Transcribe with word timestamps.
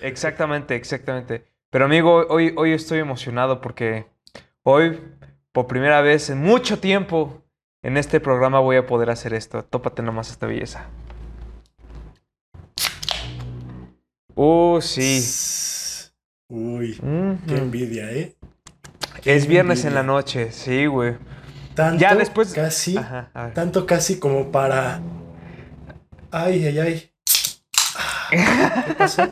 Exactamente, 0.00 0.74
exactamente. 0.74 1.44
Pero 1.70 1.84
amigo, 1.84 2.26
hoy, 2.28 2.52
hoy 2.56 2.72
estoy 2.72 2.98
emocionado 2.98 3.60
porque 3.60 4.06
hoy, 4.62 5.00
por 5.52 5.66
primera 5.66 6.00
vez 6.00 6.30
en 6.30 6.40
mucho 6.40 6.78
tiempo, 6.78 7.42
en 7.82 7.96
este 7.96 8.20
programa 8.20 8.60
voy 8.60 8.76
a 8.76 8.86
poder 8.86 9.10
hacer 9.10 9.34
esto. 9.34 9.64
Tópate 9.64 10.02
nomás 10.02 10.30
esta 10.30 10.46
belleza. 10.46 10.88
Uh, 14.34 14.80
sí. 14.80 15.20
Uy, 16.48 16.98
qué 17.46 17.56
envidia, 17.56 18.10
¿eh? 18.10 18.34
es 19.24 19.46
viernes 19.46 19.84
en 19.84 19.94
la 19.94 20.02
noche, 20.02 20.50
sí, 20.50 20.86
güey. 20.86 21.16
Tanto 21.74 22.00
ya 22.00 22.14
después. 22.14 22.52
Casi. 22.52 22.96
tanto 23.54 23.86
casi 23.86 24.18
como 24.18 24.50
para. 24.50 25.00
Ay, 26.30 26.66
ay, 26.66 26.78
ay. 26.78 27.10
¿Qué 28.86 28.94
pasó? 28.94 29.22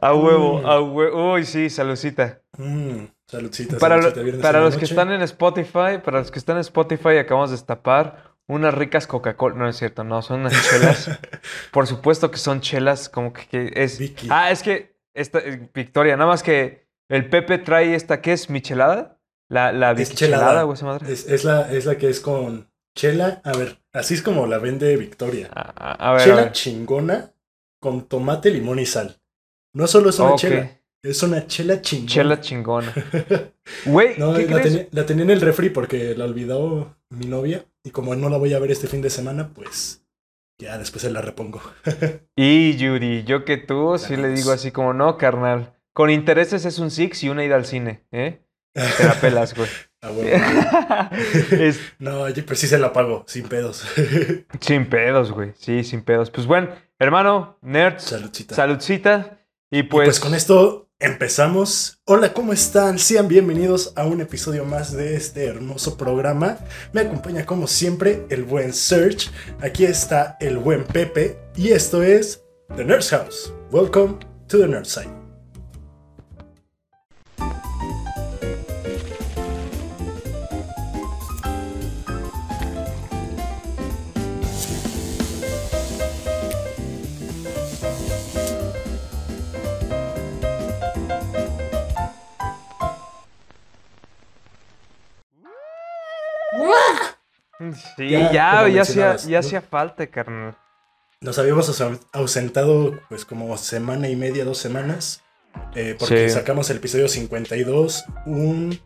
A 0.00 0.14
huevo, 0.14 0.62
mm. 0.62 0.66
a 0.66 0.80
huevo. 0.80 1.34
Uy, 1.34 1.44
sí, 1.44 1.70
saludcita. 1.70 2.40
Mm, 2.58 3.04
saludcita, 3.26 3.78
para, 3.78 4.00
para 4.40 4.60
los 4.60 4.76
que 4.76 4.84
están 4.84 5.12
en 5.12 5.22
Spotify, 5.22 5.98
para 6.04 6.18
los 6.18 6.30
que 6.30 6.38
están 6.38 6.56
en 6.56 6.62
Spotify, 6.62 7.18
acabamos 7.18 7.50
de 7.50 7.56
destapar 7.56 8.34
unas 8.48 8.74
ricas 8.74 9.06
Coca-Cola. 9.06 9.54
No 9.56 9.68
es 9.68 9.76
cierto, 9.76 10.04
no, 10.04 10.22
son 10.22 10.40
unas 10.40 10.70
chelas. 10.70 11.10
Por 11.72 11.86
supuesto 11.86 12.30
que 12.30 12.38
son 12.38 12.60
chelas, 12.60 13.08
como 13.08 13.32
que, 13.32 13.72
es. 13.74 14.00
Ah, 14.28 14.50
es 14.50 14.62
que 14.62 14.96
esta, 15.14 15.38
eh, 15.38 15.70
Victoria, 15.72 16.16
nada 16.16 16.30
más 16.30 16.42
que 16.42 16.86
el 17.08 17.28
Pepe 17.28 17.58
trae 17.58 17.94
esta, 17.94 18.20
¿qué 18.20 18.32
es? 18.32 18.50
¿Michelada? 18.50 19.18
La, 19.48 19.72
la 19.72 19.92
es 19.92 20.14
chelada, 20.14 20.70
esa 20.72 20.86
madre. 20.86 21.12
Es, 21.12 21.44
la, 21.44 21.70
es 21.70 21.84
la 21.84 21.98
que 21.98 22.08
es 22.08 22.20
con 22.20 22.70
chela. 22.96 23.42
A 23.44 23.52
ver, 23.52 23.78
así 23.92 24.14
es 24.14 24.22
como 24.22 24.46
la 24.46 24.58
vende 24.58 24.96
Victoria. 24.96 25.50
A, 25.52 26.12
ver, 26.12 26.22
chela 26.22 26.52
chingona 26.52 27.32
con 27.82 28.06
tomate, 28.06 28.50
limón 28.50 28.78
y 28.78 28.86
sal. 28.86 29.20
No 29.74 29.88
solo 29.88 30.10
es 30.10 30.18
una 30.20 30.36
chela, 30.36 30.80
es 31.02 31.22
una 31.24 31.46
chela 31.48 31.82
chingona. 31.82 32.08
Chela 32.08 32.40
chingona. 32.40 32.94
Güey, 33.86 34.18
no, 34.18 34.36
la, 34.36 34.60
tenía, 34.62 34.88
la 34.90 35.06
tenía 35.06 35.24
en 35.24 35.30
el 35.30 35.40
refri 35.40 35.70
porque 35.70 36.14
la 36.16 36.24
olvidó 36.24 36.96
mi 37.10 37.26
novia. 37.26 37.64
Y 37.84 37.90
como 37.90 38.14
no 38.14 38.28
la 38.28 38.36
voy 38.36 38.54
a 38.54 38.58
ver 38.58 38.70
este 38.70 38.86
fin 38.86 39.02
de 39.02 39.10
semana, 39.10 39.52
pues 39.54 40.04
ya 40.58 40.78
después 40.78 41.02
se 41.02 41.10
la 41.10 41.20
repongo. 41.20 41.60
y 42.36 42.76
Yuri, 42.76 43.24
yo 43.24 43.44
que 43.44 43.56
tú 43.56 43.98
sí 43.98 44.16
le 44.16 44.28
digo 44.28 44.52
así 44.52 44.70
como, 44.70 44.94
no, 44.94 45.18
carnal. 45.18 45.74
Con 45.92 46.10
intereses 46.10 46.64
es 46.64 46.78
un 46.78 46.90
six 46.90 47.22
y 47.24 47.28
una 47.28 47.44
ida 47.44 47.56
al 47.56 47.66
cine, 47.66 48.04
¿eh? 48.12 48.40
Te 48.72 49.04
la 49.04 49.14
pelas, 49.20 49.54
güey. 49.54 49.68
Ah, 50.04 51.12
no, 52.00 52.28
yo 52.28 52.44
pues 52.44 52.58
sí 52.58 52.66
se 52.66 52.76
la 52.76 52.92
pago, 52.92 53.24
sin 53.28 53.48
pedos. 53.48 53.86
sin 54.58 54.86
pedos, 54.86 55.30
güey. 55.30 55.52
Sí, 55.54 55.84
sin 55.84 56.02
pedos. 56.02 56.28
Pues 56.28 56.44
bueno, 56.48 56.70
hermano, 57.02 57.58
nerds. 57.62 58.04
Saludcita. 58.04 58.54
Saludcita. 58.54 59.38
Y 59.70 59.84
pues... 59.84 60.06
pues 60.06 60.20
con 60.20 60.34
esto 60.34 60.90
empezamos. 60.98 61.98
Hola, 62.04 62.32
¿cómo 62.32 62.52
están? 62.52 62.98
Sean 62.98 63.26
bienvenidos 63.26 63.92
a 63.96 64.06
un 64.06 64.20
episodio 64.20 64.64
más 64.64 64.92
de 64.92 65.16
este 65.16 65.46
hermoso 65.46 65.96
programa. 65.96 66.58
Me 66.92 67.00
acompaña 67.00 67.44
como 67.44 67.66
siempre 67.66 68.24
el 68.30 68.44
buen 68.44 68.72
Search. 68.72 69.30
Aquí 69.60 69.84
está 69.84 70.36
el 70.40 70.58
buen 70.58 70.84
Pepe. 70.84 71.38
Y 71.56 71.72
esto 71.72 72.02
es 72.02 72.44
The 72.76 72.84
Nurse 72.84 73.16
House. 73.16 73.52
Welcome 73.70 74.18
to 74.48 74.58
the 74.58 74.68
Nerd 74.68 74.86
Side. 74.86 75.21
Sí, 98.08 98.32
ya, 98.32 98.68
ya, 98.68 98.82
hacía, 98.82 99.16
ya 99.16 99.38
hacía 99.38 99.60
falta, 99.60 100.06
carnal. 100.06 100.56
Nos 101.20 101.38
habíamos 101.38 101.80
ausentado 102.12 102.98
pues 103.08 103.24
como 103.24 103.56
semana 103.56 104.08
y 104.08 104.16
media, 104.16 104.44
dos 104.44 104.58
semanas, 104.58 105.22
eh, 105.74 105.96
porque 105.98 106.28
sacamos 106.28 106.68
el 106.70 106.78
episodio 106.78 107.08
52 107.08 108.04
un 108.26 108.80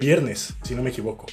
viernes, 0.00 0.54
si 0.62 0.74
no 0.74 0.82
me 0.82 0.90
equivoco. 0.90 1.26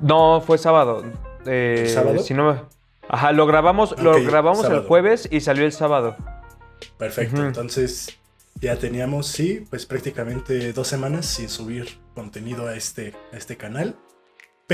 No, 0.00 0.40
fue 0.40 0.58
sábado. 0.58 1.04
Eh, 1.46 1.90
¿Sábado? 1.92 2.18
Si 2.22 2.34
no 2.34 2.68
Ajá, 3.08 3.32
lo 3.32 3.46
grabamos, 3.46 4.00
lo 4.00 4.22
grabamos 4.24 4.64
el 4.64 4.80
jueves 4.80 5.28
y 5.30 5.40
salió 5.40 5.64
el 5.64 5.72
sábado. 5.72 6.16
Perfecto, 6.98 7.44
entonces 7.44 8.18
ya 8.60 8.76
teníamos, 8.76 9.26
sí, 9.26 9.66
pues 9.68 9.86
prácticamente 9.86 10.72
dos 10.72 10.88
semanas 10.88 11.26
sin 11.26 11.48
subir 11.48 11.98
contenido 12.14 12.68
a 12.68 12.76
este, 12.76 13.14
a 13.32 13.36
este 13.36 13.56
canal. 13.56 13.96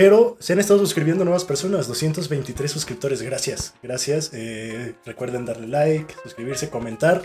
Pero 0.00 0.36
se 0.38 0.52
han 0.52 0.60
estado 0.60 0.78
suscribiendo 0.78 1.24
nuevas 1.24 1.44
personas, 1.44 1.88
223 1.88 2.70
suscriptores, 2.70 3.20
gracias, 3.20 3.74
gracias. 3.82 4.30
Eh, 4.32 4.94
recuerden 5.04 5.44
darle 5.44 5.66
like, 5.66 6.14
suscribirse, 6.22 6.70
comentar. 6.70 7.20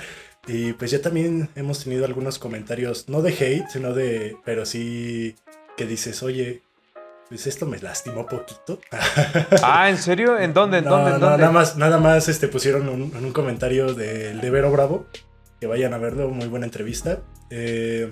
Y 0.47 0.73
pues 0.73 0.89
ya 0.89 0.99
también 0.99 1.49
hemos 1.53 1.83
tenido 1.83 2.03
algunos 2.03 2.39
comentarios, 2.39 3.09
no 3.09 3.21
de 3.21 3.29
hate, 3.31 3.69
sino 3.69 3.93
de, 3.93 4.37
pero 4.43 4.65
sí 4.65 5.35
que 5.77 5.85
dices, 5.85 6.23
oye, 6.23 6.63
pues 7.29 7.45
esto 7.45 7.67
me 7.67 7.77
lastimó 7.77 8.25
poquito. 8.25 8.79
ah, 9.61 9.87
¿en 9.91 9.97
serio? 9.99 10.39
¿En 10.39 10.55
dónde? 10.55 10.79
¿En 10.79 10.85
dónde? 10.85 11.11
Nada 11.19 11.51
más, 11.51 11.77
nada 11.77 11.99
más 11.99 12.27
este, 12.27 12.47
pusieron 12.47 12.89
un, 12.89 13.15
en 13.15 13.23
un 13.23 13.33
comentario 13.33 13.93
del 13.93 14.41
de 14.41 14.49
Vero 14.49 14.71
Bravo, 14.71 15.05
que 15.59 15.67
vayan 15.67 15.93
a 15.93 15.99
verlo, 15.99 16.27
muy 16.29 16.47
buena 16.47 16.65
entrevista. 16.65 17.19
Eh, 17.51 18.11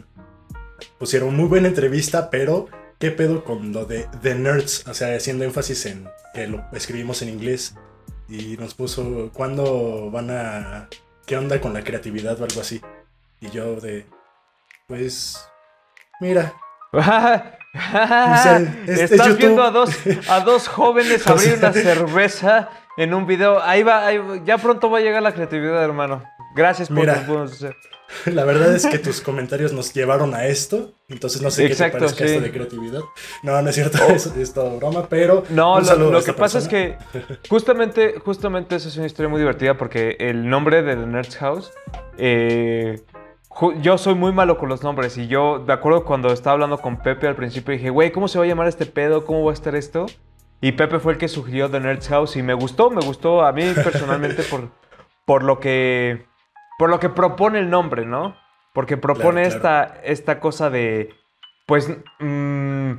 pusieron 0.99 1.35
muy 1.35 1.45
buena 1.45 1.67
entrevista, 1.67 2.29
pero 2.29 2.69
¿qué 3.01 3.11
pedo 3.11 3.43
con 3.43 3.73
lo 3.73 3.85
de 3.85 4.07
The 4.21 4.35
Nerds? 4.35 4.87
O 4.87 4.93
sea, 4.93 5.13
haciendo 5.15 5.43
énfasis 5.43 5.87
en 5.87 6.07
que 6.33 6.47
lo 6.47 6.63
escribimos 6.71 7.21
en 7.23 7.29
inglés 7.29 7.75
y 8.29 8.55
nos 8.57 8.75
puso, 8.75 9.31
¿cuándo 9.33 10.09
van 10.11 10.29
a... 10.29 10.87
¿Qué 11.25 11.35
onda 11.35 11.59
con 11.59 11.73
la 11.73 11.83
creatividad 11.83 12.39
o 12.39 12.45
algo 12.45 12.61
así? 12.61 12.79
Y 13.41 13.49
yo 13.49 13.75
de, 13.77 14.05
pues, 14.87 15.43
mira. 16.19 16.53
Estás 18.87 19.37
viendo 19.37 19.63
a 19.63 19.71
dos, 19.71 19.89
a 20.29 20.41
dos 20.41 20.67
jóvenes 20.67 21.25
abrir 21.25 21.55
una 21.55 21.73
cerveza 21.73 22.69
en 22.97 23.13
un 23.13 23.25
video. 23.25 23.61
Ahí 23.61 23.81
va, 23.81 24.11
ya 24.43 24.57
pronto 24.57 24.91
va 24.91 24.99
a 24.99 25.01
llegar 25.01 25.23
la 25.23 25.33
creatividad, 25.33 25.83
hermano. 25.83 26.23
Gracias 26.55 26.89
por 26.89 26.99
Mira, 26.99 27.25
La 28.25 28.43
verdad 28.43 28.75
es 28.75 28.85
que 28.85 28.99
tus 28.99 29.21
comentarios 29.21 29.73
nos 29.73 29.93
llevaron 29.93 30.33
a 30.33 30.45
esto. 30.45 30.93
Entonces 31.07 31.41
no 31.41 31.51
sé 31.51 31.67
qué 31.67 31.75
te 31.75 31.89
parezca 31.89 32.25
esto 32.25 32.41
de 32.41 32.51
creatividad. 32.51 33.01
No, 33.43 33.61
no 33.61 33.69
es 33.69 33.75
cierto, 33.75 33.99
oh. 34.07 34.11
es, 34.11 34.53
todo 34.53 34.77
broma, 34.77 35.07
pero. 35.09 35.43
No, 35.49 35.79
lo, 35.79 36.23
que 36.23 36.33
pasa 36.33 36.57
es 36.57 36.67
que 36.67 36.97
justamente, 37.49 38.15
justamente 38.23 38.75
eso 38.75 38.89
es 38.89 38.97
una 38.97 39.05
historia 39.05 39.29
muy 39.29 39.39
divertida 39.39 39.77
porque 39.77 40.17
el 40.19 40.49
nombre 40.49 40.83
de 40.83 40.95
The 40.95 41.05
Nerds 41.05 41.37
House. 41.37 41.71
Eh, 42.17 43.01
yo 43.81 43.97
soy 43.97 44.15
muy 44.15 44.31
malo 44.31 44.57
con 44.57 44.69
los 44.69 44.81
nombres 44.81 45.17
y 45.17 45.27
yo, 45.27 45.59
de 45.59 45.73
acuerdo, 45.73 46.05
cuando 46.05 46.31
estaba 46.31 46.53
hablando 46.53 46.77
con 46.77 47.01
Pepe 47.01 47.27
al 47.27 47.35
principio 47.35 47.73
dije, 47.73 47.89
güey, 47.89 48.11
¿cómo 48.11 48.29
se 48.29 48.39
va 48.39 48.45
a 48.45 48.47
llamar 48.47 48.67
este 48.67 48.85
pedo? 48.85 49.25
¿Cómo 49.25 49.43
va 49.43 49.51
a 49.51 49.53
estar 49.53 49.75
esto? 49.75 50.05
Y 50.61 50.71
Pepe 50.71 50.99
fue 50.99 51.13
el 51.13 51.19
que 51.19 51.27
sugirió 51.27 51.69
The 51.69 51.81
Nerds 51.81 52.07
House 52.07 52.37
y 52.37 52.43
me 52.43 52.53
gustó, 52.53 52.89
me 52.89 53.01
gustó 53.01 53.43
a 53.43 53.51
mí 53.51 53.63
personalmente 53.75 54.43
por, 54.49 54.69
por 55.25 55.43
lo 55.43 55.59
que 55.59 56.25
por 56.81 56.89
lo 56.89 56.99
que 56.99 57.09
propone 57.09 57.59
el 57.59 57.69
nombre, 57.69 58.07
¿no? 58.07 58.35
Porque 58.73 58.97
propone 58.97 59.43
Esta, 59.43 59.99
esta 60.03 60.39
cosa 60.39 60.71
de, 60.71 61.13
pues, 61.67 61.87
mm, 62.19 62.93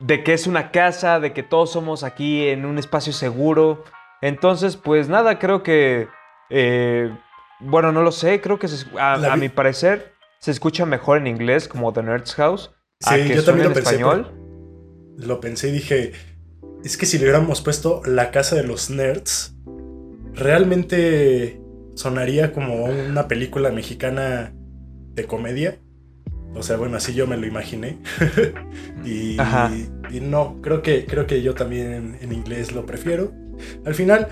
de 0.00 0.24
que 0.24 0.32
es 0.32 0.46
una 0.46 0.70
casa, 0.70 1.20
de 1.20 1.34
que 1.34 1.42
todos 1.42 1.72
somos 1.72 2.04
aquí 2.04 2.48
en 2.48 2.64
un 2.64 2.78
espacio 2.78 3.12
seguro. 3.12 3.84
Entonces, 4.22 4.78
pues 4.78 5.10
nada, 5.10 5.38
creo 5.38 5.62
que, 5.62 6.08
eh, 6.48 7.14
bueno, 7.60 7.92
no 7.92 8.00
lo 8.00 8.12
sé, 8.12 8.40
creo 8.40 8.58
que 8.58 8.66
a, 8.98 9.36
mi 9.36 9.50
parecer 9.50 10.14
se 10.38 10.50
escucha 10.50 10.86
mejor 10.86 11.18
en 11.18 11.26
inglés 11.26 11.68
como 11.68 11.92
The 11.92 12.04
Nerds 12.04 12.34
House. 12.34 12.70
Sí, 13.00 13.28
yo 13.28 13.44
también 13.44 13.68
lo 13.68 13.74
pensé. 13.74 13.96
Español. 13.96 14.32
lo 15.18 15.38
pensé 15.38 15.68
y 15.68 15.72
dije, 15.72 16.12
es 16.82 16.96
que 16.96 17.04
si 17.04 17.18
le 17.18 17.24
hubiéramos 17.24 17.60
puesto 17.60 18.00
la 18.06 18.30
casa 18.30 18.56
de 18.56 18.62
los 18.62 18.88
nerds, 18.88 19.54
realmente 20.32 21.60
sonaría 21.98 22.52
como 22.52 22.84
una 22.84 23.26
película 23.26 23.72
mexicana 23.72 24.52
de 25.14 25.24
comedia. 25.24 25.78
O 26.54 26.62
sea, 26.62 26.76
bueno, 26.76 26.96
así 26.96 27.12
yo 27.12 27.26
me 27.26 27.36
lo 27.36 27.44
imaginé. 27.44 27.98
y, 29.04 29.36
no, 30.20 30.62
creo 30.62 30.80
que, 30.80 31.06
creo 31.06 31.26
que 31.26 31.42
yo 31.42 31.54
también 31.54 32.16
en, 32.20 32.32
inglés 32.32 32.70
lo 32.70 32.86
prefiero. 32.86 33.32
Al 33.84 33.96
final, 33.96 34.28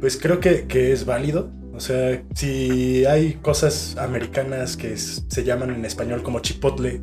pues 0.00 0.16
creo 0.16 0.38
que, 0.38 0.92
es 0.92 1.04
válido. 1.04 1.50
O 1.74 1.80
sea, 1.80 2.22
si 2.34 3.04
hay 3.06 3.34
cosas 3.34 3.96
americanas 3.96 4.76
que 4.76 4.96
se 4.96 5.42
llaman 5.42 5.70
en 5.70 5.84
español 5.84 6.22
como 6.22 6.38
chipotle, 6.38 7.00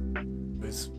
pues 0.60 0.94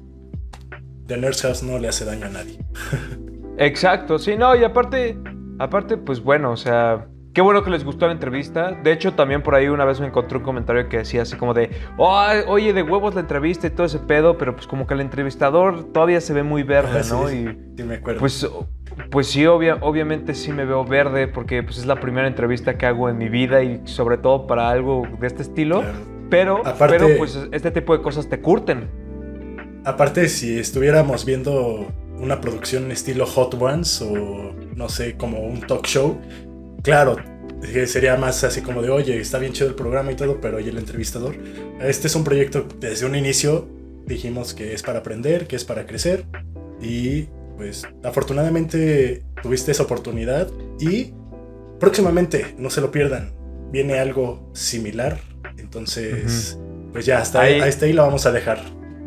The 1.07 1.17
Nurse 1.17 1.47
House 1.47 1.63
no 1.63 1.79
le 1.79 1.89
hace 1.89 2.05
daño 2.05 2.27
a 2.27 2.31
nadie. 2.31 2.59
Exacto, 3.57 4.19
sí, 4.19 4.37
no, 4.37 4.55
y 4.55 4.63
aparte, 4.63 5.17
aparte, 5.59 5.97
pues 5.97 6.21
bueno, 6.21 6.53
o 6.53 6.57
sea, 6.57 7.07
qué 7.33 7.41
bueno 7.41 7.63
que 7.63 7.71
les 7.71 7.85
gustó 7.85 8.07
la 8.07 8.13
entrevista. 8.13 8.73
De 8.73 8.93
hecho, 8.93 9.15
también 9.15 9.43
por 9.43 9.55
ahí 9.55 9.69
una 9.69 9.85
vez 9.85 10.01
me 10.01 10.07
encontré 10.07 10.39
un 10.39 10.45
comentario 10.45 10.89
que 10.89 10.99
decía 10.99 11.23
así 11.23 11.37
como 11.37 11.55
de, 11.55 11.71
oye, 11.97 12.73
de 12.73 12.83
huevos 12.83 13.15
la 13.15 13.21
entrevista 13.21 13.67
y 13.67 13.71
todo 13.71 13.87
ese 13.87 13.99
pedo, 13.99 14.39
pero 14.39 14.55
pues 14.55 14.67
como 14.67 14.87
que 14.87 14.95
el 14.95 15.01
entrevistador 15.01 15.93
todavía 15.93 16.21
se 16.21 16.33
ve 16.33 16.43
muy 16.43 16.63
verde, 16.63 17.03
¿no? 17.09 17.29
Sí, 17.29 17.37
y 17.37 17.77
sí, 17.77 17.85
me 17.85 17.97
acuerdo. 17.97 18.21
Pues, 18.21 18.49
pues 19.11 19.27
sí, 19.29 19.47
obviamente 19.47 20.35
sí 20.35 20.53
me 20.53 20.65
veo 20.65 20.85
verde 20.85 21.29
porque 21.29 21.63
pues, 21.63 21.79
es 21.79 21.87
la 21.87 21.97
primera 21.97 22.27
entrevista 22.27 22.77
que 22.77 22.87
hago 22.87 23.09
en 23.09 23.19
mi 23.19 23.29
vida 23.29 23.63
y 23.63 23.81
sobre 23.85 24.19
todo 24.19 24.47
para 24.47 24.71
algo 24.71 25.07
de 25.21 25.27
este 25.27 25.43
estilo. 25.43 25.83
Pero, 26.31 26.63
pero 26.79 27.09
pues 27.19 27.49
este 27.51 27.73
tipo 27.73 27.97
de 27.97 28.03
cosas 28.03 28.29
te 28.29 28.41
curten. 28.41 28.89
Aparte, 29.85 30.29
si 30.29 30.59
estuviéramos 30.59 31.25
viendo 31.25 31.89
una 32.19 32.41
producción 32.41 32.93
estilo 32.93 33.27
Hot 33.27 33.55
Ones 33.61 34.01
o 34.03 34.53
no 34.77 34.89
sé, 34.89 35.17
como 35.17 35.41
un 35.41 35.61
talk 35.63 35.87
show, 35.87 36.21
claro, 36.83 37.17
sería 37.87 38.17
más 38.17 38.43
así 38.45 38.63
como 38.63 38.83
de, 38.83 38.91
oye, 38.91 39.21
está 39.21 39.39
bien 39.39 39.53
chido 39.53 39.69
el 39.69 39.75
programa 39.75 40.13
y 40.13 40.17
todo, 40.17 40.41
pero 40.41 40.59
oye, 40.59 40.71
el 40.71 40.79
entrevistador. 40.79 41.37
Este 41.81 42.07
es 42.07 42.15
un 42.15 42.25
proyecto 42.25 42.67
desde 42.81 43.07
un 43.07 43.15
inicio 43.15 43.69
dijimos 44.07 44.55
que 44.55 44.75
es 44.75 44.83
para 44.83 44.99
aprender, 44.99 45.47
que 45.47 45.57
es 45.57 45.65
para 45.65 45.87
crecer 45.87 46.25
y 46.81 47.29
pues 47.57 47.87
afortunadamente 48.03 49.23
tuviste 49.43 49.73
esa 49.73 49.85
oportunidad 49.85 50.49
y 50.79 51.13
próximamente, 51.79 52.55
no 52.59 52.71
se 52.71 52.81
lo 52.81 52.91
pierdan, 52.91 53.33
viene 53.71 53.99
algo 53.99 54.51
similar, 54.53 55.19
entonces 55.59 56.59
pues 56.93 57.07
ya 57.07 57.19
hasta 57.19 57.43
ahí, 57.43 57.61
hasta 57.61 57.87
ahí 57.87 57.93
lo 57.93 58.03
vamos 58.03 58.27
a 58.27 58.33
dejar. 58.33 58.61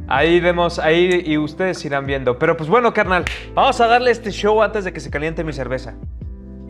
Ahí 0.07 0.39
vemos, 0.39 0.79
ahí 0.79 1.23
y 1.25 1.37
ustedes 1.37 1.83
irán 1.85 2.05
viendo. 2.05 2.37
Pero 2.37 2.57
pues 2.57 2.69
bueno, 2.69 2.93
carnal, 2.93 3.23
vamos 3.53 3.79
a 3.79 3.87
darle 3.87 4.11
este 4.11 4.31
show 4.31 4.61
antes 4.61 4.83
de 4.83 4.91
que 4.91 4.99
se 4.99 5.09
caliente 5.09 5.43
mi 5.43 5.53
cerveza. 5.53 5.95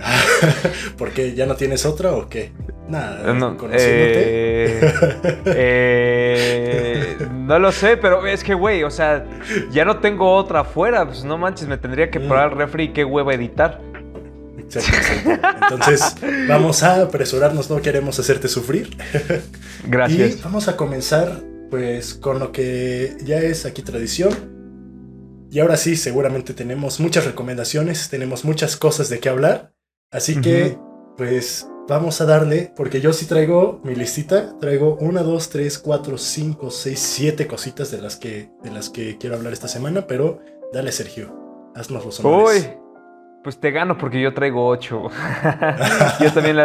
¿Por 0.98 1.12
qué? 1.12 1.34
¿Ya 1.34 1.46
no 1.46 1.56
tienes 1.56 1.86
otra 1.86 2.12
o 2.14 2.28
qué? 2.28 2.52
Nada, 2.88 3.34
no, 3.34 3.58
eh, 3.72 4.92
eh, 5.46 7.18
no 7.32 7.58
lo 7.60 7.72
sé, 7.72 7.96
pero 7.96 8.26
es 8.28 8.44
que, 8.44 8.54
güey, 8.54 8.84
o 8.84 8.92
sea, 8.92 9.26
ya 9.72 9.86
no 9.86 10.00
tengo 10.00 10.34
otra 10.34 10.62
afuera. 10.62 11.06
Pues 11.06 11.24
no 11.24 11.38
manches, 11.38 11.68
me 11.68 11.78
tendría 11.78 12.10
que 12.12 12.20
parar 12.20 12.52
el 12.52 12.58
refri 12.58 12.86
y 12.86 12.90
qué 12.90 13.06
hueva 13.06 13.34
editar. 13.34 13.80
Entonces, 14.58 16.16
vamos 16.48 16.84
a 16.84 17.02
apresurarnos, 17.02 17.70
no 17.70 17.82
queremos 17.82 18.20
hacerte 18.20 18.48
sufrir. 18.48 18.98
Gracias. 19.88 20.38
Y 20.38 20.42
vamos 20.42 20.68
a 20.68 20.76
comenzar 20.76 21.42
pues 21.70 22.14
con 22.14 22.40
lo 22.40 22.52
que 22.52 23.16
ya 23.24 23.40
es 23.40 23.66
aquí 23.66 23.82
tradición. 23.82 24.54
Y 25.50 25.60
ahora 25.60 25.78
sí, 25.78 25.96
seguramente 25.96 26.54
tenemos 26.54 27.00
muchas 27.00 27.26
recomendaciones, 27.26 28.10
tenemos 28.10 28.44
muchas 28.44 28.76
cosas 28.76 29.10
de 29.10 29.20
qué 29.20 29.30
hablar. 29.30 29.73
Así 30.14 30.40
que, 30.40 30.78
pues 31.18 31.68
vamos 31.88 32.22
a 32.22 32.26
darle, 32.26 32.72
porque 32.76 33.02
yo 33.02 33.14
sí 33.14 33.26
traigo 33.26 33.82
mi 33.84 33.96
listita, 33.96 34.58
traigo 34.60 34.96
una, 35.00 35.24
dos, 35.24 35.50
tres, 35.50 35.80
cuatro, 35.80 36.18
cinco, 36.18 36.70
seis, 36.70 37.00
siete 37.00 37.48
cositas 37.48 37.92
de 37.92 38.02
las 38.02 38.16
que, 38.16 38.50
de 38.62 38.72
las 38.72 38.90
que 38.90 39.18
quiero 39.18 39.36
hablar 39.36 39.54
esta 39.54 39.68
semana, 39.68 40.06
pero 40.08 40.40
dale 40.72 40.92
Sergio, 40.92 41.36
haznos 41.76 42.06
los 42.06 42.20
honores. 42.20 42.64
Uy, 42.64 42.78
pues 43.44 43.60
te 43.60 43.72
gano 43.72 43.98
porque 43.98 44.22
yo 44.22 44.34
traigo 44.34 44.68
ocho. 44.68 45.10
yo 46.20 46.32
también 46.32 46.58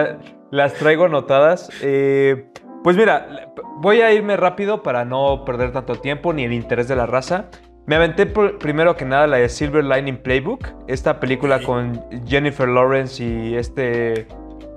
las 0.51 0.75
traigo 0.75 1.07
anotadas. 1.07 1.71
Eh, 1.83 2.51
pues 2.85 2.97
mira, 2.97 3.51
voy 3.81 4.03
a 4.03 4.13
irme 4.13 4.37
rápido 4.37 4.83
para 4.83 5.05
no 5.05 5.45
perder 5.45 5.73
tanto 5.73 5.97
tiempo 5.97 6.33
ni 6.33 6.45
el 6.45 6.53
interés 6.53 6.87
de 6.87 6.97
la 6.97 7.07
raza. 7.07 7.47
Me 7.89 7.97
aventé 7.97 8.27
primero 8.27 8.97
que 8.97 9.07
nada 9.07 9.27
la 9.27 9.39
de 9.39 9.49
Silver 9.49 9.83
Lining 9.83 10.19
Playbook, 10.19 10.67
esta 10.89 11.19
película 11.19 11.63
con 11.63 12.05
Jennifer 12.27 12.69
Lawrence 12.69 13.25
y 13.25 13.55
este... 13.55 14.29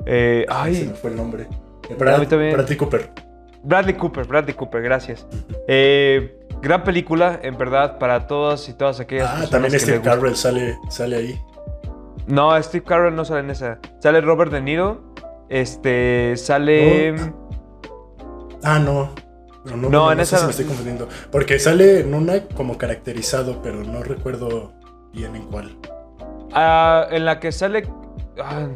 Eh, 0.06 0.46
ay, 0.48 0.76
se 0.76 0.86
me 0.86 0.94
fue 0.94 1.10
el 1.10 1.18
nombre. 1.18 1.46
Bradley 2.00 2.78
Cooper. 2.78 3.12
Bradley 3.64 3.96
Cooper, 3.96 4.26
Bradley 4.26 4.54
Cooper, 4.54 4.82
gracias. 4.82 5.28
Eh, 5.68 6.40
gran 6.62 6.86
película, 6.86 7.38
en 7.44 7.58
verdad, 7.58 7.98
para 8.00 8.28
todos 8.28 8.70
y 8.70 8.74
todas 8.76 9.02
aquellas 9.02 9.30
ah, 9.30 9.46
también 9.52 9.78
Steve 9.78 10.00
Carell 10.00 10.38
sale, 10.38 10.78
sale 10.90 11.18
ahí. 11.18 11.42
No, 12.28 12.64
Steve 12.64 12.86
Carell 12.86 13.14
no 13.14 13.26
sale 13.26 13.42
en 13.42 13.50
esa. 13.50 13.80
Sale 14.00 14.22
Robert 14.22 14.54
De 14.54 14.62
Niro. 14.62 15.14
Este, 15.50 16.38
sale... 16.38 17.14
Ah, 18.64 18.80
no. 18.80 19.14
No, 19.66 19.90
no, 19.90 20.12
en 20.12 20.20
esa. 20.20 20.44
me 20.46 20.52
estoy 20.52 20.66
confundiendo. 20.66 21.08
Porque 21.32 21.60
sale 21.60 22.02
en 22.02 22.14
una 22.14 22.46
como 22.48 22.78
caracterizado, 22.78 23.62
pero 23.62 23.84
no 23.84 24.04
recuerdo 24.04 24.74
bien 25.14 25.36
en 25.36 25.44
cuál. 25.44 25.78
Ah, 26.54 27.08
en 27.12 27.26
la 27.26 27.40
que 27.40 27.52
sale. 27.52 27.88
Ah, 28.42 28.68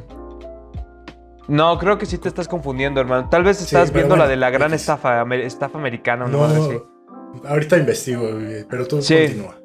no, 1.47 1.77
creo 1.77 1.97
que 1.97 2.05
sí 2.05 2.17
te 2.17 2.27
estás 2.27 2.47
confundiendo, 2.47 2.99
hermano. 3.01 3.29
Tal 3.29 3.43
vez 3.43 3.61
estás 3.61 3.91
viendo 3.91 4.15
la 4.15 4.27
de 4.27 4.35
la 4.35 4.49
gran 4.49 4.73
estafa, 4.73 5.23
estafa 5.35 5.77
americana. 5.77 6.27
No, 6.27 6.47
ahorita 7.47 7.77
investigo, 7.77 8.29
pero 8.69 8.87
tú 8.87 8.97
continúa. 8.97 9.55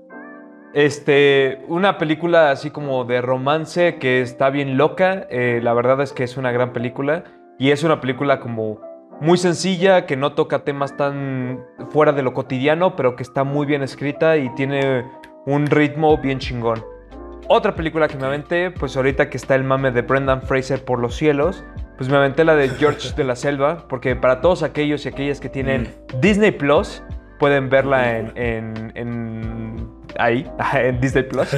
Este, 0.73 1.65
una 1.67 1.99
película 1.99 2.53
así 2.53 2.71
como 2.71 3.05
de 3.05 3.21
romance 3.21 3.97
que 3.99 4.21
está 4.21 4.51
bien 4.51 4.77
loca. 4.77 5.27
Eh, 5.31 5.61
la 5.63 5.75
verdad 5.75 6.01
es 6.01 6.13
que 6.13 6.25
es 6.25 6.37
una 6.37 6.53
gran 6.53 6.73
película. 6.73 7.25
Y 7.59 7.73
es 7.73 7.83
una 7.83 8.01
película 8.01 8.41
como 8.41 8.81
muy 9.21 9.39
sencilla, 9.39 10.07
que 10.07 10.17
no 10.17 10.33
toca 10.33 10.61
temas 10.61 10.97
tan 10.97 11.65
fuera 11.91 12.13
de 12.13 12.23
lo 12.23 12.33
cotidiano, 12.33 12.97
pero 12.97 13.17
que 13.17 13.23
está 13.23 13.45
muy 13.45 13.67
bien 13.67 13.83
escrita 13.83 14.37
y 14.37 14.49
tiene 14.55 15.05
un 15.47 15.67
ritmo 15.67 16.17
bien 16.19 16.39
chingón. 16.39 16.85
Otra 17.49 17.75
película 17.75 18.07
que 18.09 18.17
me 18.17 18.27
aventé, 18.27 18.71
pues 18.71 18.97
ahorita 18.97 19.29
que 19.29 19.37
está 19.37 19.57
el 19.57 19.65
mame 19.65 19.91
de 19.91 20.03
Brendan 20.03 20.43
Fraser 20.43 20.85
por 20.85 21.01
los 21.01 21.17
cielos, 21.17 21.65
pues 21.99 22.09
me 22.09 22.17
aventé 22.17 22.45
la 22.45 22.55
de 22.55 22.69
George 22.69 23.13
de 23.15 23.25
la 23.25 23.37
Selva, 23.37 23.87
porque 23.89 24.17
para 24.17 24.41
todos 24.41 24.63
aquellos 24.63 25.05
y 25.05 25.09
aquellas 25.09 25.41
que 25.41 25.49
tienen 25.49 25.83
mm. 25.83 26.21
Disney 26.21 26.53
Plus, 26.53 27.03
pueden 27.39 27.69
verla 27.69 28.19
en, 28.19 29.91
ahí, 30.19 30.49
en 30.75 31.01
Disney 31.01 31.25
Plus. 31.25 31.49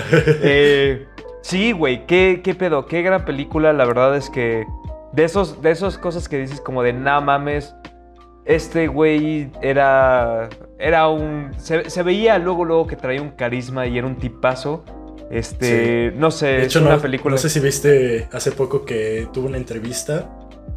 Eh, 0.43 1.07
sí, 1.43 1.73
güey, 1.73 2.07
¿qué, 2.07 2.41
qué 2.43 2.55
pedo, 2.55 2.87
qué 2.87 3.03
gran 3.03 3.25
película, 3.25 3.73
la 3.73 3.85
verdad 3.85 4.17
es 4.17 4.31
que 4.31 4.65
de, 5.13 5.25
esos, 5.25 5.61
de 5.63 5.71
esas 5.71 5.99
cosas 5.99 6.29
que 6.29 6.39
dices 6.39 6.61
como 6.61 6.83
de, 6.83 6.93
nada 6.93 7.21
mames, 7.21 7.75
este 8.45 8.89
güey 8.89 9.51
era, 9.61 10.49
era 10.79 11.09
un... 11.09 11.53
Se, 11.59 12.03
veía 12.03 12.39
luego, 12.39 12.65
luego 12.65 12.87
que 12.87 12.97
traía 12.97 13.23
un 13.23 13.31
carisma 13.31 13.87
y 13.87 13.99
era 13.99 14.07
un 14.07 14.17
tipazo. 14.17 14.85
Este, 15.31 16.13
no 16.17 16.31
sé, 16.31 16.47
de 16.47 16.65
hecho, 16.65 16.83
una 16.83 16.99
película... 16.99 17.35
No 17.35 17.39
sé 17.39 17.49
si 17.49 17.61
viste 17.61 18.29
hace 18.33 18.53
poco 18.53 18.85
que 18.85 19.29
tuvo 19.33 19.47
una 19.47 19.57
entrevista 19.57 20.29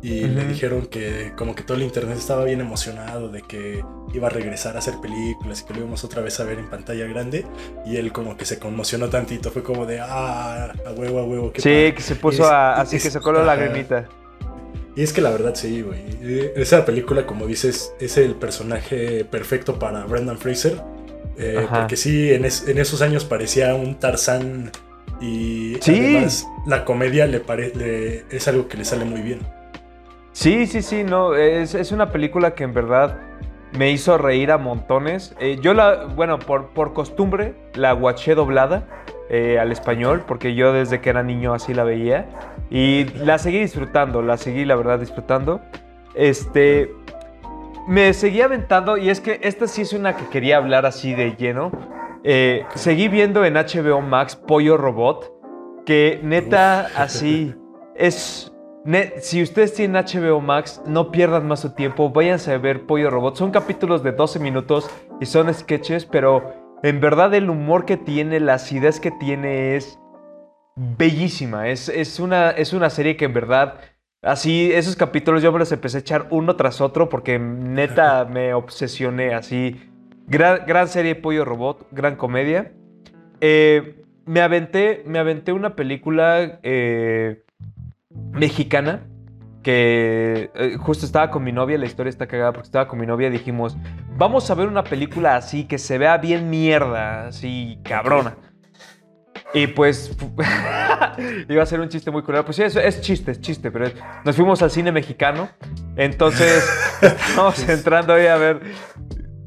y 0.02 0.22
le 0.28 0.46
dijeron 0.46 0.86
que 0.86 1.34
como 1.36 1.56
que 1.56 1.64
todo 1.64 1.78
el 1.78 1.84
internet 1.84 2.18
estaba 2.18 2.44
bien 2.44 2.62
emocionado 2.62 3.30
de 3.30 3.42
que 3.42 3.84
iba 4.14 4.28
a 4.28 4.30
regresar 4.30 4.76
a 4.76 4.80
hacer 4.80 4.96
películas 5.02 5.62
y 5.62 5.66
que 5.66 5.74
lo 5.74 5.80
íbamos 5.80 6.04
otra 6.04 6.22
vez 6.22 6.40
a 6.40 6.44
ver 6.44 6.60
en 6.60 6.70
pantalla 6.70 7.08
grande 7.08 7.46
y 7.86 7.98
él 7.98 8.12
como 8.12 8.38
que 8.38 8.46
se 8.46 8.60
conmocionó 8.60 9.10
tantito, 9.10 9.50
fue 9.50 9.64
como 9.64 9.86
de 9.86 10.00
ah, 10.00 10.72
a 10.86 10.92
huevo, 10.92 11.20
a 11.20 11.24
huevo. 11.24 11.52
sí, 11.56 11.92
que 11.94 12.02
se 12.02 12.16
puso 12.16 12.46
a, 12.46 12.76
así 12.76 13.00
que 13.00 13.10
sacó 13.10 13.32
la 13.32 13.44
lagrimita. 13.44 14.08
Y 14.96 15.04
es 15.04 15.12
que 15.12 15.22
la 15.22 15.30
verdad 15.30 15.56
sí, 15.56 15.82
güey. 15.82 16.00
Esa 16.56 16.86
película, 16.86 17.26
como 17.26 17.46
dices, 17.46 17.94
es 18.00 18.18
el 18.18 18.36
personaje 18.36 19.26
perfecto 19.26 19.78
para 19.78 20.06
Brendan 20.06 20.38
Fraser. 20.38 20.82
Eh, 21.38 21.68
porque 21.70 21.98
sí, 21.98 22.32
en, 22.32 22.46
esos 22.46 23.02
años 23.02 23.26
parecía 23.26 23.76
un 23.76 24.00
Tarzán 24.00 24.72
y 25.20 25.76
además 25.82 26.48
la 26.66 26.86
comedia 26.86 27.26
le, 27.26 27.42
es 28.30 28.48
algo 28.48 28.68
que 28.70 28.78
le 28.78 28.86
sale 28.86 29.04
muy 29.04 29.22
bien. 29.22 29.40
Sí, 30.32 30.66
sí, 30.68 30.82
sí, 30.82 31.04
no, 31.04 31.36
es, 31.36 31.92
una 31.92 32.12
película 32.12 32.56
que 32.56 32.64
en 32.64 32.74
verdad 32.74 33.20
me 33.78 33.92
hizo 33.92 34.18
reír 34.18 34.52
a 34.52 34.58
montones. 34.58 35.36
Eh, 35.40 35.58
yo 35.62 35.74
la, 35.74 36.06
bueno, 36.06 36.40
por, 36.40 36.70
por 36.70 36.94
costumbre 36.94 37.54
la 37.74 37.92
guaché 37.92 38.36
doblada 38.36 38.86
eh, 39.30 39.58
al 39.60 39.72
español, 39.72 40.24
porque 40.28 40.54
yo 40.56 40.72
desde 40.72 41.02
que 41.02 41.10
era 41.10 41.24
niño 41.24 41.54
así 41.54 41.74
la 41.74 41.84
veía. 41.84 42.28
Y 42.70 43.06
la 43.20 43.38
seguí 43.38 43.60
disfrutando, 43.60 44.22
la 44.22 44.38
seguí 44.38 44.66
la 44.66 44.76
verdad 44.76 45.00
disfrutando. 45.00 45.62
Este, 46.16 46.92
me 47.88 48.14
seguí 48.14 48.42
aventando 48.42 48.98
y 48.98 49.10
es 49.10 49.22
que 49.22 49.40
esta 49.44 49.68
sí 49.68 49.82
es 49.82 49.94
una 49.94 50.16
que 50.16 50.28
quería 50.28 50.58
hablar 50.58 50.86
así 50.86 51.14
de 51.14 51.36
lleno. 51.36 51.72
Eh, 52.24 52.66
seguí 52.74 53.08
viendo 53.08 53.46
en 53.46 53.54
HBO 53.54 54.02
Max 54.02 54.36
Pollo 54.36 54.78
Robot, 54.78 55.32
que 55.86 56.20
neta 56.24 56.88
así 56.96 57.54
es... 57.96 58.52
si 59.22 59.44
ustedes 59.44 59.76
tienen 59.76 60.04
HBO 60.04 60.42
Max, 60.42 60.82
no 60.88 61.12
pierdan 61.12 61.48
más 61.48 61.60
su 61.60 61.76
tiempo, 61.76 62.10
váyanse 62.10 62.54
a 62.54 62.58
ver 62.58 62.88
Pollo 62.88 63.12
Robot. 63.12 63.36
Son 63.36 63.52
capítulos 63.52 64.02
de 64.02 64.12
12 64.12 64.40
minutos 64.40 64.90
y 65.22 65.28
son 65.28 65.54
sketches, 65.54 66.06
pero 66.06 66.54
en 66.82 67.00
verdad 67.00 67.34
el 67.36 67.52
humor 67.52 67.86
que 67.86 67.98
tiene, 67.98 68.40
las 68.40 68.72
ideas 68.72 69.00
que 69.00 69.12
tiene 69.12 69.76
es 69.76 70.00
bellísima. 70.76 71.70
Es, 71.70 71.90
es, 71.90 72.20
una, 72.20 72.52
es 72.52 72.74
una 72.74 72.90
serie 72.90 73.18
que 73.18 73.26
en 73.26 73.34
verdad, 73.34 73.80
así, 74.22 74.72
esos 74.74 74.96
capítulos 74.96 75.42
yo 75.42 75.52
me 75.52 75.60
los 75.60 75.72
empecé 75.72 75.98
a 75.98 76.00
echar 76.02 76.28
uno 76.30 76.56
tras 76.56 76.82
otro 76.82 77.10
porque 77.10 77.40
neta 77.40 78.26
me 78.30 78.54
obsesioné 78.54 79.34
así. 79.34 79.82
Gran, 80.28 80.66
gran 80.66 80.88
serie 80.88 81.16
Pollo 81.16 81.46
Robot, 81.46 81.88
gran 81.92 82.16
comedia. 82.16 82.72
Eh, 83.42 84.04
me, 84.26 84.42
aventé, 84.42 85.04
me 85.06 85.20
aventé 85.20 85.54
una 85.54 85.76
película 85.76 86.60
eh, 86.64 87.44
mexicana 88.10 89.04
que 89.62 90.52
eh, 90.54 90.78
justo 90.80 91.06
estaba 91.06 91.32
con 91.32 91.44
mi 91.44 91.52
novia, 91.52 91.78
la 91.78 91.86
historia 91.86 92.10
está 92.10 92.28
cagada 92.28 92.54
porque 92.54 92.68
estaba 92.68 92.88
con 92.88 93.00
mi 93.00 93.08
novia, 93.08 93.32
dijimos, 93.32 93.76
vamos 94.16 94.50
a 94.52 94.56
ver 94.56 94.68
una 94.68 94.84
película 94.84 95.36
así 95.36 95.66
que 95.66 95.80
se 95.80 95.98
vea 95.98 96.18
bien 96.18 96.52
mierda, 96.52 97.28
así 97.28 97.80
cabrona. 97.84 98.38
Y 99.56 99.68
pues 99.68 100.12
iba 101.50 101.64
a 101.64 101.66
ser 101.66 101.80
un 101.80 101.90
chiste 101.90 102.12
muy 102.12 102.22
curioso. 102.24 102.46
Pues 102.46 102.58
sí, 102.58 102.64
es, 102.64 102.76
es 102.76 103.02
chiste, 103.02 103.32
es 103.32 103.42
chiste, 103.42 103.72
pero 103.72 103.88
es- 103.88 103.96
nos 104.24 104.36
fuimos 104.36 104.62
al 104.62 104.70
cine 104.70 104.92
mexicano. 104.92 105.50
Entonces 105.96 106.68
estamos 107.02 107.68
entrando 107.68 108.14
ahí 108.14 108.28
a 108.28 108.36
ver. 108.38 108.62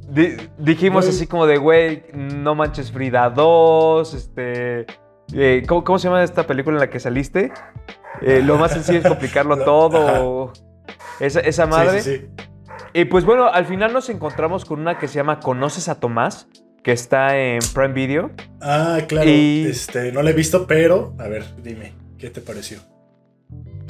Di- 0.08 0.36
dijimos 0.56 1.06
así 1.06 1.26
como 1.26 1.46
de, 1.46 1.58
güey, 1.58 2.04
no 2.14 2.54
manches 2.54 2.90
Frida 2.90 3.28
2, 3.28 4.14
este... 4.14 4.86
eh, 5.34 5.62
¿cómo, 5.68 5.84
cómo 5.84 5.98
se 5.98 6.08
llama 6.08 6.22
esta 6.24 6.46
película 6.46 6.76
en 6.76 6.80
la 6.80 6.88
que 6.90 6.98
saliste? 6.98 7.52
Eh, 8.22 8.40
lo 8.42 8.56
más 8.56 8.72
sencillo 8.72 8.98
es 9.00 9.06
complicarlo 9.06 9.56
Lo- 9.56 9.64
todo. 9.64 10.52
Esa, 11.20 11.40
esa 11.40 11.66
madre. 11.66 12.00
Sí, 12.00 12.10
sí, 12.10 12.18
sí. 12.18 12.44
Y 12.94 13.04
pues 13.04 13.26
bueno, 13.26 13.46
al 13.48 13.66
final 13.66 13.92
nos 13.92 14.08
encontramos 14.08 14.64
con 14.64 14.80
una 14.80 14.96
que 14.98 15.08
se 15.08 15.16
llama 15.16 15.40
¿Conoces 15.40 15.90
a 15.90 16.00
Tomás? 16.00 16.48
Que 16.88 16.92
está 16.92 17.36
en 17.36 17.58
Prime 17.74 17.92
Video. 17.92 18.30
Ah, 18.62 19.00
claro. 19.06 19.28
Y- 19.28 19.66
Este, 19.68 20.10
no 20.10 20.22
la 20.22 20.30
he 20.30 20.32
visto, 20.32 20.66
pero 20.66 21.14
a 21.18 21.28
ver, 21.28 21.44
dime, 21.62 21.92
¿qué 22.16 22.30
te 22.30 22.40
pareció? 22.40 22.78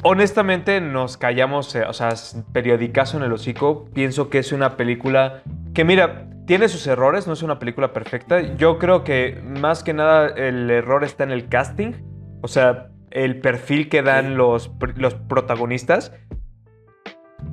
Honestamente 0.03 0.81
nos 0.81 1.15
callamos, 1.15 1.73
eh, 1.75 1.83
o 1.87 1.93
sea, 1.93 2.09
periodicazo 2.51 3.15
en 3.15 3.23
el 3.23 3.31
hocico. 3.31 3.85
Pienso 3.93 4.29
que 4.29 4.39
es 4.39 4.51
una 4.51 4.75
película 4.75 5.43
que, 5.73 5.85
mira, 5.85 6.27
tiene 6.45 6.67
sus 6.67 6.85
errores, 6.87 7.25
no 7.25 7.31
es 7.31 7.41
una 7.41 7.57
película 7.57 7.93
perfecta. 7.93 8.41
Yo 8.57 8.77
creo 8.79 9.05
que 9.05 9.41
más 9.45 9.81
que 9.81 9.93
nada 9.93 10.27
el 10.35 10.69
error 10.69 11.05
está 11.05 11.23
en 11.23 11.31
el 11.31 11.47
casting, 11.47 11.93
o 12.41 12.49
sea, 12.49 12.89
el 13.11 13.39
perfil 13.39 13.87
que 13.87 14.01
dan 14.01 14.35
los, 14.35 14.71
los 14.97 15.13
protagonistas. 15.13 16.11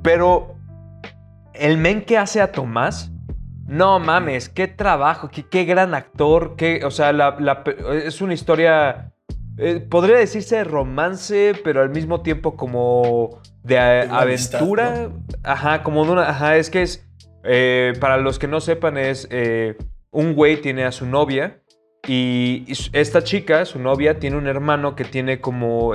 Pero 0.03 0.57
el 1.53 1.77
men 1.77 2.01
que 2.03 2.17
hace 2.17 2.41
a 2.41 2.51
Tomás, 2.51 3.13
no 3.67 3.99
mames, 3.99 4.49
qué 4.49 4.67
trabajo, 4.67 5.29
qué, 5.29 5.43
qué 5.43 5.65
gran 5.65 5.93
actor, 5.93 6.55
qué, 6.55 6.81
o 6.85 6.91
sea, 6.91 7.11
la- 7.13 7.63
es 8.05 8.21
una 8.21 8.33
historia 8.33 9.11
eh, 9.59 9.79
podría 9.79 10.17
decirse 10.17 10.63
romance, 10.63 11.53
pero 11.63 11.81
al 11.81 11.89
mismo 11.89 12.21
tiempo 12.21 12.55
como 12.55 13.41
de 13.63 13.79
amistad, 13.79 14.59
aventura. 14.61 15.09
Ajá, 15.43 15.81
como 15.83 16.05
de 16.05 16.11
una. 16.11 16.29
Ajá, 16.29 16.57
es 16.57 16.69
que 16.69 16.83
es. 16.83 17.07
eh, 17.43 17.93
para 17.99 18.17
los 18.17 18.37
que 18.37 18.47
no 18.47 18.59
sepan, 18.61 18.97
es. 18.97 19.27
eh, 19.31 19.75
un 20.11 20.35
güey 20.35 20.61
tiene 20.61 20.85
a 20.85 20.91
su 20.91 21.05
novia. 21.07 21.59
Y, 22.07 22.71
esta 22.93 23.23
chica, 23.23 23.65
su 23.65 23.79
novia, 23.79 24.19
tiene 24.19 24.37
un 24.37 24.45
hermano 24.47 24.95
que 24.95 25.03
tiene 25.03 25.41
como 25.41 25.93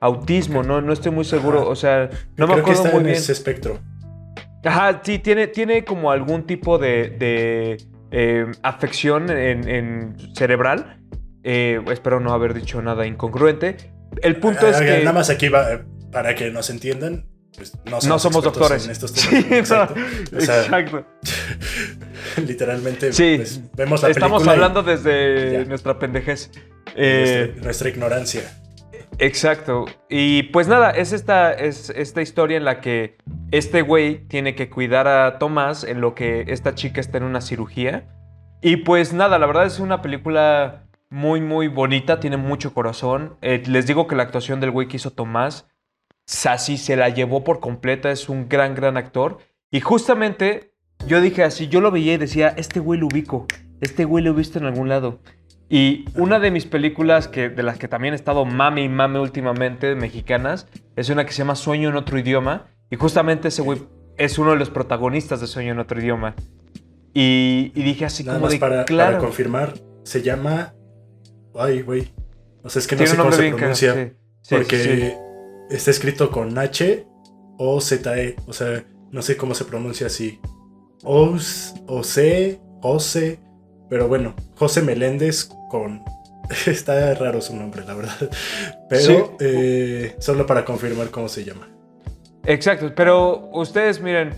autismo, 0.00 0.62
¿no? 0.62 0.80
No 0.80 0.92
estoy 0.92 1.12
muy 1.12 1.24
seguro. 1.24 1.60
Ajá. 1.60 1.68
O 1.70 1.76
sea, 1.76 2.10
no 2.36 2.46
me 2.48 2.54
Creo 2.54 2.56
que 2.56 2.60
acuerdo 2.72 2.82
está 2.82 2.90
muy 2.90 2.98
en 3.00 3.06
bien. 3.06 3.16
ese 3.16 3.32
espectro. 3.32 3.78
Ajá, 4.64 5.00
sí, 5.04 5.18
tiene, 5.18 5.46
tiene 5.46 5.84
como 5.84 6.10
algún 6.10 6.46
tipo 6.46 6.78
de, 6.78 7.10
de, 7.18 7.76
eh, 8.10 8.46
afección 8.62 9.30
en, 9.30 9.68
en 9.68 10.16
cerebral. 10.34 11.00
Eh, 11.42 11.80
espero 11.90 12.20
no 12.20 12.32
haber 12.34 12.52
dicho 12.54 12.82
nada 12.82 13.06
incongruente. 13.06 13.76
El 14.22 14.36
punto 14.36 14.66
es 14.66 14.76
que 14.78 14.98
Nada 14.98 15.12
más 15.12 15.30
aquí 15.30 15.48
va, 15.48 15.72
eh, 15.72 15.84
para 16.12 16.34
que 16.34 16.50
nos 16.50 16.68
entiendan, 16.68 17.26
pues 17.56 17.74
no 17.86 18.00
somos, 18.00 18.06
no 18.06 18.18
somos 18.18 18.44
expertos 18.46 18.58
doctores. 18.58 18.84
En 18.84 18.90
estos 18.90 19.10
Sí, 19.14 19.28
temas. 19.42 19.52
Exacto. 19.52 19.94
no, 20.32 20.38
O 20.38 20.40
sea, 20.40 20.60
exacto. 20.62 21.06
literalmente 22.46 23.12
Sí, 23.12 23.34
pues, 23.36 23.60
vemos 23.76 24.02
la 24.02 24.10
Estamos 24.10 24.42
película 24.42 24.52
y 24.52 24.54
hablando 24.56 24.82
desde 24.82 25.52
Ya. 25.52 25.64
nuestra 25.64 25.98
pendejez. 25.98 26.50
Eh, 26.96 27.44
nuestra, 27.46 27.64
nuestra 27.64 27.88
ignorancia. 27.88 28.42
Exacto. 29.20 29.84
Y 30.08 30.44
pues 30.44 30.66
nada, 30.66 30.90
es 30.92 31.12
esta, 31.12 31.52
es 31.52 31.90
esta 31.90 32.22
historia 32.22 32.56
en 32.56 32.64
la 32.64 32.80
que 32.80 33.18
este 33.50 33.82
güey 33.82 34.26
tiene 34.28 34.54
que 34.54 34.70
cuidar 34.70 35.06
a 35.06 35.38
Tomás 35.38 35.84
en 35.84 36.00
lo 36.00 36.14
que 36.14 36.46
esta 36.48 36.74
chica 36.74 37.02
está 37.02 37.18
en 37.18 37.24
una 37.24 37.42
cirugía. 37.42 38.08
Y 38.62 38.78
pues 38.78 39.12
nada, 39.12 39.38
la 39.38 39.46
verdad 39.46 39.66
es 39.66 39.78
una 39.78 40.00
película 40.00 40.86
muy, 41.10 41.42
muy 41.42 41.68
bonita, 41.68 42.18
tiene 42.18 42.38
mucho 42.38 42.72
corazón. 42.72 43.36
Eh, 43.42 43.62
les 43.66 43.86
digo 43.86 44.06
que 44.06 44.16
la 44.16 44.22
actuación 44.22 44.58
del 44.58 44.70
güey 44.70 44.88
que 44.88 44.96
hizo 44.96 45.10
Tomás, 45.10 45.68
así 46.46 46.78
se 46.78 46.96
la 46.96 47.10
llevó 47.10 47.44
por 47.44 47.60
completa, 47.60 48.10
es 48.10 48.30
un 48.30 48.48
gran, 48.48 48.74
gran 48.74 48.96
actor. 48.96 49.36
Y 49.70 49.80
justamente 49.80 50.72
yo 51.06 51.20
dije 51.20 51.44
así, 51.44 51.68
yo 51.68 51.82
lo 51.82 51.90
veía 51.90 52.14
y 52.14 52.18
decía, 52.18 52.54
este 52.56 52.80
güey 52.80 52.98
lo 52.98 53.06
ubico, 53.06 53.46
este 53.82 54.06
güey 54.06 54.24
lo 54.24 54.30
he 54.30 54.34
visto 54.34 54.58
en 54.58 54.64
algún 54.64 54.88
lado. 54.88 55.20
Y 55.72 56.04
una 56.16 56.40
de 56.40 56.50
mis 56.50 56.66
películas 56.66 57.28
que, 57.28 57.48
de 57.48 57.62
las 57.62 57.78
que 57.78 57.86
también 57.86 58.12
he 58.12 58.16
estado 58.16 58.44
mame 58.44 58.82
y 58.82 58.88
mame 58.88 59.20
últimamente, 59.20 59.94
mexicanas, 59.94 60.66
es 60.96 61.08
una 61.10 61.24
que 61.24 61.32
se 61.32 61.38
llama 61.38 61.54
Sueño 61.54 61.90
en 61.90 61.96
otro 61.96 62.18
idioma. 62.18 62.66
Y 62.90 62.96
justamente 62.96 63.48
ese 63.48 63.62
güey 63.62 63.80
es 64.16 64.36
uno 64.38 64.50
de 64.50 64.56
los 64.56 64.68
protagonistas 64.68 65.40
de 65.40 65.46
Sueño 65.46 65.70
en 65.70 65.78
otro 65.78 66.00
idioma. 66.00 66.34
Y, 67.14 67.70
y 67.76 67.82
dije 67.84 68.04
así 68.04 68.24
Nada 68.24 68.38
como 68.38 68.46
más 68.46 68.52
de, 68.52 68.58
para, 68.58 68.84
claro. 68.84 69.12
para 69.12 69.24
confirmar, 69.24 69.74
se 70.02 70.22
llama. 70.22 70.74
Ay, 71.54 71.82
güey. 71.82 72.12
O 72.64 72.68
sea, 72.68 72.80
es 72.80 72.88
que 72.88 72.96
no 72.96 73.06
sé 73.06 73.16
cómo 73.16 73.30
se 73.30 73.48
pronuncia. 73.50 73.92
cagado, 73.92 74.10
sí. 74.10 74.16
Sí, 74.42 74.54
porque 74.56 74.78
sí, 74.78 75.74
está 75.74 75.90
escrito 75.92 76.32
con 76.32 76.58
H 76.58 77.06
o 77.58 77.80
Z 77.80 78.18
E. 78.20 78.34
O 78.48 78.52
sea, 78.52 78.84
no 79.12 79.22
sé 79.22 79.36
cómo 79.36 79.54
se 79.54 79.64
pronuncia 79.64 80.08
así. 80.08 80.40
Os, 81.04 81.74
o 81.86 82.02
C, 82.02 82.60
José. 82.82 83.38
Pero 83.88 84.08
bueno, 84.08 84.34
José 84.56 84.82
Meléndez 84.82 85.50
con. 85.70 86.02
Está 86.66 87.14
raro 87.14 87.40
su 87.40 87.56
nombre, 87.56 87.82
la 87.86 87.94
verdad. 87.94 88.28
Pero 88.90 89.00
Sí. 89.02 89.16
eh, 89.40 90.16
solo 90.18 90.44
para 90.44 90.66
confirmar 90.66 91.08
cómo 91.10 91.28
se 91.28 91.44
llama. 91.44 91.68
Exacto, 92.44 92.92
pero 92.94 93.48
ustedes 93.52 94.00
miren, 94.02 94.34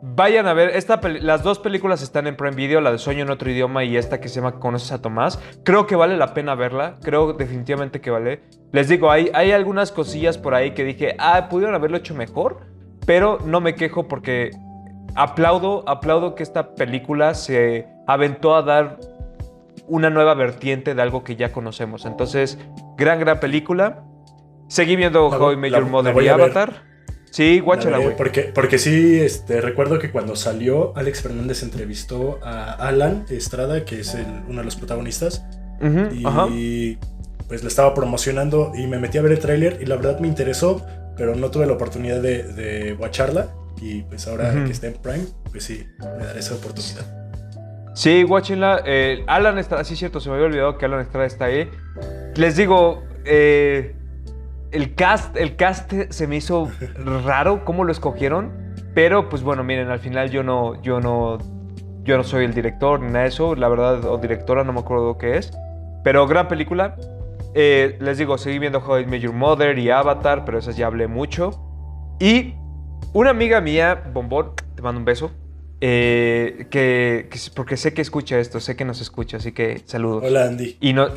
vayan 0.00 0.46
a 0.46 0.54
ver, 0.54 0.70
esta 0.70 1.00
las 1.20 1.42
dos 1.42 1.58
películas 1.58 2.00
están 2.02 2.26
en 2.26 2.36
Prime 2.36 2.56
Video, 2.56 2.80
la 2.80 2.90
de 2.92 2.98
Sueño 2.98 3.22
en 3.24 3.30
otro 3.30 3.50
idioma 3.50 3.84
y 3.84 3.96
esta 3.96 4.20
que 4.20 4.28
se 4.28 4.36
llama 4.36 4.58
Conoces 4.58 4.92
a 4.92 5.02
Tomás. 5.02 5.38
Creo 5.64 5.86
que 5.86 5.94
vale 5.96 6.16
la 6.16 6.34
pena 6.34 6.54
verla, 6.54 6.96
creo 7.02 7.32
definitivamente 7.34 8.00
que 8.00 8.10
vale. 8.10 8.42
Les 8.72 8.88
digo, 8.88 9.10
hay, 9.10 9.30
hay 9.34 9.52
algunas 9.52 9.92
cosillas 9.92 10.38
por 10.38 10.54
ahí 10.54 10.72
que 10.72 10.84
dije, 10.84 11.14
ah, 11.18 11.48
pudieron 11.50 11.74
haberlo 11.74 11.96
hecho 11.98 12.14
mejor, 12.14 12.60
pero 13.06 13.38
no 13.44 13.60
me 13.60 13.74
quejo 13.74 14.08
porque 14.08 14.50
aplaudo, 15.14 15.82
aplaudo 15.88 16.34
que 16.34 16.42
esta 16.42 16.74
película 16.74 17.34
se 17.34 17.86
aventó 18.06 18.54
a 18.54 18.62
dar 18.62 18.98
una 19.92 20.08
nueva 20.10 20.34
vertiente 20.34 20.94
de 20.94 21.02
algo 21.02 21.22
que 21.22 21.36
ya 21.36 21.52
conocemos. 21.52 22.06
Entonces, 22.06 22.58
gran, 22.96 23.20
gran 23.20 23.38
película. 23.40 24.04
Seguí 24.68 24.96
viendo 24.96 25.28
La 25.30 25.36
How 25.38 25.52
I 25.52 25.70
Your 25.70 25.84
Mother 25.86 26.22
y. 26.22 26.28
Avatar. 26.28 26.90
Sí, 27.30 27.58
La 27.58 27.62
guáchala, 27.64 27.98
güey. 27.98 28.16
Porque, 28.16 28.42
porque 28.54 28.78
sí, 28.78 29.20
este, 29.20 29.60
recuerdo 29.60 29.98
que 29.98 30.10
cuando 30.10 30.34
salió, 30.34 30.96
Alex 30.96 31.20
Fernández 31.22 31.62
entrevistó 31.62 32.38
a 32.42 32.72
Alan 32.72 33.26
Estrada, 33.28 33.84
que 33.84 34.00
es 34.00 34.14
el- 34.14 34.42
uno 34.48 34.58
de 34.60 34.64
los 34.64 34.76
protagonistas, 34.76 35.44
Ujú, 35.80 36.14
y 36.14 36.24
ajá. 36.26 36.46
pues 37.48 37.62
lo 37.62 37.68
estaba 37.68 37.92
promocionando 37.94 38.72
y 38.74 38.86
me 38.86 38.98
metí 38.98 39.18
a 39.18 39.22
ver 39.22 39.32
el 39.32 39.38
tráiler 39.40 39.78
y 39.82 39.86
la 39.86 39.96
verdad 39.96 40.20
me 40.20 40.28
interesó, 40.28 40.84
pero 41.16 41.34
no 41.34 41.50
tuve 41.50 41.66
la 41.66 41.72
oportunidad 41.74 42.20
de, 42.22 42.42
de 42.44 42.94
watcharla 42.94 43.48
y 43.80 44.02
pues 44.02 44.26
ahora 44.26 44.52
que 44.64 44.70
está 44.72 44.86
en 44.86 44.94
Prime, 44.94 45.24
pues 45.50 45.64
sí, 45.64 45.86
me 46.18 46.24
daré 46.26 46.40
esa 46.40 46.54
oportunidad. 46.54 47.21
Sí, 47.94 48.22
guáchenla. 48.22 48.82
Eh, 48.86 49.24
Alan 49.26 49.58
Estrada, 49.58 49.84
sí, 49.84 49.96
cierto, 49.96 50.20
se 50.20 50.28
me 50.28 50.36
había 50.36 50.46
olvidado 50.46 50.78
que 50.78 50.86
Alan 50.86 51.00
Estrada 51.00 51.26
está 51.26 51.46
ahí. 51.46 51.70
Les 52.36 52.56
digo, 52.56 53.02
eh, 53.24 53.94
el 54.70 54.94
cast, 54.94 55.36
el 55.36 55.56
cast 55.56 55.92
se 56.08 56.26
me 56.26 56.36
hizo 56.36 56.70
raro 57.24 57.64
cómo 57.64 57.84
lo 57.84 57.92
escogieron, 57.92 58.50
pero 58.94 59.28
pues 59.28 59.42
bueno, 59.42 59.62
miren, 59.62 59.90
al 59.90 60.00
final 60.00 60.30
yo 60.30 60.42
no, 60.42 60.80
yo 60.82 61.00
no, 61.00 61.38
yo 62.04 62.16
no 62.16 62.24
soy 62.24 62.46
el 62.46 62.54
director 62.54 63.00
ni 63.00 63.08
nada 63.08 63.20
de 63.20 63.28
eso, 63.28 63.54
la 63.54 63.68
verdad, 63.68 64.04
o 64.06 64.16
directora, 64.16 64.64
no 64.64 64.72
me 64.72 64.80
acuerdo 64.80 65.18
qué 65.18 65.36
es, 65.36 65.52
pero 66.02 66.26
gran 66.26 66.48
película. 66.48 66.96
Eh, 67.54 67.98
les 68.00 68.16
digo, 68.16 68.38
seguí 68.38 68.58
viendo 68.58 68.78
How 68.78 69.00
I 69.00 69.06
Met 69.06 69.20
Your 69.20 69.34
Mother 69.34 69.78
y 69.78 69.90
Avatar, 69.90 70.46
pero 70.46 70.58
esas 70.58 70.74
ya 70.76 70.86
hablé 70.86 71.06
mucho. 71.06 71.50
Y 72.18 72.54
una 73.12 73.30
amiga 73.30 73.60
mía, 73.60 74.04
Bombón, 74.14 74.52
te 74.74 74.80
mando 74.80 74.98
un 74.98 75.04
beso. 75.04 75.30
Eh, 75.84 76.68
que, 76.70 77.26
que- 77.28 77.38
porque 77.56 77.76
sé 77.76 77.92
que 77.92 78.02
escucha 78.02 78.38
esto, 78.38 78.60
sé 78.60 78.76
que 78.76 78.84
nos 78.84 79.00
escucha, 79.00 79.38
así 79.38 79.50
que 79.50 79.82
saludos. 79.84 80.22
Hola 80.24 80.44
Andy. 80.44 80.76
Y, 80.80 80.92
no- 80.92 81.08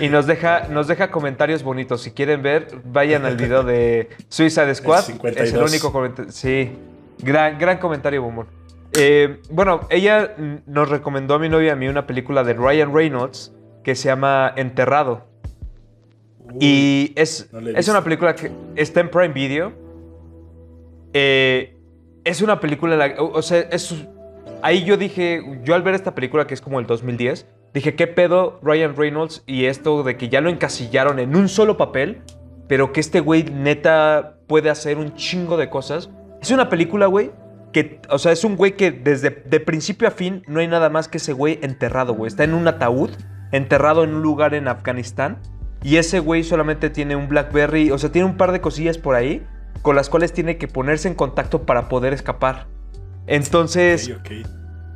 y 0.00 0.08
nos, 0.08 0.26
deja, 0.26 0.68
nos 0.68 0.88
deja 0.88 1.10
comentarios 1.10 1.62
bonitos. 1.62 2.00
Si 2.02 2.12
quieren 2.12 2.40
ver, 2.42 2.68
vayan 2.86 3.26
al 3.26 3.36
video 3.36 3.62
de 3.64 4.08
Suicide 4.30 4.74
Squad. 4.74 5.00
El 5.00 5.04
52. 5.04 5.48
Es 5.48 5.54
el 5.54 5.62
único 5.62 5.92
comentario. 5.92 6.32
Sí, 6.32 6.70
gran, 7.18 7.58
gran 7.58 7.76
comentario, 7.76 8.22
Bombón. 8.22 8.46
Eh, 8.96 9.40
bueno, 9.50 9.82
ella 9.90 10.34
nos 10.66 10.88
recomendó 10.88 11.34
a 11.34 11.38
mi 11.38 11.50
novia 11.50 11.66
y 11.66 11.70
a 11.70 11.76
mí 11.76 11.86
una 11.88 12.06
película 12.06 12.44
de 12.44 12.54
Ryan 12.54 12.94
Reynolds 12.94 13.52
que 13.82 13.94
se 13.94 14.06
llama 14.08 14.54
Enterrado. 14.56 15.26
Y 16.60 17.12
es, 17.16 17.50
no 17.52 17.60
es 17.68 17.88
una 17.88 18.02
película 18.02 18.34
que 18.34 18.50
está 18.76 19.00
en 19.00 19.10
Prime 19.10 19.34
Video. 19.34 19.72
Eh, 21.12 21.76
es 22.24 22.40
una 22.40 22.58
película, 22.60 22.94
en 22.94 22.98
la- 22.98 23.22
o, 23.22 23.32
o 23.38 23.42
sea, 23.42 23.60
es, 23.70 23.94
ahí 24.64 24.84
yo 24.84 24.96
dije, 24.96 25.42
yo 25.62 25.74
al 25.76 25.82
ver 25.82 25.94
esta 25.94 26.14
película 26.14 26.46
que 26.48 26.54
es 26.54 26.60
como 26.60 26.80
el 26.80 26.86
2010, 26.86 27.46
dije, 27.72 27.94
¿qué 27.94 28.08
pedo 28.08 28.58
Ryan 28.62 28.96
Reynolds 28.96 29.44
y 29.46 29.66
esto 29.66 30.02
de 30.02 30.16
que 30.16 30.28
ya 30.28 30.40
lo 30.40 30.50
encasillaron 30.50 31.20
en 31.20 31.36
un 31.36 31.48
solo 31.48 31.76
papel? 31.76 32.22
pero 32.68 32.92
que 32.92 33.00
este 33.00 33.20
güey 33.20 33.44
neta 33.44 34.36
puede 34.46 34.70
hacer 34.70 34.98
un 34.98 35.14
chingo 35.14 35.56
de 35.56 35.70
cosas. 35.70 36.10
Es 36.40 36.50
una 36.50 36.68
película, 36.68 37.06
güey, 37.06 37.30
que, 37.72 38.00
o 38.10 38.18
sea, 38.18 38.32
es 38.32 38.44
un 38.44 38.56
güey 38.56 38.76
que 38.76 38.90
desde 38.90 39.30
de 39.30 39.60
principio 39.60 40.08
a 40.08 40.10
fin 40.10 40.42
no 40.46 40.60
hay 40.60 40.68
nada 40.68 40.90
más 40.90 41.08
que 41.08 41.18
ese 41.18 41.32
güey 41.32 41.58
enterrado, 41.62 42.14
güey. 42.14 42.28
Está 42.28 42.44
en 42.44 42.54
un 42.54 42.66
ataúd, 42.68 43.10
enterrado 43.52 44.04
en 44.04 44.14
un 44.14 44.22
lugar 44.22 44.54
en 44.54 44.68
Afganistán. 44.68 45.38
Y 45.82 45.96
ese 45.96 46.20
güey 46.20 46.44
solamente 46.44 46.88
tiene 46.88 47.14
un 47.14 47.28
Blackberry, 47.28 47.90
o 47.90 47.98
sea, 47.98 48.10
tiene 48.10 48.26
un 48.26 48.38
par 48.38 48.52
de 48.52 48.62
cosillas 48.62 48.96
por 48.96 49.14
ahí 49.14 49.46
con 49.82 49.96
las 49.96 50.08
cuales 50.08 50.32
tiene 50.32 50.56
que 50.56 50.66
ponerse 50.66 51.08
en 51.08 51.14
contacto 51.14 51.66
para 51.66 51.90
poder 51.90 52.14
escapar. 52.14 52.68
Entonces, 53.26 54.10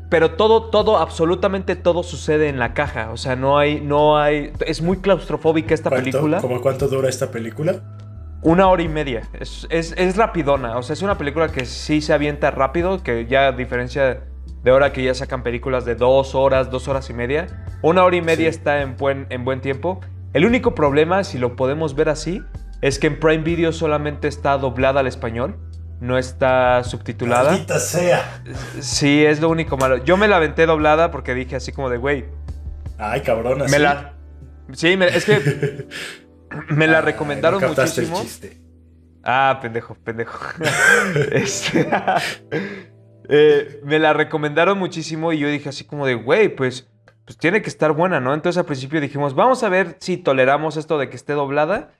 pero 0.08 0.32
todo, 0.32 0.64
todo, 0.70 0.98
absolutamente 0.98 1.76
todo 1.76 2.02
sucede 2.02 2.48
en 2.48 2.58
la 2.58 2.72
caja. 2.72 3.10
O 3.10 3.16
sea, 3.16 3.36
no 3.36 3.58
hay, 3.58 3.80
no 3.80 4.18
hay. 4.18 4.52
Es 4.66 4.80
muy 4.80 4.98
claustrofóbica 4.98 5.74
esta 5.74 5.90
película. 5.90 6.40
¿Cómo 6.40 6.60
cuánto 6.60 6.88
dura 6.88 7.08
esta 7.08 7.30
película? 7.30 7.80
Una 8.42 8.68
hora 8.68 8.82
y 8.82 8.88
media. 8.88 9.28
Es, 9.38 9.66
es, 9.70 10.16
rapidona. 10.16 10.78
O 10.78 10.82
sea, 10.82 10.94
es 10.94 11.02
una 11.02 11.18
película 11.18 11.48
que 11.48 11.66
sí 11.66 12.00
se 12.00 12.12
avienta 12.12 12.50
rápido, 12.50 13.02
que 13.02 13.26
ya 13.26 13.48
a 13.48 13.52
diferencia 13.52 14.22
de 14.62 14.70
ahora 14.70 14.92
que 14.92 15.02
ya 15.02 15.14
sacan 15.14 15.42
películas 15.42 15.84
de 15.84 15.94
dos 15.94 16.34
horas, 16.34 16.70
dos 16.70 16.88
horas 16.88 17.10
y 17.10 17.14
media, 17.14 17.46
una 17.82 18.04
hora 18.04 18.16
y 18.16 18.22
media 18.22 18.48
está 18.48 18.80
en 18.82 18.96
buen, 18.96 19.26
en 19.30 19.44
buen 19.44 19.60
tiempo. 19.60 20.00
El 20.32 20.44
único 20.46 20.74
problema, 20.74 21.24
si 21.24 21.38
lo 21.38 21.56
podemos 21.56 21.94
ver 21.94 22.08
así, 22.08 22.42
es 22.80 22.98
que 22.98 23.08
en 23.08 23.18
Prime 23.18 23.44
Video 23.44 23.72
solamente 23.72 24.28
está 24.28 24.56
doblada 24.56 25.00
al 25.00 25.06
español 25.06 25.56
no 26.00 26.18
está 26.18 26.84
subtitulada. 26.84 27.50
Maldita 27.50 27.78
sea. 27.78 28.42
Sí, 28.80 29.24
es 29.24 29.40
lo 29.40 29.48
único 29.48 29.76
malo. 29.76 29.98
Yo 30.04 30.16
me 30.16 30.28
la 30.28 30.36
aventé 30.36 30.66
doblada 30.66 31.10
porque 31.10 31.34
dije 31.34 31.56
así 31.56 31.72
como 31.72 31.90
de, 31.90 31.96
güey. 31.96 32.24
Ay, 32.98 33.22
cabrón, 33.22 33.62
Me 33.70 33.78
la... 33.78 34.14
Sí, 34.72 34.98
es 35.00 35.24
que 35.24 35.88
me 36.68 36.86
la 36.86 37.00
recomendaron 37.00 37.62
muchísimo. 37.62 38.22
Ah, 39.24 39.58
pendejo, 39.60 39.94
pendejo. 39.94 40.38
Este, 41.32 41.88
eh, 43.28 43.80
me 43.84 43.98
la 43.98 44.12
recomendaron 44.12 44.78
muchísimo 44.78 45.32
y 45.32 45.38
yo 45.38 45.48
dije 45.48 45.68
así 45.68 45.84
como 45.84 46.06
de, 46.06 46.14
güey, 46.14 46.48
pues, 46.48 46.88
pues 47.24 47.36
tiene 47.36 47.60
que 47.62 47.68
estar 47.68 47.92
buena, 47.92 48.20
¿no? 48.20 48.34
Entonces 48.34 48.58
al 48.58 48.66
principio 48.66 49.00
dijimos, 49.00 49.34
vamos 49.34 49.62
a 49.62 49.68
ver 49.68 49.96
si 50.00 50.16
toleramos 50.16 50.76
esto 50.76 50.98
de 50.98 51.10
que 51.10 51.16
esté 51.16 51.34
doblada. 51.34 51.92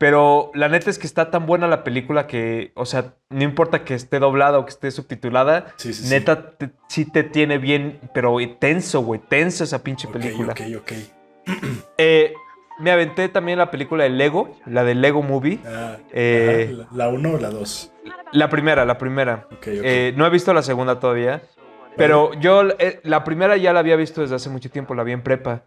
Pero 0.00 0.50
la 0.54 0.70
neta 0.70 0.88
es 0.88 0.98
que 0.98 1.06
está 1.06 1.30
tan 1.30 1.44
buena 1.44 1.68
la 1.68 1.84
película 1.84 2.26
que, 2.26 2.72
o 2.74 2.86
sea, 2.86 3.16
no 3.28 3.42
importa 3.42 3.84
que 3.84 3.92
esté 3.92 4.18
doblada 4.18 4.58
o 4.58 4.64
que 4.64 4.70
esté 4.70 4.90
subtitulada, 4.90 5.74
neta 6.08 6.54
sí. 6.88 7.04
Te, 7.04 7.22
tiene 7.22 7.58
bien, 7.58 8.00
pero 8.14 8.38
tenso, 8.58 9.02
güey, 9.02 9.20
tenso 9.20 9.62
esa 9.62 9.82
pinche 9.82 10.08
película. 10.08 10.54
Ok, 10.54 10.60
ok, 10.78 10.92
eh, 11.98 12.32
me 12.78 12.92
aventé 12.92 13.28
también 13.28 13.58
la 13.58 13.70
película 13.70 14.04
de 14.04 14.08
Lego, 14.08 14.56
la 14.64 14.84
de 14.84 14.94
Lego 14.94 15.22
Movie. 15.22 15.60
Ah, 15.66 15.98
eh, 16.14 16.78
¿La 16.92 17.08
1 17.08 17.32
o 17.32 17.38
la 17.38 17.50
2? 17.50 17.92
La 18.32 18.48
primera, 18.48 18.86
la 18.86 18.96
primera. 18.96 19.48
Eh, 19.66 20.14
no 20.16 20.26
he 20.26 20.30
visto 20.30 20.54
la 20.54 20.62
segunda 20.62 20.98
todavía. 20.98 21.42
Pero 21.98 22.32
yo 22.40 22.62
la 23.02 23.24
primera 23.24 23.58
ya 23.58 23.74
la 23.74 23.80
había 23.80 23.96
visto 23.96 24.22
desde 24.22 24.36
hace 24.36 24.48
mucho 24.48 24.70
tiempo, 24.70 24.94
la 24.94 25.02
vi 25.02 25.12
en 25.12 25.20
prepa. 25.20 25.64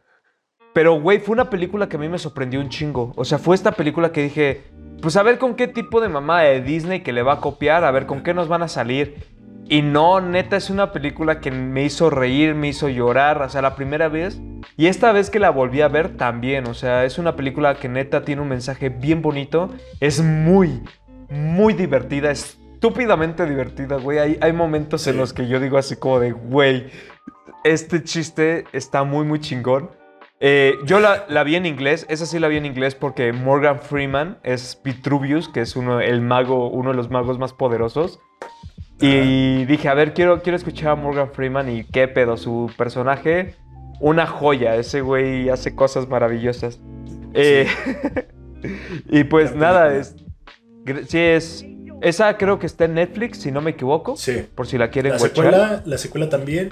Pero, 0.74 1.00
güey, 1.00 1.20
fue 1.20 1.34
una 1.34 1.50
película 1.50 1.88
que 1.88 1.98
a 1.98 2.00
mí 2.00 2.10
me 2.10 2.18
sorprendió 2.18 2.60
un 2.60 2.70
chingo. 2.70 3.14
O 3.16 3.26
sea, 3.26 3.38
fue 3.38 3.56
esta 3.56 3.72
película 3.72 4.12
que 4.12 4.24
dije, 4.24 4.64
pues 5.02 5.16
a 5.18 5.24
ver 5.24 5.38
con 5.38 5.56
qué 5.56 5.68
tipo 5.68 6.02
de 6.02 6.10
mamá 6.10 6.42
de 6.42 6.62
Disney 6.62 7.02
que 7.02 7.14
le 7.14 7.22
va 7.22 7.34
a 7.34 7.42
copiar, 7.42 7.84
a 7.84 7.92
ver 7.92 8.06
con 8.06 8.24
qué 8.24 8.34
nos 8.34 8.48
van 8.48 8.64
a 8.64 8.68
salir. 8.68 9.28
Y 9.70 9.82
no, 9.82 10.20
neta, 10.20 10.58
es 10.58 10.70
una 10.70 10.92
película 10.92 11.40
que 11.40 11.52
me 11.52 11.84
hizo 11.84 12.10
reír, 12.10 12.54
me 12.56 12.70
hizo 12.70 12.90
llorar, 12.90 13.42
o 13.42 13.50
sea, 13.50 13.62
la 13.62 13.76
primera 13.76 14.10
vez. 14.10 14.42
Y 14.76 14.88
esta 14.88 15.12
vez 15.12 15.30
que 15.30 15.40
la 15.40 15.52
volví 15.52 15.82
a 15.82 15.88
ver 15.88 16.18
también, 16.18 16.68
o 16.68 16.74
sea, 16.74 17.06
es 17.06 17.18
una 17.18 17.36
película 17.36 17.76
que 17.76 17.88
neta 17.88 18.26
tiene 18.26 18.42
un 18.42 18.50
mensaje 18.50 18.90
bien 18.90 19.22
bonito. 19.22 19.70
Es 20.00 20.22
muy, 20.22 20.82
muy 21.30 21.74
divertida, 21.74 22.32
estúpidamente 22.32 23.46
divertida, 23.46 23.98
güey. 23.98 24.20
Hay, 24.20 24.38
hay 24.42 24.54
momentos 24.54 25.06
en 25.08 25.18
los 25.18 25.34
que 25.34 25.48
yo 25.48 25.60
digo 25.60 25.78
así 25.78 25.96
como 25.96 26.20
de, 26.20 26.32
güey, 26.32 26.88
este 27.64 28.04
chiste 28.04 28.66
está 28.74 29.04
muy, 29.04 29.26
muy 29.26 29.40
chingón. 29.40 29.90
Eh, 30.46 30.78
yo 30.84 31.00
la, 31.00 31.44
vi 31.46 31.56
en 31.56 31.66
inglés, 31.66 32.06
esa 32.10 32.26
sí 32.26 32.38
la 32.38 32.50
vi 32.50 32.58
en 32.58 32.66
inglés 32.66 32.96
porque 32.96 33.32
Morgan 33.32 33.80
Freeman 33.80 34.40
es 34.44 34.78
Vitruvius, 34.84 35.48
que 35.48 35.62
es 35.62 35.78
uno, 35.78 36.02
el 36.02 36.20
mago, 36.20 36.70
uno 36.70 36.90
de 36.90 36.98
los 36.98 37.10
magos 37.10 37.40
más 37.40 37.54
poderosos. 37.54 38.20
Y 39.00 39.64
dije, 39.64 39.88
a 39.88 39.94
ver, 39.94 40.14
quiero, 40.14 40.42
quiero 40.42 40.58
escuchar 40.58 40.90
a 40.90 40.96
Morgan 40.96 41.32
Freeman 41.32 41.70
y 41.70 41.86
qué 41.86 42.10
pedo, 42.10 42.36
su 42.36 42.70
personaje, 42.78 43.56
una 44.02 44.28
joya, 44.28 44.76
ese 44.76 45.00
güey 45.00 45.48
hace 45.48 45.76
cosas 45.76 46.10
maravillosas. 46.10 46.82
Eh, 47.34 47.66
y 49.10 49.24
pues 49.24 49.56
nada, 49.56 49.96
es, 49.96 50.18
sí 51.08 51.20
es... 51.20 51.66
Esa 52.02 52.36
creo 52.38 52.60
que 52.60 52.66
está 52.66 52.84
en 52.84 52.96
Netflix, 52.96 53.38
si 53.38 53.52
no 53.54 53.62
me 53.62 53.72
equivoco. 53.72 54.18
Sí. 54.18 54.46
Por 54.54 54.68
si 54.68 54.78
la 54.78 54.90
quieren 54.90 55.14
la 55.14 55.20
secuela, 55.20 55.82
la 55.86 55.98
secuela 55.98 56.28
también. 56.28 56.72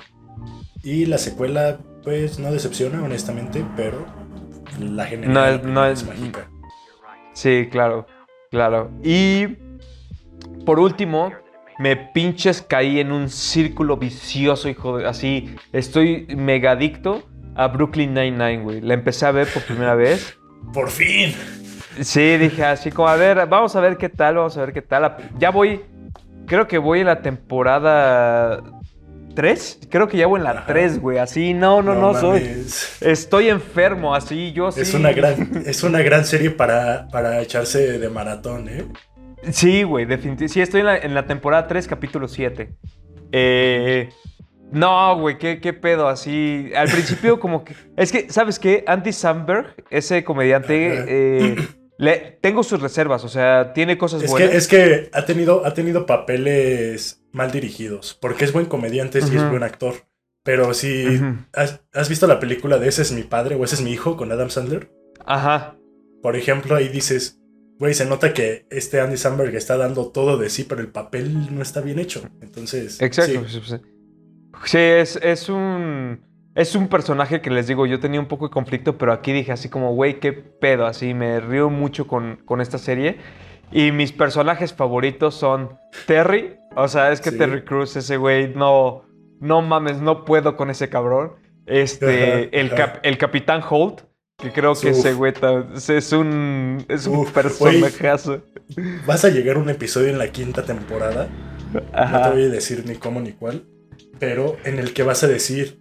Y 0.84 1.06
la 1.06 1.18
secuela 1.18 1.80
pues 2.04 2.40
no 2.40 2.52
decepciona, 2.52 3.04
honestamente, 3.04 3.64
pero 3.76 4.06
la 4.80 5.06
general 5.06 5.62
no 5.64 5.86
es, 5.86 6.06
mágica. 6.06 6.50
Sí, 7.34 7.68
claro, 7.72 8.06
claro. 8.50 8.92
Y 9.04 9.48
por 10.66 10.80
último, 10.80 11.32
me 11.80 11.96
pinches 11.96 12.62
caí 12.62 13.00
en 13.00 13.12
un 13.12 13.30
círculo 13.30 13.98
vicioso, 13.98 14.70
hijo 14.70 14.98
de... 14.98 15.08
Así, 15.08 15.56
estoy 15.72 16.28
mega 16.36 16.72
adicto 16.72 17.24
a 17.56 17.68
Brooklyn 17.68 18.14
Nine-Nine, 18.14 18.64
güey. 18.64 18.82
La 18.82 18.94
empecé 18.94 19.26
a 19.26 19.32
ver 19.32 19.48
por 19.48 19.64
primera 19.64 19.96
vez. 19.96 20.38
¡Por 20.74 20.90
fin! 20.90 21.34
Sí, 22.00 22.38
dije 22.38 22.64
así 22.64 22.92
como, 22.92 23.08
a 23.08 23.16
ver, 23.16 23.48
vamos 23.48 23.76
a 23.76 23.82
ver 23.82 23.98
qué 23.98 24.10
tal, 24.10 24.36
vamos 24.36 24.58
a 24.58 24.62
ver 24.62 24.74
qué 24.74 24.82
tal. 24.82 25.18
Ya 25.38 25.52
voy, 25.52 25.82
creo 26.46 26.68
que 26.68 26.78
voy 26.78 27.02
en 27.02 27.08
la 27.08 27.22
temporada 27.22 28.62
¿Tres? 29.36 29.80
Creo 29.89 30.08
que 30.08 30.17
ya 30.17 30.28
voy 30.28 30.39
en 30.39 30.44
la 30.44 30.65
tres, 30.65 31.00
güey. 31.00 31.17
Así, 31.17 31.54
no, 31.54 31.82
no, 31.82 31.96
no, 31.96 32.20
soy. 32.20 32.65
Estoy 33.02 33.50
enfermo, 33.50 34.13
así, 34.13 34.52
yo 34.54 34.72
sí. 34.72 34.82
Es 34.82 34.94
una 34.94 35.12
gran, 35.12 35.63
es 35.65 35.84
una 35.84 36.02
gran 36.02 36.26
serie 36.26 36.52
para, 36.52 37.08
para 37.10 37.41
echarse 37.41 38.00
de 38.00 38.10
maratón, 38.10 38.70
¿eh? 38.70 38.86
Sí, 39.52 39.84
güey, 39.84 40.06
definitivamente. 40.06 40.54
Sí, 40.54 40.62
estoy 40.62 40.82
en 40.82 41.13
la, 41.13 41.26
temporada 41.26 41.67
3, 41.67 41.88
capítulo 41.88 42.28
7. 42.28 42.70
Eh, 43.32 44.10
no, 44.72 45.20
güey, 45.20 45.38
¿qué, 45.38 45.60
¿qué, 45.60 45.74
pedo, 45.74 46.08
así. 46.08 46.72
Al 46.76 46.89
principio, 46.89 47.39
como 47.39 47.63
que. 47.63 47.76
Es 47.98 48.12
que, 48.12 48.30
¿sabes 48.30 48.60
qué? 48.60 48.84
Andy 48.88 49.12
Samberg, 49.12 49.76
ese 49.89 50.24
comediante. 50.24 51.06
Eh, 51.08 51.56
le, 51.98 52.38
tengo 52.41 52.63
sus 52.63 52.82
reservas, 52.82 53.24
o 53.24 53.30
sea, 53.30 53.74
tiene 53.74 53.98
cosas 53.98 54.24
es 54.24 54.32
buenas. 54.32 54.50
Que, 54.50 54.58
es 54.58 54.67
que 54.67 55.10
ha 55.13 55.26
tenido, 55.26 55.65
ha 55.65 55.74
tenido 55.74 56.06
papeles 56.08 57.21
mal 57.32 57.52
dirigidos, 57.52 58.17
porque 58.20 58.46
es 58.46 58.54
buen 58.54 58.65
comediante 58.65 59.20
y 59.20 59.36
es 59.36 59.50
buen 59.50 59.63
actor. 59.63 59.96
Pero 60.44 60.74
si 60.74 61.22
has, 61.54 62.10
visto 62.10 62.26
la 62.26 62.39
película 62.39 62.80
de 62.80 62.88
Ese 62.88 63.04
es 63.04 63.12
mi 63.12 63.24
padre 63.24 63.56
o 63.56 63.63
Ese 63.63 63.76
es 63.76 63.82
mi 63.82 63.91
hijo 63.91 64.17
con 64.17 64.32
Adam 64.32 64.50
Sandler. 64.50 64.91
Ajá. 65.26 65.78
Por 66.24 66.36
ejemplo, 66.36 66.76
ahí 66.76 66.88
dices, 66.88 67.39
güey, 67.78 67.94
se 67.94 68.06
nota 68.06 68.34
que 68.34 68.65
este 68.72 69.00
Andy 69.00 69.17
Samberg 69.17 69.56
está 69.56 69.78
dando 69.78 70.08
todo 70.08 70.38
de 70.38 70.50
sí, 70.50 70.63
pero 70.63 70.82
el 70.82 70.88
papel 70.88 71.56
no 71.56 71.62
está 71.62 71.82
bien 71.82 72.00
hecho. 72.00 72.24
Entonces. 72.41 73.02
Exacto. 73.02 73.48
Sí, 73.48 73.62
sí 74.65 74.78
es, 74.78 75.15
es 75.17 75.50
un 75.50 76.22
es 76.54 76.76
un 76.76 76.89
personaje 76.89 77.41
que 77.41 77.50
les 77.50 77.67
digo, 77.67 77.86
yo 77.86 78.00
tenía 78.00 78.20
un 78.20 78.28
poco 78.28 78.48
de 78.48 78.52
conflicto, 78.54 78.98
pero 78.98 79.13
aquí 79.13 79.32
dije 79.32 79.52
así 79.52 79.70
como, 79.70 79.94
güey, 79.94 80.20
qué 80.20 80.34
pedo, 80.34 80.86
así 80.86 81.13
me 81.13 81.39
río 81.39 81.70
mucho 81.70 82.08
con, 82.08 82.41
con, 82.46 82.60
esta 82.60 82.78
serie. 82.78 83.17
Y 83.72 83.91
mis 83.94 84.12
personajes 84.12 84.74
favoritos 84.74 85.36
son 85.36 85.78
Terry, 86.08 86.58
o 86.76 86.88
sea, 86.88 87.12
es 87.12 87.22
que 87.22 87.32
Terry 87.32 87.64
Cruz, 87.64 87.96
ese 87.96 88.18
güey, 88.18 88.54
no, 88.54 89.04
no 89.40 89.62
mames, 89.62 90.02
no 90.02 90.26
puedo 90.26 90.56
con 90.56 90.70
ese 90.70 90.90
cabrón. 90.90 91.34
Este, 91.66 92.60
el, 92.60 92.72
el 93.04 93.18
Capitán 93.18 93.62
Holt, 93.70 94.02
que 94.38 94.52
creo 94.52 94.74
que 94.74 94.90
ese 94.90 95.14
güey 95.14 95.34
es 95.88 96.12
un, 96.12 96.84
es 96.90 97.08
un 97.08 97.26
personajazo. 97.32 98.42
Vas 99.06 99.24
a 99.26 99.30
llegar 99.30 99.58
a 99.58 99.60
un 99.60 99.70
episodio 99.70 100.10
en 100.10 100.18
la 100.18 100.32
quinta 100.32 100.64
temporada, 100.64 101.30
no 101.74 102.22
te 102.24 102.30
voy 102.30 102.44
a 102.44 102.50
decir 102.50 102.84
ni 102.86 102.96
cómo 102.96 103.22
ni 103.22 103.32
cuál, 103.32 103.66
pero 104.20 104.58
en 104.66 104.80
el 104.80 104.94
que 104.94 105.04
vas 105.04 105.24
a 105.24 105.28
decir 105.28 105.80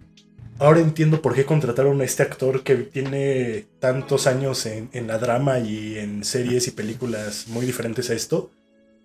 ahora 0.61 0.79
entiendo 0.79 1.21
por 1.23 1.33
qué 1.33 1.43
contrataron 1.43 1.99
a 2.01 2.03
este 2.03 2.21
actor 2.21 2.63
que 2.63 2.75
tiene 2.75 3.65
tantos 3.79 4.27
años 4.27 4.67
en, 4.67 5.07
la 5.07 5.17
drama 5.17 5.59
y 5.59 5.97
en 5.97 6.23
series 6.23 6.67
y 6.67 6.71
películas 6.71 7.47
muy 7.47 7.65
diferentes 7.65 8.11
a 8.11 8.13
esto. 8.13 8.51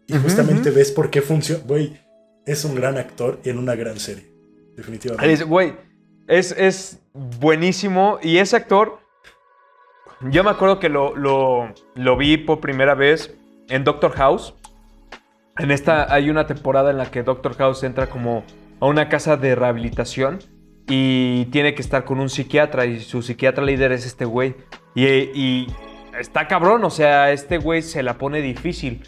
Y 0.06 0.16
justamente 0.18 0.70
ves 0.70 0.92
por 0.92 1.10
qué 1.10 1.22
funciona. 1.22 1.62
Güey, 1.66 1.98
es 2.44 2.64
un 2.64 2.74
gran 2.74 2.96
actor 2.96 3.40
en 3.44 3.58
una 3.58 3.74
gran 3.74 3.98
serie. 3.98 4.32
Definitivamente. 4.76 5.44
Güey, 5.44 5.74
es, 6.28 6.52
es, 6.52 7.00
buenísimo. 7.12 8.18
Y 8.22 8.38
ese 8.38 8.56
actor, 8.56 9.00
yo 10.30 10.44
me 10.44 10.50
acuerdo 10.50 10.78
que 10.78 10.88
lo, 10.88 11.16
lo, 11.16 11.72
lo 11.94 12.16
vi 12.16 12.36
por 12.36 12.60
primera 12.60 12.94
vez 12.94 13.34
en 13.68 13.84
Doctor 13.84 14.12
House. 14.12 14.54
En 15.58 15.70
esta 15.70 16.12
hay 16.12 16.30
una 16.30 16.46
temporada 16.46 16.90
en 16.90 16.98
la 16.98 17.10
que 17.10 17.22
Doctor 17.22 17.56
House 17.56 17.82
entra 17.82 18.08
como 18.08 18.44
a 18.80 18.86
una 18.86 19.08
casa 19.08 19.36
de 19.36 19.54
rehabilitación 19.54 20.38
y 20.88 21.46
tiene 21.46 21.74
que 21.74 21.82
estar 21.82 22.04
con 22.04 22.20
un 22.20 22.28
psiquiatra 22.28 22.86
y 22.86 23.00
su 23.00 23.22
psiquiatra 23.22 23.64
líder 23.64 23.92
es 23.92 24.06
este 24.06 24.24
güey. 24.24 24.54
Y, 24.94 25.66
está 26.18 26.48
cabrón, 26.48 26.84
o 26.84 26.90
sea, 26.90 27.32
este 27.32 27.58
güey 27.58 27.82
se 27.82 28.02
la 28.02 28.18
pone 28.18 28.40
difícil. 28.40 29.02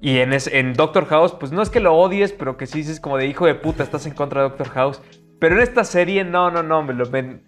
Y 0.00 0.18
en, 0.18 0.32
en 0.32 0.74
Doctor 0.74 1.06
House, 1.06 1.34
pues 1.38 1.50
no 1.50 1.60
es 1.60 1.70
que 1.70 1.80
lo 1.80 1.94
odies, 1.94 2.32
pero 2.32 2.56
que 2.56 2.66
sí 2.66 2.78
dices 2.78 3.00
como 3.00 3.16
de 3.16 3.26
hijo 3.26 3.46
de 3.46 3.54
puta, 3.54 3.82
estás 3.82 4.06
en 4.06 4.14
contra 4.14 4.42
de 4.42 4.48
Doctor 4.48 4.68
House. 4.70 5.00
Pero 5.40 5.56
en 5.56 5.62
esta 5.62 5.84
serie, 5.84 6.24
no, 6.24 6.50
no, 6.50 6.62
no, 6.62 6.82
me 6.82 6.94
lo 6.94 7.08
ven. 7.08 7.42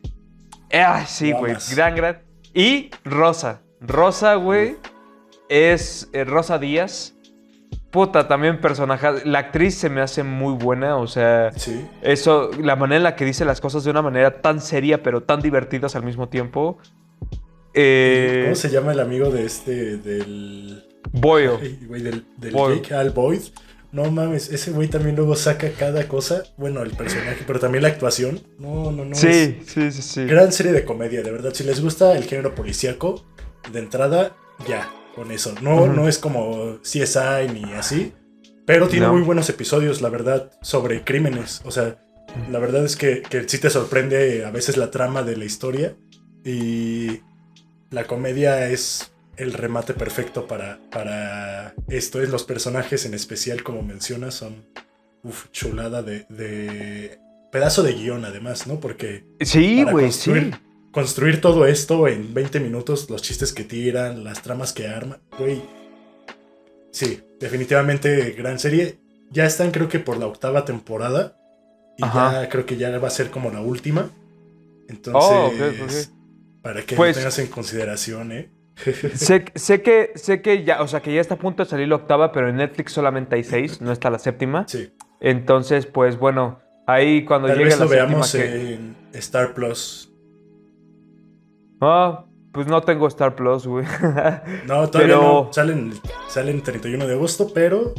Ah, 0.73 1.05
sí, 1.07 1.33
güey, 1.33 1.55
gran, 1.75 1.95
gran. 1.95 2.23
Y 2.55 2.91
Rosa. 3.05 3.63
Rosa, 3.81 4.35
güey, 4.35 4.77
es 5.49 6.09
eh, 6.13 6.25
Rosa 6.25 6.59
Díaz. 6.59 7.15
Puta, 7.91 8.29
también 8.29 8.61
personaje. 8.61 9.25
La 9.25 9.41
actriz 9.41 9.75
se 9.75 9.89
me 9.89 10.01
hace 10.01 10.23
muy 10.23 10.55
buena, 10.55 10.97
o 10.97 11.07
sea. 11.09 11.53
Sí. 11.53 11.89
Eso, 12.03 12.51
la 12.61 12.77
manera 12.77 12.99
en 12.99 13.03
la 13.03 13.17
que 13.17 13.25
dice 13.25 13.45
las 13.45 13.61
cosas 13.61 13.83
de 13.83 13.91
una 13.91 14.03
manera 14.03 14.43
tan 14.43 14.61
seria, 14.61 15.03
pero 15.03 15.23
tan 15.23 15.41
divertidas 15.41 15.97
al 15.97 16.05
mismo 16.05 16.29
tiempo. 16.29 16.79
Eh, 17.75 18.43
¿Cómo 18.45 18.55
se 18.55 18.71
llama 18.71 18.93
el 18.93 19.01
amigo 19.01 19.31
de 19.31 19.45
este, 19.45 19.97
del. 19.97 20.90
Boyle. 21.13 21.59
del, 21.89 22.25
del 22.37 22.55
Jake 22.55 22.95
Al 22.95 23.11
Boyd. 23.11 23.41
No 23.93 24.09
mames, 24.09 24.51
ese 24.51 24.71
güey 24.71 24.87
también 24.87 25.17
luego 25.17 25.35
saca 25.35 25.73
cada 25.73 26.07
cosa. 26.07 26.45
Bueno, 26.57 26.83
el 26.83 26.91
personaje, 26.93 27.43
pero 27.45 27.59
también 27.59 27.83
la 27.83 27.89
actuación. 27.89 28.41
No, 28.59 28.93
no, 28.93 29.05
no. 29.05 29.17
Sí, 29.17 29.59
sí, 29.67 29.91
sí, 29.91 30.03
sí. 30.03 30.25
Gran 30.27 30.53
serie 30.53 30.73
de 30.73 30.85
comedia, 30.85 31.23
de 31.23 31.33
verdad. 31.33 31.53
Si 31.53 31.65
les 31.65 31.81
gusta 31.81 32.17
el 32.17 32.25
género 32.25 32.55
policíaco, 32.55 33.25
de 33.73 33.81
entrada, 33.81 34.37
ya, 34.69 34.89
con 35.17 35.33
eso. 35.33 35.55
No, 35.61 35.89
no 35.89 36.09
es 36.09 36.19
como 36.19 36.79
CSI 36.83 37.53
ni 37.53 37.73
así. 37.73 38.13
Pero 38.65 38.87
tiene 38.87 39.09
muy 39.09 39.23
buenos 39.23 39.49
episodios, 39.49 40.01
la 40.01 40.09
verdad, 40.09 40.53
sobre 40.63 41.03
crímenes. 41.03 41.61
O 41.65 41.73
sea, 41.73 41.99
la 42.49 42.61
verdad 42.61 42.85
es 42.85 42.95
que, 42.95 43.23
que 43.23 43.49
sí 43.49 43.59
te 43.59 43.71
sorprende 43.71 44.45
a 44.45 44.53
veces 44.53 44.77
la 44.77 44.93
trama 44.93 45.25
de 45.25 45.37
la 45.37 45.45
historia. 45.45 45.97
Y 46.45 47.21
la 47.91 48.05
comedia 48.05 48.69
es 48.69 49.11
el 49.41 49.55
remate 49.55 49.95
perfecto 49.95 50.47
para, 50.47 50.79
para 50.91 51.75
esto. 51.89 52.21
Es 52.21 52.29
los 52.29 52.45
personajes 52.45 53.07
en 53.07 53.15
especial, 53.15 53.63
como 53.63 53.83
mencionas, 53.83 54.35
son 54.35 54.67
uf, 55.23 55.51
chulada 55.51 56.03
de, 56.03 57.19
pedazo 57.51 57.83
de 57.83 57.95
guion, 57.95 58.25
además, 58.25 58.67
¿no? 58.67 58.81
Porque. 58.81 59.25
Sí, 59.41 59.83
güey, 59.85 60.13
sí. 60.13 60.33
Construir 60.93 61.41
todo 61.41 61.67
esto 61.67 62.09
en 62.09 62.35
20 62.35 62.61
minutos, 62.61 63.09
los 63.09 63.23
chistes 63.23 63.53
que 63.53 63.65
tiran, 63.65 64.25
las 64.25 64.43
tramas 64.43 64.73
que 64.73 64.89
arman, 64.89 65.21
güey. 65.39 65.63
Sí, 66.91 67.23
definitivamente 67.39 68.33
gran 68.33 68.59
serie. 68.59 68.99
Ya 69.31 69.47
están, 69.47 69.71
creo 69.71 69.89
que 69.89 70.01
por 70.01 70.19
la 70.19 70.27
octava 70.27 70.65
temporada. 70.65 71.37
Y 71.97 72.03
ya 72.03 72.49
creo 72.49 72.67
que 72.67 72.77
ya 72.77 72.97
va 72.99 73.09
a 73.09 73.11
ser 73.11 73.31
como 73.31 73.51
la 73.51 73.61
última. 73.61 74.11
Entonces, 74.89 76.11
oh, 76.11 76.63
para 76.63 76.83
que 76.83 76.95
lo 76.95 76.97
pues 76.97 77.17
tengas 77.17 77.39
en 77.39 77.47
consideración, 77.47 78.33
¿eh? 78.33 78.51
Sé, 79.15 79.45
sé, 79.55 79.83
que, 79.83 80.13
sé 80.15 80.43
que 80.43 80.65
ya, 80.65 80.83
o 80.83 80.89
sea, 80.89 81.01
que 81.01 81.13
ya 81.13 81.21
está 81.21 81.35
a 81.35 81.39
punto 81.39 81.65
de 81.65 81.69
salir 81.69 81.89
la 81.89 81.97
octava, 81.97 82.33
pero 82.33 82.49
en 82.49 82.57
Netflix 82.57 82.93
solamente 82.93 83.37
hay 83.37 83.45
seis, 83.45 83.81
no 83.81 83.93
está 83.93 84.11
la 84.11 84.19
séptima. 84.19 84.67
Sí. 84.67 84.93
Entonces, 85.21 85.87
pues 85.87 86.19
bueno, 86.19 86.61
ahí 86.87 87.25
cuando 87.25 87.49
llegue 87.49 87.65
vez 87.65 87.79
la 87.79 87.85
lo 87.85 87.91
veamos 87.91 88.35
en 88.35 88.97
Star 89.13 89.55
Plus. 89.55 90.13
Ah, 91.81 92.25
pues 92.53 92.67
no 92.67 92.81
tengo 92.83 93.07
Star 93.09 93.35
Plus, 93.37 93.67
güey. 93.67 93.87
no, 94.67 94.89
todavía 94.89 95.17
no. 95.17 95.49
Salen, 95.53 95.93
salen 96.29 96.63
31 96.63 97.07
de 97.07 97.15
agosto, 97.15 97.51
pero 97.55 97.95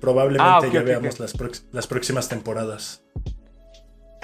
probablemente 0.00 0.66
ah, 0.66 0.70
ya 0.72 0.82
veamos 0.82 1.18
Las, 1.18 1.34
las 1.72 1.86
próximas 1.86 2.28
temporadas. 2.28 3.04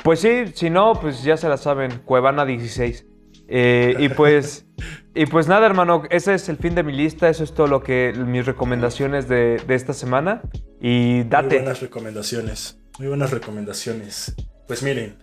Pues 0.02 0.20
sí, 0.20 0.46
si 0.54 0.68
no, 0.68 0.94
pues 1.00 1.22
ya 1.22 1.36
se 1.36 1.48
la 1.48 1.56
saben, 1.56 2.02
Cuevana 2.04 2.44
16. 2.44 3.06
Eh, 3.48 3.94
y 3.98 4.08
pues 4.08 4.66
y 5.14 5.26
pues 5.26 5.46
nada, 5.46 5.66
hermano, 5.66 6.04
ese 6.10 6.34
es 6.34 6.48
el 6.48 6.56
fin 6.56 6.74
de 6.74 6.82
mi 6.82 6.92
lista. 6.92 7.28
Eso 7.28 7.44
es 7.44 7.52
todo 7.52 7.66
lo 7.66 7.82
que 7.82 8.14
mis 8.16 8.46
recomendaciones 8.46 9.28
de, 9.28 9.62
esta 9.68 9.92
semana. 9.92 10.42
Y 10.80 11.24
date. 11.24 11.48
Muy 11.48 11.56
buenas 11.58 11.80
recomendaciones. 11.80 12.78
Muy 12.98 13.08
buenas 13.08 13.30
recomendaciones. 13.30 14.34
Pues 14.66 14.82
miren, 14.82 15.18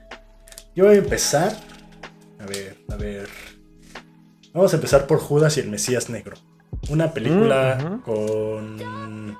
yo 0.75 0.85
voy 0.85 0.95
a 0.95 0.99
empezar. 0.99 1.53
A 2.39 2.45
ver, 2.45 2.77
a 2.89 2.95
ver. 2.97 3.29
Vamos 4.53 4.73
a 4.73 4.75
empezar 4.75 5.07
por 5.07 5.19
Judas 5.19 5.57
y 5.57 5.61
el 5.61 5.69
Mesías 5.69 6.09
Negro. 6.09 6.37
Una 6.89 7.11
película 7.11 7.77
mm, 7.77 8.01
con 8.01 9.37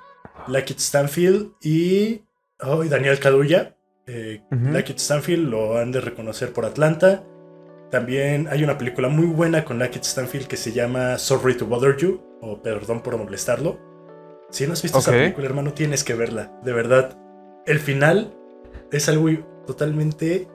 Lakeith 0.48 0.80
Stanfield 0.80 1.54
y, 1.62 2.24
oh, 2.62 2.84
Daniel 2.86 3.20
Kaduya. 3.20 3.76
Eh, 4.08 4.42
Stanfield 4.98 5.48
lo 5.48 5.78
han 5.78 5.92
de 5.92 6.02
reconocer 6.02 6.54
por 6.54 6.66
Atlanta. 6.66 7.24
También 7.92 8.48
hay 8.50 8.64
una 8.64 8.78
película 8.78 9.10
muy 9.10 9.26
buena 9.26 9.66
con 9.66 9.80
Lakeith 9.80 10.04
Stanfield 10.04 10.48
que 10.48 10.58
se 10.58 10.72
llama 10.72 11.18
Sorry 11.18 11.58
to 11.58 11.66
Bother 11.66 11.98
You, 11.98 12.22
o 12.42 12.62
Perdón 12.62 13.02
por 13.02 13.18
molestarlo. 13.18 13.80
Si 14.52 14.66
no 14.68 14.74
has 14.74 14.82
visto 14.82 15.00
esa 15.00 15.12
película, 15.12 15.48
hermano, 15.48 15.74
tienes 15.74 16.04
que 16.04 16.14
verla. 16.14 16.52
De 16.64 16.74
verdad. 16.74 17.18
El 17.66 17.80
final 17.80 18.34
es 18.92 19.10
algo 19.10 19.30
totalmente 19.66 20.48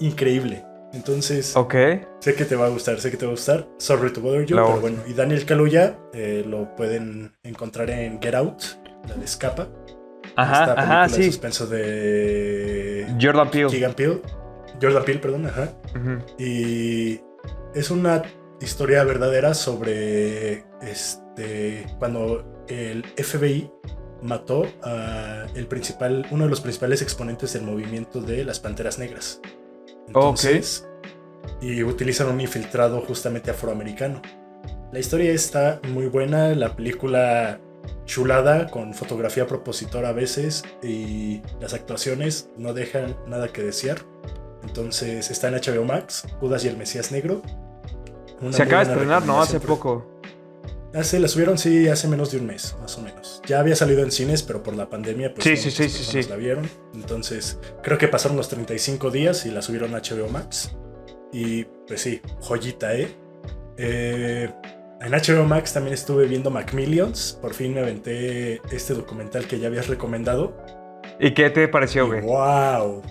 increíble. 0.00 0.64
Entonces, 0.92 1.54
sé 2.20 2.34
que 2.34 2.44
te 2.44 2.54
va 2.54 2.66
a 2.66 2.68
gustar, 2.68 3.00
sé 3.00 3.10
que 3.10 3.16
te 3.16 3.26
va 3.26 3.32
a 3.32 3.34
gustar. 3.34 3.66
Sorry 3.78 4.12
to 4.12 4.20
Bother 4.20 4.46
You, 4.46 4.56
pero 4.56 4.80
bueno. 4.80 4.98
Y 5.08 5.12
Daniel 5.12 5.44
Kaluuya 5.44 5.98
eh, 6.12 6.44
lo 6.46 6.74
pueden 6.76 7.32
encontrar 7.42 7.90
en 7.90 8.22
Get 8.22 8.34
Out, 8.34 8.62
la 9.08 9.14
de 9.16 9.24
Escapa. 9.24 9.68
Ajá, 10.36 10.60
esta 10.60 10.80
ajá, 10.80 11.08
sí. 11.08 11.18
de 11.18 11.26
suspenso 11.26 11.66
de 11.66 13.06
Jordan 13.20 13.50
Peele. 13.50 13.70
Keegan 13.70 13.94
Peele. 13.94 14.20
Jordan 14.80 15.04
Peele, 15.04 15.20
perdón, 15.20 15.46
ajá. 15.46 15.72
Y 16.38 17.20
es 17.74 17.90
una 17.90 18.22
historia 18.60 19.04
verdadera 19.04 19.54
sobre 19.54 20.64
este 20.82 21.86
cuando 21.98 22.64
el 22.68 23.04
FBI 23.16 23.70
mató 24.22 24.66
a 24.82 25.46
el 25.54 25.66
principal, 25.66 26.26
uno 26.30 26.44
de 26.44 26.50
los 26.50 26.60
principales 26.60 27.02
exponentes 27.02 27.52
del 27.52 27.62
movimiento 27.62 28.20
de 28.20 28.44
las 28.44 28.58
Panteras 28.60 28.98
Negras. 28.98 29.40
Entonces, 30.06 30.86
Y 31.60 31.82
utilizan 31.82 32.28
un 32.28 32.40
infiltrado 32.40 33.00
justamente 33.02 33.50
afroamericano. 33.50 34.20
La 34.92 34.98
historia 34.98 35.32
está 35.32 35.80
muy 35.88 36.06
buena, 36.06 36.54
la 36.54 36.74
película 36.76 37.60
chulada, 38.06 38.70
con 38.70 38.94
fotografía 38.94 39.46
propositora 39.46 40.10
a 40.10 40.12
veces, 40.12 40.62
y 40.82 41.42
las 41.60 41.74
actuaciones 41.74 42.48
no 42.56 42.72
dejan 42.72 43.16
nada 43.26 43.48
que 43.48 43.62
desear. 43.62 43.98
Entonces 44.66 45.30
está 45.30 45.48
en 45.48 45.54
HBO 45.54 45.84
Max, 45.84 46.26
Judas 46.40 46.64
y 46.64 46.68
el 46.68 46.76
Mesías 46.76 47.12
Negro. 47.12 47.42
Se 48.50 48.62
acaba 48.62 48.84
de 48.84 48.92
estrenar, 48.92 49.24
¿no? 49.24 49.40
Hace 49.40 49.60
poco. 49.60 50.10
Hace, 50.94 51.18
la 51.18 51.26
subieron, 51.26 51.58
sí, 51.58 51.88
hace 51.88 52.06
menos 52.06 52.30
de 52.30 52.38
un 52.38 52.46
mes, 52.46 52.76
más 52.80 52.96
o 52.98 53.02
menos. 53.02 53.42
Ya 53.46 53.58
había 53.58 53.74
salido 53.74 54.02
en 54.04 54.12
cines, 54.12 54.44
pero 54.44 54.62
por 54.62 54.76
la 54.76 54.88
pandemia, 54.88 55.34
pues 55.34 55.44
sí, 55.44 55.56
sí, 55.56 55.70
sí, 55.70 55.88
sí, 55.88 56.28
la 56.28 56.36
vieron. 56.36 56.68
Entonces, 56.94 57.58
creo 57.82 57.98
que 57.98 58.06
pasaron 58.06 58.36
los 58.36 58.48
35 58.48 59.10
días 59.10 59.44
y 59.44 59.50
la 59.50 59.60
subieron 59.60 59.94
a 59.94 59.98
HBO 59.98 60.28
Max. 60.28 60.70
Y 61.32 61.64
pues 61.88 62.00
sí, 62.00 62.20
joyita, 62.40 62.94
¿eh? 62.94 63.08
eh 63.76 64.52
en 65.00 65.12
HBO 65.12 65.44
Max 65.44 65.72
también 65.72 65.94
estuve 65.94 66.26
viendo 66.26 66.50
Macmillions. 66.50 67.38
Por 67.42 67.52
fin 67.54 67.74
me 67.74 67.80
aventé 67.80 68.62
este 68.70 68.94
documental 68.94 69.46
que 69.46 69.58
ya 69.58 69.66
habías 69.66 69.88
recomendado. 69.88 70.56
¿Y 71.18 71.34
qué 71.34 71.50
te 71.50 71.68
pareció, 71.68 72.06
güey? 72.06 72.20
¡Wow! 72.22 73.02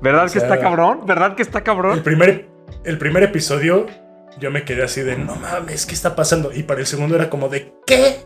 ¿Verdad 0.00 0.30
que 0.30 0.38
está 0.38 0.60
cabrón? 0.60 1.06
¿Verdad 1.06 1.34
que 1.34 1.42
está 1.42 1.62
cabrón? 1.62 1.98
El 1.98 2.02
primer, 2.02 2.48
el 2.84 2.98
primer 2.98 3.22
episodio 3.22 3.86
yo 4.38 4.50
me 4.50 4.64
quedé 4.64 4.84
así 4.84 5.02
de, 5.02 5.16
no 5.16 5.36
mames, 5.36 5.86
¿qué 5.86 5.94
está 5.94 6.14
pasando? 6.14 6.52
Y 6.52 6.62
para 6.62 6.80
el 6.80 6.86
segundo 6.86 7.16
era 7.16 7.28
como 7.30 7.48
de, 7.48 7.74
¿qué? 7.86 8.20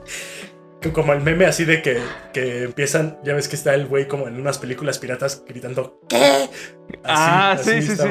Como 0.92 1.12
el 1.12 1.20
meme 1.20 1.46
así 1.46 1.64
de 1.64 1.80
que, 1.80 2.00
que 2.32 2.64
empiezan, 2.64 3.18
ya 3.22 3.34
ves 3.34 3.46
que 3.46 3.54
está 3.54 3.72
el 3.74 3.86
güey 3.86 4.08
como 4.08 4.26
en 4.26 4.38
unas 4.38 4.58
películas 4.58 4.98
piratas 4.98 5.44
gritando, 5.46 6.00
¿qué? 6.08 6.50
ah, 7.04 7.56
sí, 7.62 7.82
sí, 7.82 7.96
sí. 7.96 8.08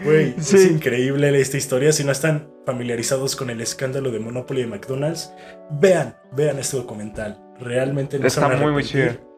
Güey, 0.04 0.34
es 0.38 0.54
increíble 0.64 1.38
esta 1.38 1.58
historia. 1.58 1.92
Si 1.92 2.02
no 2.02 2.12
están 2.12 2.50
familiarizados 2.64 3.36
con 3.36 3.50
el 3.50 3.60
escándalo 3.60 4.10
de 4.10 4.20
Monopoly 4.20 4.62
de 4.62 4.68
McDonald's, 4.68 5.32
vean, 5.70 6.16
vean 6.32 6.58
este 6.58 6.78
documental. 6.78 7.38
Realmente 7.60 8.18
no 8.18 8.26
Está 8.26 8.48
muy, 8.48 8.72
muy 8.72 8.84
chido. 8.84 9.33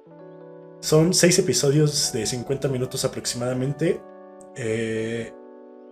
Son 0.87 1.14
seis 1.14 1.37
episodios 1.40 2.12
de 2.12 2.25
50 2.25 2.68
minutos 2.68 3.05
aproximadamente. 3.05 4.01
Eh, 4.55 5.33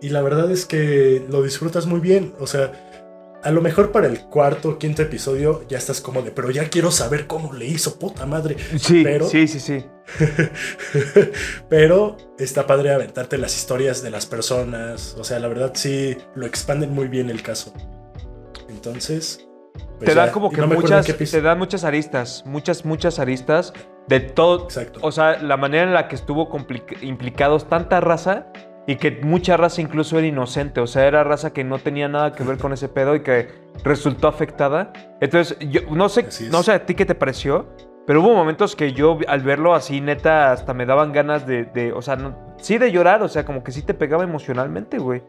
y 0.01 0.07
la 0.07 0.21
verdad 0.21 0.49
es 0.49 0.65
que 0.65 1.21
lo 1.29 1.43
disfrutas 1.43 1.85
muy 1.85 1.99
bien. 1.99 2.33
O 2.39 2.47
sea, 2.47 2.71
a 3.43 3.51
lo 3.51 3.59
mejor 3.59 3.91
para 3.91 4.07
el 4.07 4.21
cuarto 4.21 4.69
o 4.69 4.77
quinto 4.77 5.01
episodio 5.01 5.67
ya 5.67 5.79
estás 5.79 5.99
como 5.99 6.21
de, 6.21 6.31
pero 6.31 6.49
ya 6.49 6.69
quiero 6.69 6.91
saber 6.91 7.27
cómo 7.27 7.51
le 7.51 7.65
hizo, 7.65 7.99
puta 7.99 8.25
madre. 8.25 8.55
Sí, 8.79 9.03
pero, 9.03 9.27
sí, 9.27 9.49
sí, 9.49 9.59
sí. 9.59 9.85
pero 11.69 12.15
está 12.39 12.65
padre 12.65 12.93
aventarte 12.93 13.37
las 13.37 13.53
historias 13.53 14.01
de 14.01 14.11
las 14.11 14.25
personas. 14.25 15.17
O 15.19 15.25
sea, 15.25 15.39
la 15.39 15.49
verdad 15.49 15.73
sí 15.75 16.15
lo 16.35 16.45
expanden 16.45 16.93
muy 16.93 17.09
bien 17.09 17.29
el 17.29 17.43
caso. 17.43 17.73
Entonces, 18.69 19.44
pues 19.97 20.09
te 20.09 20.15
dan 20.15 20.31
como 20.31 20.49
que 20.49 20.61
muchas, 20.61 21.05
te 21.05 21.41
dan 21.41 21.57
muchas 21.57 21.83
aristas, 21.83 22.43
muchas, 22.45 22.85
muchas 22.85 23.19
aristas 23.19 23.73
de 24.07 24.19
todo. 24.19 24.63
Exacto. 24.63 24.99
O 25.01 25.11
sea, 25.11 25.41
la 25.41 25.57
manera 25.57 25.83
en 25.83 25.93
la 25.93 26.07
que 26.07 26.15
estuvo 26.15 26.49
implicados 27.01 27.67
tanta 27.69 28.01
raza 28.01 28.47
y 28.87 28.97
que 28.97 29.19
mucha 29.23 29.57
raza 29.57 29.81
incluso 29.81 30.17
era 30.17 30.27
inocente, 30.27 30.79
o 30.79 30.87
sea, 30.87 31.05
era 31.07 31.23
raza 31.23 31.53
que 31.53 31.63
no 31.63 31.79
tenía 31.79 32.07
nada 32.07 32.33
que 32.33 32.43
ver 32.43 32.57
con 32.57 32.71
ese 32.73 32.87
pedo 32.87 33.15
y 33.15 33.21
que 33.21 33.47
resultó 33.83 34.27
afectada. 34.27 34.93
Entonces, 35.21 35.57
yo 35.69 35.81
no 35.89 36.07
sé, 36.09 36.27
no 36.51 36.61
sé 36.61 36.73
a 36.73 36.85
ti 36.85 36.93
qué 36.93 37.05
te 37.05 37.15
pareció, 37.15 37.67
pero 38.05 38.21
hubo 38.21 38.35
momentos 38.35 38.75
que 38.75 38.93
yo 38.93 39.17
al 39.27 39.41
verlo 39.41 39.73
así, 39.73 40.01
neta, 40.01 40.51
hasta 40.51 40.73
me 40.73 40.85
daban 40.85 41.11
ganas 41.11 41.47
de, 41.47 41.93
o 41.95 42.01
sea, 42.01 42.17
sí 42.57 42.77
de 42.77 42.91
llorar, 42.91 43.23
o 43.23 43.27
sea, 43.27 43.45
como 43.45 43.63
que 43.63 43.71
sí 43.71 43.81
te 43.81 43.93
pegaba 43.93 44.23
emocionalmente, 44.23 44.99
güey. 44.99 45.23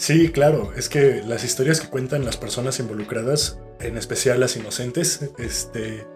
Sí, 0.00 0.32
claro, 0.32 0.72
es 0.74 0.88
que 0.88 1.22
las 1.26 1.44
historias 1.44 1.78
que 1.78 1.90
cuentan 1.90 2.24
las 2.24 2.38
personas 2.38 2.80
involucradas, 2.80 3.60
en 3.80 3.98
especial 3.98 4.40
las 4.40 4.56
inocentes, 4.56 5.30
este, 5.36 6.06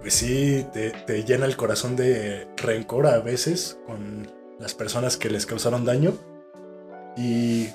pues 0.00 0.14
sí, 0.14 0.66
te, 0.72 0.90
te 0.90 1.22
llena 1.22 1.46
el 1.46 1.56
corazón 1.56 1.94
de 1.94 2.48
rencor 2.56 3.06
a 3.06 3.20
veces 3.20 3.78
con 3.86 4.26
las 4.58 4.74
personas 4.74 5.16
que 5.16 5.30
les 5.30 5.46
causaron 5.46 5.84
daño. 5.84 6.14
Y 7.16 7.68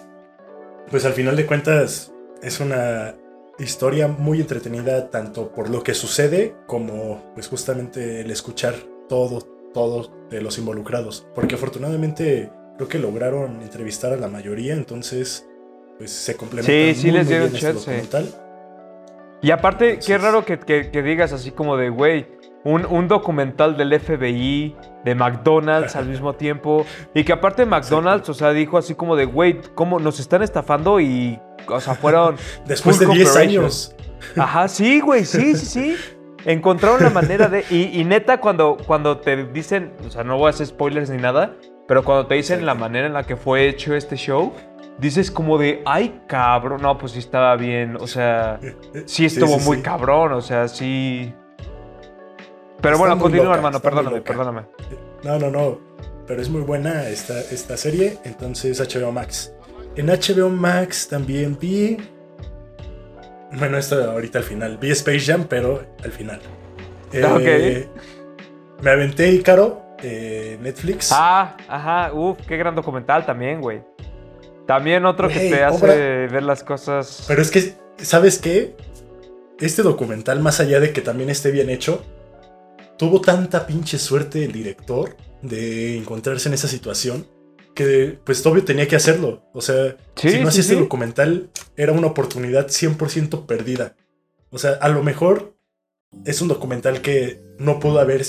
pues 0.92 1.06
al 1.06 1.14
final 1.14 1.38
de 1.38 1.46
cuentas 1.46 2.12
es 2.44 2.60
una 2.60 3.16
historia 3.60 4.10
muy 4.10 4.42
entretenida 4.42 5.10
tanto 5.10 5.54
por 5.54 5.70
lo 5.70 5.84
que 5.84 5.94
sucede 5.94 6.54
como 6.68 7.32
pues 7.34 7.48
justamente 7.48 8.20
el 8.20 8.30
escuchar 8.30 8.76
todo, 9.08 9.40
todo 9.74 10.12
de 10.30 10.42
los 10.42 10.58
involucrados. 10.58 11.26
Porque 11.34 11.56
afortunadamente 11.56 12.52
creo 12.80 12.88
que 12.88 12.98
lograron 12.98 13.62
entrevistar 13.62 14.14
a 14.14 14.16
la 14.16 14.30
mayoría, 14.30 14.74
entonces 14.74 15.46
pues 15.98 16.12
se 16.12 16.38
complementan 16.38 16.96
sí, 16.96 17.02
sí 17.02 17.12
les 17.12 17.28
dieron 17.28 17.52
chance. 17.52 18.02
Y 19.42 19.52
aparte, 19.52 20.00
qué 20.00 20.18
raro 20.18 20.46
que, 20.46 20.58
que, 20.58 21.04
digas 21.04 21.34
así 21.34 21.52
como 21.52 21.76
de, 21.76 21.90
güey, 21.90 22.28
un, 22.64 22.86
un, 22.86 23.10
documental 23.10 23.76
del 23.76 24.00
FBI, 24.00 24.78
de 25.04 25.14
McDonald's 25.14 25.98
al 25.98 26.06
mismo 26.06 26.34
tiempo. 26.38 26.86
Y 27.14 27.26
que 27.26 27.34
aparte 27.34 27.66
McDonald's, 27.66 28.30
o 28.30 28.34
sea, 28.34 28.52
dijo 28.52 28.78
así 28.78 28.96
como 28.96 29.18
de, 29.18 29.26
güey, 29.26 29.60
¿cómo 29.76 30.00
nos 30.00 30.22
están 30.22 30.42
estafando? 30.42 31.02
Y, 31.02 31.38
o 31.68 31.82
sea, 31.82 31.96
fueron... 31.96 32.38
Después 32.66 32.98
de 32.98 33.08
10 33.08 33.36
años. 33.36 33.94
Ajá, 34.38 34.70
sí, 34.70 35.02
güey, 35.02 35.26
sí, 35.26 35.54
sí, 35.58 35.66
sí. 35.66 35.96
Encontraron 36.46 37.04
la 37.04 37.10
manera 37.10 37.50
de... 37.50 37.66
Y, 37.70 38.06
neta, 38.06 38.40
cuando, 38.40 38.78
cuando 38.88 39.18
te 39.18 39.48
dicen, 39.48 39.92
o 40.08 40.10
sea, 40.10 40.24
no 40.24 40.38
voy 40.38 40.48
a 40.48 40.50
hacer 40.52 40.68
spoilers 40.68 41.10
ni 41.10 41.18
nada, 41.18 41.58
pero 41.90 42.04
cuando 42.04 42.28
te 42.28 42.36
dicen 42.36 42.68
la 42.68 42.76
manera 42.76 43.08
en 43.08 43.14
la 43.14 43.24
que 43.24 43.36
fue 43.36 43.68
hecho 43.68 43.96
este 43.96 44.16
show, 44.16 44.54
dices 45.00 45.32
como 45.32 45.58
de, 45.58 45.82
ay, 45.88 46.22
cabrón, 46.28 46.84
no, 46.84 46.96
pues 47.00 47.14
sí 47.14 47.20
estaba 47.20 47.56
bien, 47.56 47.98
o 48.00 48.06
sea, 48.06 48.60
sí 49.06 49.26
estuvo 49.26 49.58
muy 49.58 49.82
cabrón, 49.82 50.34
o 50.34 50.42
sea, 50.42 50.68
sí... 50.68 51.34
Pero 52.80 53.00
bueno, 53.00 53.18
continúa, 53.18 53.56
hermano, 53.56 53.80
perdóname, 53.80 54.22
perdóname. 54.22 54.66
No, 55.24 55.40
no, 55.40 55.50
no, 55.50 55.80
pero 56.28 56.40
es 56.40 56.50
muy 56.52 56.62
buena 56.62 57.10
esta, 57.10 57.40
esta 57.40 57.76
serie, 57.76 58.20
entonces 58.24 58.80
HBO 58.80 59.12
Max. 59.12 59.52
En 59.96 60.10
HBO 60.10 60.50
Max 60.50 61.08
también 61.08 61.58
vi... 61.60 61.98
Bueno, 63.54 63.80
esto 63.80 64.12
ahorita 64.12 64.38
al 64.38 64.44
final. 64.44 64.78
Vi 64.78 64.92
Space 64.92 65.22
Jam, 65.22 65.48
pero 65.50 65.84
al 66.04 66.12
final. 66.12 66.40
Eh, 67.14 67.90
me 68.84 68.92
aventé 68.92 69.32
Icaro, 69.32 69.89
eh, 70.04 70.58
Netflix. 70.62 71.12
Ah, 71.12 71.58
ajá, 71.68 72.14
uff, 72.14 72.40
qué 72.48 72.58
gran 72.58 72.76
documental 72.76 73.26
también, 73.26 73.62
güey. 73.62 73.82
También 74.66 75.06
otro 75.06 75.28
que 75.28 75.40
te 75.40 75.64
hace 75.64 76.28
ver 76.28 76.44
las 76.44 76.64
cosas. 76.64 77.26
Pero 77.28 77.42
es 77.42 77.50
que, 77.50 77.74
¿sabes 77.98 78.38
qué? 78.38 78.76
Este 79.60 79.82
documental, 79.82 80.40
más 80.40 80.60
allá 80.60 80.80
de 80.80 80.94
que 80.94 81.02
también 81.02 81.30
esté 81.30 81.52
bien 81.52 81.70
hecho, 81.70 82.04
tuvo 82.98 83.20
tanta 83.22 83.66
pinche 83.66 83.98
suerte 83.98 84.46
el 84.46 84.52
director 84.52 85.16
de 85.42 85.98
encontrarse 85.98 86.50
en 86.50 86.54
esa 86.54 86.68
situación 86.68 87.26
que 87.74 88.20
pues 88.24 88.46
obvio 88.46 88.66
tenía 88.66 88.88
que 88.88 88.96
hacerlo. 88.96 89.42
O 89.54 89.62
sea, 89.62 89.96
si 90.16 90.40
no 90.40 90.50
hacía 90.50 90.62
este 90.62 90.76
documental, 90.76 91.50
era 91.78 91.94
una 91.94 92.08
oportunidad 92.08 92.68
100% 92.68 93.46
perdida. 93.46 93.96
O 94.50 94.58
sea, 94.58 94.72
a 94.82 94.90
lo 94.90 95.02
mejor 95.02 95.56
es 96.26 96.42
un 96.42 96.48
documental 96.48 97.02
que 97.02 97.42
no 97.58 97.80
pudo 97.80 98.00
haber, 98.00 98.22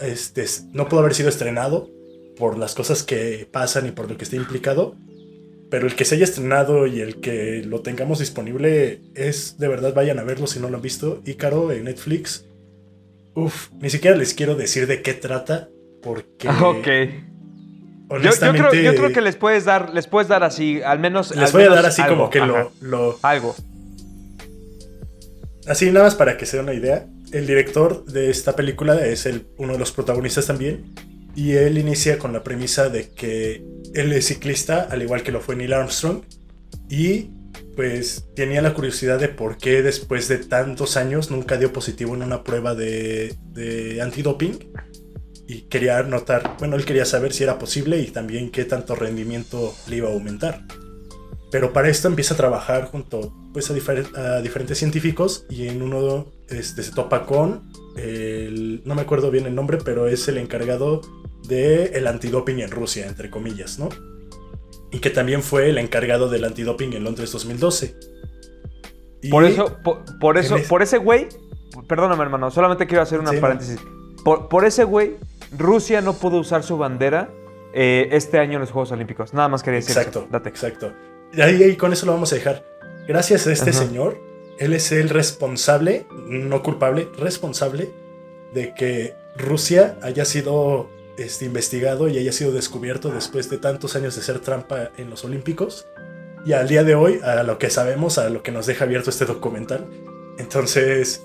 este, 0.00 0.44
no 0.72 0.88
pudo 0.88 1.00
haber 1.00 1.14
sido 1.14 1.28
estrenado 1.28 1.88
por 2.36 2.58
las 2.58 2.74
cosas 2.74 3.02
que 3.02 3.48
pasan 3.50 3.86
y 3.86 3.92
por 3.92 4.10
lo 4.10 4.16
que 4.16 4.24
está 4.24 4.36
implicado, 4.36 4.96
pero 5.70 5.86
el 5.86 5.94
que 5.94 6.04
se 6.04 6.16
haya 6.16 6.24
estrenado 6.24 6.86
y 6.86 7.00
el 7.00 7.20
que 7.20 7.62
lo 7.64 7.80
tengamos 7.80 8.18
disponible 8.18 9.00
es 9.14 9.58
de 9.58 9.68
verdad, 9.68 9.94
vayan 9.94 10.18
a 10.18 10.24
verlo 10.24 10.46
si 10.46 10.60
no 10.60 10.68
lo 10.68 10.76
han 10.76 10.82
visto. 10.82 11.20
Ícaro 11.24 11.72
en 11.72 11.84
Netflix. 11.84 12.44
Uf, 13.34 13.70
ni 13.80 13.90
siquiera 13.90 14.16
les 14.16 14.34
quiero 14.34 14.54
decir 14.54 14.86
de 14.86 15.02
qué 15.02 15.14
trata, 15.14 15.68
porque. 16.02 16.48
Ok. 16.62 16.88
Honestamente, 18.06 18.82
yo, 18.82 18.94
creo, 18.94 19.12
que 19.12 19.22
les 19.22 19.34
puedes 19.34 19.64
dar, 19.64 19.92
les 19.94 20.06
puedes 20.06 20.28
dar 20.28 20.44
así, 20.44 20.80
al 20.82 21.00
menos. 21.00 21.34
Les 21.34 21.50
voy 21.52 21.62
a 21.62 21.70
dar 21.70 21.86
así 21.86 22.02
como 22.02 22.30
que 22.30 22.38
lo, 22.38 22.70
lo. 22.80 23.18
Algo. 23.22 23.56
Así, 25.66 25.90
nada 25.90 26.04
más 26.04 26.14
para 26.14 26.36
que 26.36 26.44
se 26.46 26.58
den 26.58 26.66
una 26.66 26.74
idea. 26.74 27.06
El 27.34 27.48
director 27.48 28.04
de 28.04 28.30
esta 28.30 28.54
película 28.54 29.04
es 29.04 29.28
uno 29.58 29.72
de 29.72 29.78
los 29.80 29.90
protagonistas 29.90 30.46
también. 30.46 30.94
Y 31.34 31.54
él 31.54 31.78
inicia 31.78 32.16
con 32.16 32.32
la 32.32 32.44
premisa 32.44 32.88
de 32.90 33.10
que 33.10 33.60
él 33.92 34.12
es 34.12 34.28
ciclista, 34.28 34.82
al 34.88 35.02
igual 35.02 35.24
que 35.24 35.32
lo 35.32 35.40
fue 35.40 35.56
Neil 35.56 35.72
Armstrong. 35.72 36.22
Y 36.88 37.32
pues 37.74 38.26
tenía 38.36 38.62
la 38.62 38.72
curiosidad 38.72 39.18
de 39.18 39.26
por 39.26 39.58
qué 39.58 39.82
después 39.82 40.28
de 40.28 40.38
tantos 40.38 40.96
años 40.96 41.32
nunca 41.32 41.56
dio 41.56 41.72
positivo 41.72 42.14
en 42.14 42.22
una 42.22 42.44
prueba 42.44 42.76
de, 42.76 43.34
de 43.48 44.00
antidoping. 44.00 44.70
Y 45.48 45.62
quería 45.62 46.04
notar, 46.04 46.54
bueno, 46.60 46.76
él 46.76 46.84
quería 46.84 47.04
saber 47.04 47.32
si 47.32 47.42
era 47.42 47.58
posible 47.58 47.98
y 47.98 48.12
también 48.12 48.52
qué 48.52 48.64
tanto 48.64 48.94
rendimiento 48.94 49.74
le 49.88 49.96
iba 49.96 50.08
a 50.08 50.12
aumentar. 50.12 50.64
Pero 51.50 51.72
para 51.72 51.88
esto 51.88 52.06
empieza 52.06 52.34
a 52.34 52.36
trabajar 52.36 52.84
junto 52.86 53.32
pues, 53.52 53.70
a, 53.70 54.40
diferentes 54.40 54.78
científicos 54.78 55.46
y 55.50 55.66
en 55.66 55.82
uno 55.82 56.32
este, 56.48 56.82
se 56.82 56.92
topa 56.92 57.26
con, 57.26 57.70
el, 57.96 58.82
no 58.84 58.94
me 58.94 59.02
acuerdo 59.02 59.30
bien 59.30 59.46
el 59.46 59.54
nombre, 59.54 59.78
pero 59.84 60.08
es 60.08 60.26
el 60.28 60.38
encargado 60.38 61.00
del 61.46 61.94
el 61.94 62.06
antidoping 62.06 62.60
en 62.60 62.70
Rusia, 62.70 63.06
entre 63.06 63.30
comillas, 63.30 63.78
¿no? 63.78 63.88
Y 64.90 64.98
que 65.00 65.10
también 65.10 65.42
fue 65.42 65.70
el 65.70 65.78
encargado 65.78 66.28
del 66.28 66.44
antidoping 66.44 66.92
en 66.92 67.04
Londres 67.04 67.32
2012. 67.32 67.96
por 69.30 69.44
eso, 69.44 69.78
por, 70.20 70.38
eso, 70.38 70.56
por 70.68 70.82
ese 70.82 70.98
güey, 70.98 71.28
perdóname 71.88 72.22
hermano, 72.22 72.50
solamente 72.50 72.86
quiero 72.86 73.02
hacer 73.02 73.20
una 73.20 73.32
paréntesis. 73.32 73.80
Por, 74.24 74.64
ese 74.64 74.84
güey, 74.84 75.16
Rusia 75.56 76.00
no 76.00 76.14
pudo 76.14 76.38
usar 76.38 76.62
su 76.62 76.78
bandera 76.78 77.28
eh, 77.74 78.08
este 78.12 78.38
año 78.38 78.54
en 78.54 78.60
los 78.60 78.70
Juegos 78.70 78.90
Olímpicos. 78.92 79.34
Nada 79.34 79.48
más 79.48 79.62
quería 79.62 79.80
decir 79.80 79.96
Exacto, 79.96 80.26
Date. 80.30 80.48
exacto. 80.48 80.94
Y 81.32 81.40
ahí, 81.42 81.76
con 81.76 81.92
eso 81.92 82.06
lo 82.06 82.12
vamos 82.12 82.32
a 82.32 82.36
dejar. 82.36 82.64
Gracias 83.06 83.46
a 83.46 83.52
este 83.52 83.72
señor, 83.72 84.18
él 84.58 84.72
es 84.72 84.92
el 84.92 85.08
responsable, 85.08 86.06
no 86.26 86.62
culpable, 86.62 87.08
responsable 87.18 87.90
de 88.52 88.74
que 88.74 89.14
Rusia 89.36 89.98
haya 90.02 90.24
sido 90.24 90.88
este, 91.16 91.44
investigado 91.44 92.08
y 92.08 92.18
haya 92.18 92.32
sido 92.32 92.52
descubierto 92.52 93.10
después 93.10 93.50
de 93.50 93.58
tantos 93.58 93.96
años 93.96 94.16
de 94.16 94.22
ser 94.22 94.40
trampa 94.40 94.90
en 94.96 95.10
los 95.10 95.24
Olímpicos. 95.24 95.86
Y 96.46 96.52
al 96.52 96.68
día 96.68 96.84
de 96.84 96.94
hoy, 96.94 97.20
a 97.24 97.42
lo 97.42 97.58
que 97.58 97.70
sabemos, 97.70 98.18
a 98.18 98.28
lo 98.28 98.42
que 98.42 98.52
nos 98.52 98.66
deja 98.66 98.84
abierto 98.84 99.10
este 99.10 99.24
documental. 99.24 99.86
Entonces, 100.38 101.22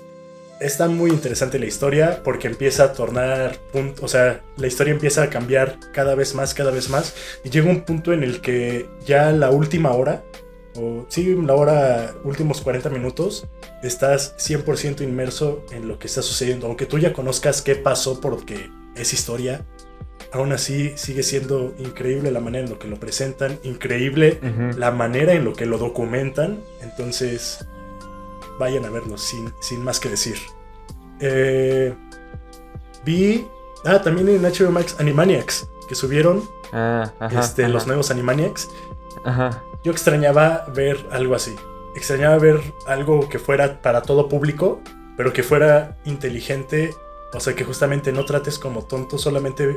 está 0.60 0.88
muy 0.88 1.10
interesante 1.10 1.58
la 1.58 1.66
historia 1.66 2.22
porque 2.22 2.48
empieza 2.48 2.84
a 2.84 2.92
tornar, 2.92 3.58
o 4.00 4.08
sea, 4.08 4.42
la 4.56 4.66
historia 4.66 4.92
empieza 4.92 5.24
a 5.24 5.30
cambiar 5.30 5.78
cada 5.92 6.14
vez 6.14 6.34
más, 6.34 6.54
cada 6.54 6.70
vez 6.70 6.88
más. 6.88 7.14
Y 7.44 7.50
llega 7.50 7.68
un 7.68 7.82
punto 7.82 8.12
en 8.12 8.22
el 8.22 8.40
que 8.40 8.88
ya 9.04 9.30
la 9.32 9.50
última 9.50 9.92
hora, 9.92 10.22
o 10.76 11.06
sí, 11.08 11.34
la 11.34 11.54
hora, 11.54 12.14
últimos 12.24 12.60
40 12.60 12.90
minutos, 12.90 13.46
estás 13.82 14.36
100% 14.38 15.02
inmerso 15.02 15.64
en 15.72 15.88
lo 15.88 15.98
que 15.98 16.06
está 16.06 16.22
sucediendo. 16.22 16.66
Aunque 16.66 16.86
tú 16.86 16.98
ya 16.98 17.12
conozcas 17.12 17.62
qué 17.62 17.74
pasó 17.74 18.20
porque 18.20 18.70
es 18.94 19.12
historia, 19.12 19.66
aún 20.32 20.52
así 20.52 20.92
sigue 20.96 21.22
siendo 21.22 21.74
increíble 21.78 22.30
la 22.30 22.40
manera 22.40 22.64
en 22.64 22.70
lo 22.70 22.78
que 22.78 22.88
lo 22.88 22.96
presentan, 22.96 23.58
increíble 23.62 24.38
la 24.76 24.90
manera 24.90 25.32
en 25.32 25.44
lo 25.44 25.54
que 25.54 25.66
lo 25.66 25.78
documentan. 25.78 26.60
Entonces, 26.82 27.66
vayan 28.58 28.84
a 28.84 28.90
verlo 28.90 29.18
sin, 29.18 29.52
sin 29.60 29.82
más 29.82 29.98
que 29.98 30.08
decir. 30.08 30.36
Eh, 31.20 31.94
vi, 33.04 33.46
ah, 33.84 34.00
también 34.02 34.28
en 34.28 34.42
HBO 34.42 34.70
Max 34.70 34.96
Animaniacs, 34.98 35.68
que 35.88 35.94
subieron 35.94 36.44
ah, 36.72 37.10
este, 37.32 37.68
los 37.68 37.86
nuevos 37.86 38.10
Animaniacs. 38.10 38.68
Yo 39.82 39.92
extrañaba 39.92 40.66
ver 40.74 41.06
algo 41.10 41.34
así. 41.34 41.54
Extrañaba 41.94 42.38
ver 42.38 42.60
algo 42.86 43.28
que 43.28 43.38
fuera 43.38 43.80
para 43.82 44.02
todo 44.02 44.28
público, 44.28 44.80
pero 45.16 45.32
que 45.32 45.42
fuera 45.42 45.96
inteligente 46.04 46.94
o 47.32 47.40
sea, 47.40 47.54
que 47.54 47.64
justamente 47.64 48.12
no 48.12 48.24
trates 48.24 48.58
como 48.58 48.84
tonto 48.84 49.18
solamente 49.18 49.76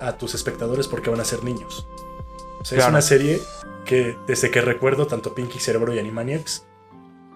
a 0.00 0.16
tus 0.16 0.34
espectadores 0.34 0.88
porque 0.88 1.10
van 1.10 1.20
a 1.20 1.24
ser 1.24 1.42
niños. 1.42 1.86
O 2.60 2.64
sea, 2.64 2.78
es 2.78 2.88
una 2.88 3.02
serie 3.02 3.40
que 3.84 4.16
desde 4.26 4.50
que 4.50 4.60
recuerdo 4.60 5.06
tanto 5.06 5.34
Pinky 5.34 5.58
Cerebro 5.58 5.92
y 5.92 5.98
Animaniacs, 5.98 6.66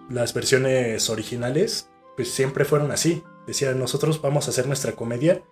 las 0.08 0.34
versiones 0.34 1.10
originales, 1.10 1.90
pues 2.14 2.30
siempre 2.30 2.64
fueron 2.64 2.92
así. 2.92 3.24
Decían, 3.46 3.78
nosotros 3.78 4.20
vamos 4.22 4.46
a 4.46 4.50
hacer 4.50 4.68
nuestra 4.68 4.92
comedia 4.92 5.42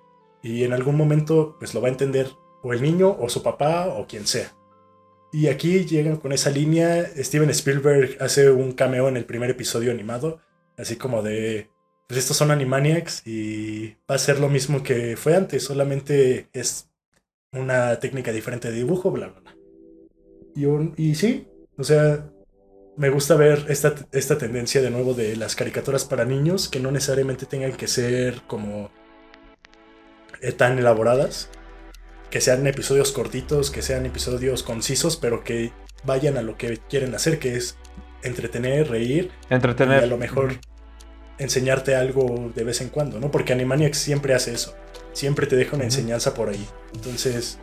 y 0.43 0.63
en 0.63 0.73
algún 0.73 0.97
momento 0.97 1.57
pues 1.59 1.75
lo 1.75 1.81
va 1.81 1.89
a 1.89 1.93
entender 1.93 2.37
o 2.63 2.73
el 2.73 2.83
niño 2.83 3.17
o 3.19 3.29
su 3.29 3.43
papá 3.43 3.87
o 3.87 4.07
quien 4.07 4.27
sea. 4.29 4.53
Y 5.35 5.49
aquí 5.49 5.85
llegan 5.85 6.19
con 6.19 6.31
esa 6.31 6.49
línea. 6.49 7.11
Steven 7.17 7.51
Spielberg 7.51 8.17
hace 8.21 8.53
un 8.53 8.71
cameo 8.71 9.09
en 9.09 9.17
el 9.17 9.25
primer 9.25 9.51
episodio 9.51 9.91
animado, 9.91 10.41
así 10.79 10.95
como 10.95 11.25
de, 11.25 11.71
pues 12.07 12.21
estos 12.21 12.37
son 12.37 12.53
Animaniacs 12.53 13.27
y 13.27 13.97
va 14.09 14.15
a 14.15 14.19
ser 14.19 14.39
lo 14.39 14.49
mismo 14.49 14.85
que 14.85 15.17
fue 15.17 15.35
antes, 15.35 15.65
solamente 15.65 16.51
es 16.53 16.89
una 17.51 17.99
técnica 17.99 18.31
diferente 18.31 18.71
de 18.71 18.77
dibujo, 18.77 19.11
bla, 19.11 19.27
bla, 19.27 19.41
bla. 19.41 19.57
Y, 20.55 21.03
y 21.03 21.17
sí, 21.17 21.49
o 21.77 21.83
sea, 21.83 22.31
me 22.97 23.11
gusta 23.11 23.35
ver 23.35 23.67
esta, 23.69 23.93
esta 24.13 24.39
tendencia 24.39 24.83
de 24.83 24.91
nuevo 24.91 25.15
de 25.15 25.35
las 25.35 25.57
caricaturas 25.57 26.05
para 26.05 26.25
niños, 26.25 26.69
que 26.69 26.79
no 26.79 26.93
necesariamente 26.93 27.45
tengan 27.47 27.73
que 27.73 27.89
ser 27.89 28.43
como 28.47 28.93
eh, 30.41 30.53
tan 30.53 30.79
elaboradas, 30.79 31.51
que 32.35 32.41
sean 32.41 32.67
episodios 32.67 33.13
cortitos, 33.13 33.71
que 33.71 33.81
sean 33.81 34.07
episodios 34.07 34.65
concisos, 34.65 35.17
pero 35.17 35.45
que 35.45 35.71
vayan 36.03 36.37
a 36.37 36.43
lo 36.43 36.57
que 36.57 36.79
quieren 36.91 37.15
hacer, 37.15 37.39
que 37.39 37.55
es 37.55 37.77
entretener, 38.25 38.91
reír. 38.91 39.31
Entretener. 39.51 40.01
Y 40.01 40.03
a 40.03 40.07
lo 40.09 40.19
mejor 40.19 40.55
enseñarte 41.39 41.95
algo 41.95 42.51
de 42.53 42.65
vez 42.65 42.81
en 42.81 42.89
cuando, 42.89 43.21
¿no? 43.21 43.31
Porque 43.31 43.53
Animaniacs 43.53 43.99
siempre 43.99 44.35
hace 44.35 44.53
eso. 44.53 44.75
Siempre 45.13 45.47
te 45.47 45.55
deja 45.55 45.77
una 45.77 45.85
enseñanza 45.85 46.35
por 46.35 46.49
ahí. 46.49 46.67
Entonces, 46.93 47.61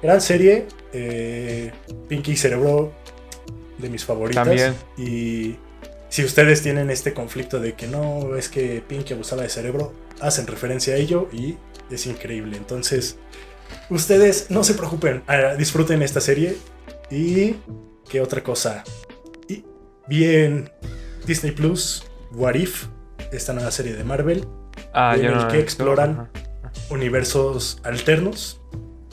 gran 0.00 0.20
serie. 0.20 0.68
Eh, 0.92 1.72
Pinky 2.06 2.36
Cerebro, 2.36 2.92
de 3.78 3.90
mis 3.90 4.04
favoritas. 4.04 4.46
También. 4.46 4.74
Y 4.96 5.56
si 6.08 6.22
ustedes 6.22 6.62
tienen 6.62 6.88
este 6.88 7.14
conflicto 7.14 7.58
de 7.58 7.72
que 7.72 7.88
no, 7.88 8.36
es 8.36 8.48
que 8.48 8.80
Pinky 8.86 9.14
abusaba 9.14 9.42
de 9.42 9.48
cerebro, 9.48 9.92
hacen 10.20 10.46
referencia 10.46 10.94
a 10.94 10.98
ello 10.98 11.28
y 11.32 11.56
es 11.90 12.06
increíble. 12.06 12.56
Entonces, 12.56 13.16
ustedes 13.90 14.50
no 14.50 14.64
se 14.64 14.74
preocupen, 14.74 15.22
ah, 15.26 15.54
disfruten 15.56 16.02
esta 16.02 16.20
serie. 16.20 16.56
Y, 17.10 17.56
¿qué 18.08 18.20
otra 18.20 18.42
cosa? 18.42 18.84
Y, 19.48 19.64
bien, 20.08 20.70
Disney 21.26 21.52
Plus, 21.52 22.04
What 22.32 22.54
If, 22.54 22.86
esta 23.32 23.52
nueva 23.52 23.70
serie 23.70 23.94
de 23.94 24.04
Marvel, 24.04 24.46
Ah, 24.92 25.16
en 25.16 25.24
el 25.24 25.34
no 25.34 25.48
que 25.48 25.58
exploran 25.58 26.28
universos 26.90 27.80
alternos. 27.82 28.60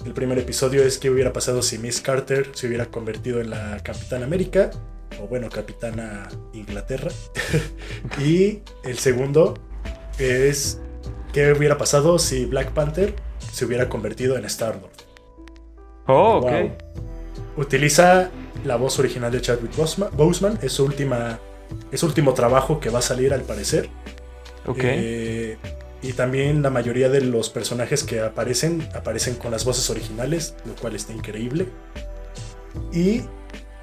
El 0.05 0.13
primer 0.13 0.37
episodio 0.39 0.83
es 0.83 0.97
qué 0.97 1.09
hubiera 1.09 1.33
pasado 1.33 1.61
si 1.61 1.77
Miss 1.77 2.01
Carter 2.01 2.49
se 2.53 2.67
hubiera 2.67 2.85
convertido 2.87 3.39
en 3.39 3.49
la 3.49 3.79
Capitana 3.83 4.25
América, 4.25 4.71
o 5.21 5.27
bueno, 5.27 5.49
Capitana 5.49 6.27
Inglaterra. 6.53 7.11
y 8.19 8.61
el 8.83 8.97
segundo 8.97 9.55
es 10.17 10.79
qué 11.33 11.51
hubiera 11.51 11.77
pasado 11.77 12.19
si 12.19 12.45
Black 12.45 12.71
Panther 12.71 13.15
se 13.51 13.65
hubiera 13.65 13.89
convertido 13.89 14.37
en 14.37 14.45
Star-Lord. 14.45 14.91
Oh, 16.07 16.37
ok. 16.37 16.51
Utiliza 17.57 18.29
la 18.65 18.75
voz 18.75 18.99
original 18.99 19.31
de 19.31 19.41
Chadwick 19.41 19.73
Boseman, 20.15 20.59
es 20.61 20.73
su 20.73 20.85
última 20.85 21.39
es 21.91 22.01
su 22.01 22.05
último 22.05 22.33
trabajo 22.33 22.79
que 22.79 22.89
va 22.89 22.99
a 22.99 23.01
salir 23.01 23.33
al 23.33 23.41
parecer. 23.41 23.89
Ok. 24.65 24.79
Eh, 24.81 25.57
y 26.01 26.13
también 26.13 26.61
la 26.61 26.69
mayoría 26.69 27.09
de 27.09 27.21
los 27.21 27.49
personajes 27.49 28.03
que 28.03 28.21
aparecen 28.21 28.87
aparecen 28.93 29.35
con 29.35 29.51
las 29.51 29.65
voces 29.65 29.89
originales, 29.89 30.55
lo 30.65 30.75
cual 30.75 30.95
está 30.95 31.13
increíble. 31.13 31.67
Y 32.91 33.21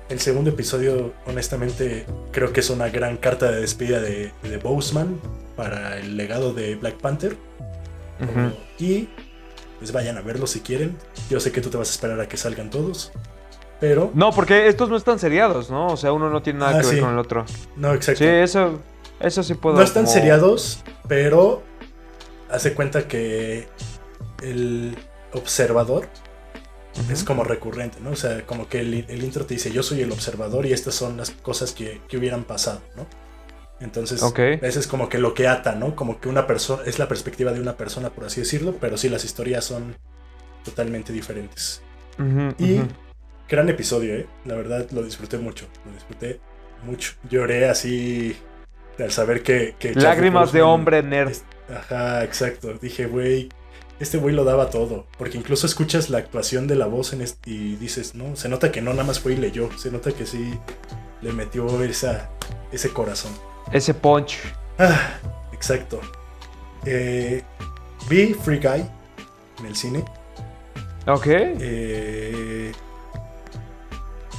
el 0.08 0.20
segundo 0.20 0.50
episodio, 0.50 1.12
honestamente, 1.26 2.06
creo 2.32 2.52
que 2.52 2.60
es 2.60 2.70
una 2.70 2.88
gran 2.88 3.16
carta 3.18 3.50
de 3.50 3.60
despedida 3.60 4.00
de, 4.00 4.32
de 4.42 4.56
Boseman 4.56 5.20
para 5.56 5.98
el 5.98 6.16
legado 6.16 6.52
de 6.52 6.74
Black 6.76 6.96
Panther. 6.96 7.36
Ujú. 8.20 8.52
Y 8.78 9.08
pues 9.78 9.92
vayan 9.92 10.16
a 10.18 10.20
verlo 10.22 10.46
si 10.46 10.60
quieren. 10.60 10.96
Yo 11.30 11.40
sé 11.40 11.52
que 11.52 11.60
tú 11.60 11.70
te 11.70 11.76
vas 11.76 11.88
a 11.88 11.92
esperar 11.92 12.20
a 12.20 12.28
que 12.28 12.36
salgan 12.36 12.70
todos. 12.70 13.12
Pero, 13.80 14.10
No, 14.14 14.32
porque 14.32 14.66
estos 14.66 14.88
no 14.88 14.96
están 14.96 15.18
seriados, 15.20 15.70
¿no? 15.70 15.86
O 15.86 15.96
sea, 15.96 16.12
uno 16.12 16.28
no 16.30 16.42
tiene 16.42 16.58
nada 16.58 16.78
Ah, 16.78 16.80
que 16.80 16.86
ver 16.88 17.00
con 17.00 17.12
el 17.12 17.18
otro. 17.18 17.44
no, 17.76 17.94
exacto. 17.94 18.18
Sí, 18.18 18.26
eso, 18.26 18.80
eso 19.20 19.42
sí 19.44 19.54
puedo. 19.54 19.76
No 19.76 19.82
están 19.82 20.04
como- 20.04 20.14
seriados, 20.14 20.82
pero 21.06 21.62
hace 22.50 22.74
cuenta 22.74 23.06
que 23.06 23.68
el 24.42 24.96
observador 25.32 26.08
es 27.12 27.22
como 27.22 27.44
recurrente, 27.44 27.98
¿no? 28.00 28.10
O 28.10 28.16
sea, 28.16 28.44
como 28.46 28.68
que 28.68 28.80
el, 28.80 29.04
el 29.08 29.22
intro 29.22 29.46
te 29.46 29.54
dice, 29.54 29.70
yo 29.70 29.84
soy 29.84 30.00
el 30.00 30.10
observador 30.10 30.66
y 30.66 30.72
estas 30.72 30.94
son 30.96 31.16
las 31.16 31.30
cosas 31.30 31.70
que, 31.72 32.00
que 32.08 32.16
hubieran 32.16 32.42
pasado, 32.44 32.80
¿no? 32.96 33.06
Entonces, 33.80 34.22
Ok. 34.22 34.38
ese 34.40 34.80
es 34.80 34.86
como 34.88 35.08
que 35.08 35.18
lo 35.18 35.34
que 35.34 35.46
ata, 35.46 35.74
¿no? 35.76 35.94
Como 35.94 36.20
que 36.20 36.28
una 36.28 36.46
persona, 36.46 36.82
es 36.86 36.98
la 36.98 37.06
perspectiva 37.08 37.52
de 37.52 37.60
una 37.60 37.76
persona, 37.76 38.10
por 38.10 38.24
así 38.24 38.40
decirlo, 38.40 38.74
pero 38.80 38.96
sí, 38.96 39.08
las 39.08 39.24
historias 39.24 39.64
son 39.64 39.96
totalmente 40.64 41.12
diferentes. 41.12 41.82
Y 42.58 42.80
gran 43.48 43.68
episodio, 43.68 44.14
¿eh? 44.16 44.26
La 44.44 44.54
verdad 44.56 44.86
lo 44.90 45.02
disfruté 45.04 45.38
mucho, 45.38 45.66
lo 45.86 45.92
disfruté 45.92 46.40
mucho. 46.84 47.12
Lloré 47.30 47.68
así 47.68 48.36
al 48.98 49.12
saber 49.12 49.42
que... 49.44 49.76
Lágrimas 49.94 50.52
de 50.52 50.62
hombre 50.62 51.02
nerd. 51.04 51.30
es- 51.30 51.44
Ajá, 51.72 52.24
exacto. 52.24 52.72
Dije, 52.82 53.06
güey, 53.06 53.48
este 54.00 54.18
güey 54.18 54.34
lo 54.34 54.42
daba 54.44 54.70
todo. 54.70 55.06
Porque 55.18 55.38
incluso 55.38 55.66
escuchas 55.66 56.10
la 56.10 56.18
actuación 56.18 56.66
de 56.66 56.74
la 56.74 56.86
voz 56.86 57.12
en 57.12 57.20
este, 57.20 57.50
y 57.50 57.76
dices, 57.76 58.14
no, 58.16 58.34
se 58.34 58.48
nota 58.48 58.72
que 58.72 58.80
no 58.82 58.90
nada 58.90 59.04
más 59.04 59.20
fue 59.20 59.34
y 59.34 59.36
leyó. 59.36 59.70
Se 59.78 59.92
nota 59.92 60.10
que 60.10 60.26
sí 60.26 60.58
le 61.22 61.32
metió 61.32 61.82
esa, 61.84 62.30
ese 62.72 62.88
corazón. 62.90 63.32
Ese 63.72 63.94
punch. 63.94 64.38
Ah, 64.78 65.18
exacto. 65.52 66.00
Eh, 66.84 67.42
vi 68.08 68.34
Free 68.34 68.58
Guy 68.58 68.84
en 69.60 69.66
el 69.66 69.76
cine. 69.76 70.04
Ok. 71.06 71.26
Eh, 71.26 72.72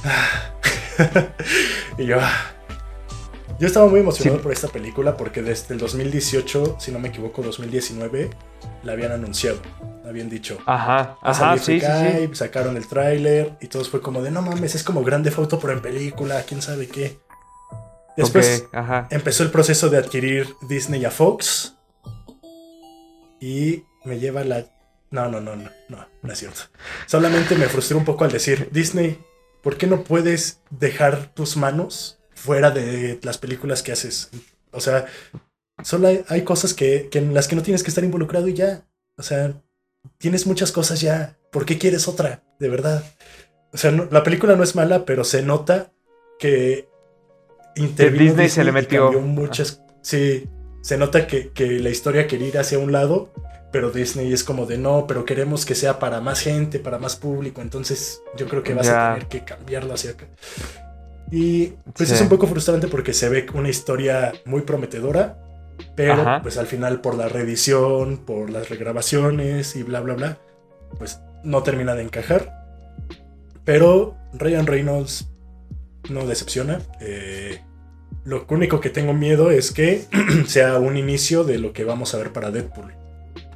ah, 0.04 0.52
y 1.98 2.06
yo, 2.06 2.18
ah. 2.20 2.32
yo 3.58 3.66
estaba 3.66 3.86
muy 3.88 4.00
emocionado 4.00 4.38
Sí. 4.38 4.42
por 4.42 4.52
esta 4.52 4.68
película 4.68 5.16
porque 5.16 5.42
desde 5.42 5.74
el 5.74 5.80
2018, 5.80 6.76
si 6.78 6.92
no 6.92 6.98
me 6.98 7.08
equivoco, 7.08 7.42
2019, 7.42 8.30
la 8.82 8.92
habían 8.92 9.12
anunciado. 9.12 9.58
Habían 10.06 10.28
dicho. 10.28 10.58
Ajá, 10.66 11.16
"Va 11.22 11.28
a 11.28 11.30
ajá, 11.30 11.58
sí, 11.58 11.78
sí, 11.78 11.80
Free 11.80 11.80
sí. 11.80 12.26
Guy", 12.26 12.34
Sacaron 12.34 12.76
el 12.76 12.86
tráiler 12.88 13.52
y 13.60 13.68
todos 13.68 13.88
fue 13.88 14.00
como 14.00 14.22
de 14.22 14.30
no 14.32 14.42
mames, 14.42 14.74
es 14.74 14.82
como 14.82 15.04
grande 15.04 15.30
foto 15.30 15.60
pero 15.60 15.72
en 15.72 15.82
película, 15.82 16.42
quién 16.48 16.62
sabe 16.62 16.88
qué. 16.88 17.18
Después 18.24 18.64
ajá. 18.72 19.08
empezó 19.10 19.42
el 19.42 19.50
proceso 19.50 19.88
de 19.88 19.98
adquirir 19.98 20.48
Disney 20.68 21.04
a 21.04 21.10
Fox. 21.10 21.76
Y 23.40 23.84
me 24.04 24.18
lleva 24.18 24.44
la. 24.44 24.66
No, 25.10 25.28
no, 25.28 25.40
no, 25.40 25.56
no, 25.56 25.70
no, 25.88 26.06
no 26.22 26.32
es 26.32 26.38
cierto. 26.38 26.60
Solamente 27.06 27.56
me 27.56 27.66
frustré 27.66 27.96
un 27.96 28.04
poco 28.04 28.24
al 28.24 28.30
decir, 28.32 28.68
Disney, 28.70 29.18
¿por 29.62 29.76
qué 29.76 29.86
no 29.86 30.04
puedes 30.04 30.60
dejar 30.70 31.34
tus 31.34 31.56
manos 31.56 32.18
fuera 32.34 32.70
de 32.70 33.18
las 33.22 33.38
películas 33.38 33.82
que 33.82 33.92
haces? 33.92 34.30
O 34.70 34.80
sea, 34.80 35.06
solo 35.82 36.08
hay, 36.08 36.24
hay 36.28 36.42
cosas 36.42 36.74
que, 36.74 37.08
que 37.10 37.18
en 37.18 37.34
las 37.34 37.48
que 37.48 37.56
no 37.56 37.62
tienes 37.62 37.82
que 37.82 37.88
estar 37.90 38.04
involucrado 38.04 38.46
y 38.46 38.54
ya. 38.54 38.84
O 39.16 39.22
sea, 39.22 39.54
tienes 40.18 40.46
muchas 40.46 40.70
cosas 40.70 41.00
ya. 41.00 41.36
¿Por 41.50 41.64
qué 41.64 41.76
quieres 41.78 42.06
otra? 42.06 42.44
De 42.60 42.68
verdad. 42.68 43.02
O 43.72 43.78
sea, 43.78 43.90
no- 43.90 44.06
la 44.10 44.22
película 44.22 44.54
no 44.54 44.62
es 44.62 44.76
mala, 44.76 45.04
pero 45.04 45.24
se 45.24 45.42
nota 45.42 45.90
que 46.38 46.88
intervino 47.76 48.24
Disney 48.24 48.48
se 48.48 48.64
le 48.64 48.72
metió. 48.72 49.12
muchas. 49.20 49.82
Sí, 50.02 50.48
se 50.82 50.96
nota 50.96 51.26
que, 51.26 51.50
que 51.50 51.66
la 51.80 51.90
historia 51.90 52.26
quería 52.26 52.48
ir 52.48 52.58
hacia 52.58 52.78
un 52.78 52.92
lado, 52.92 53.32
pero 53.72 53.90
Disney 53.90 54.32
es 54.32 54.42
como 54.44 54.66
de 54.66 54.78
no, 54.78 55.06
pero 55.06 55.24
queremos 55.24 55.64
que 55.64 55.74
sea 55.74 55.98
para 55.98 56.20
más 56.20 56.40
gente, 56.40 56.78
para 56.80 56.98
más 56.98 57.16
público. 57.16 57.60
Entonces, 57.60 58.22
yo 58.36 58.48
creo 58.48 58.62
que 58.62 58.74
vas 58.74 58.88
a 58.88 59.14
tener 59.14 59.28
que 59.28 59.44
cambiarlo 59.44 59.94
hacia 59.94 60.12
acá. 60.12 60.26
Y 61.30 61.74
pues 61.94 62.08
Sí. 62.08 62.14
es 62.16 62.20
un 62.20 62.28
poco 62.28 62.46
frustrante 62.48 62.88
porque 62.88 63.12
se 63.12 63.28
ve 63.28 63.46
una 63.54 63.68
historia 63.68 64.32
muy 64.44 64.62
prometedora, 64.62 65.38
pero 65.94 66.14
Ajá. 66.14 66.42
pues 66.42 66.56
al 66.58 66.66
final 66.66 67.00
por 67.00 67.14
la 67.14 67.28
reedición, 67.28 68.18
por 68.18 68.50
las 68.50 68.68
regrabaciones 68.68 69.76
y 69.76 69.82
bla 69.84 70.00
bla 70.00 70.14
bla, 70.14 70.38
pues 70.98 71.20
no 71.44 71.62
termina 71.62 71.94
de 71.94 72.02
encajar. 72.02 72.66
Pero 73.64 74.16
Ryan 74.32 74.66
Reynolds 74.66 75.29
no 76.08 76.26
decepciona. 76.26 76.80
Eh, 77.00 77.60
lo 78.24 78.44
único 78.48 78.80
que 78.80 78.90
tengo 78.90 79.12
miedo 79.14 79.50
es 79.50 79.70
que 79.72 80.04
sea 80.46 80.78
un 80.78 80.96
inicio 80.96 81.44
de 81.44 81.58
lo 81.58 81.72
que 81.72 81.84
vamos 81.84 82.14
a 82.14 82.18
ver 82.18 82.32
para 82.32 82.50
Deadpool. 82.50 82.94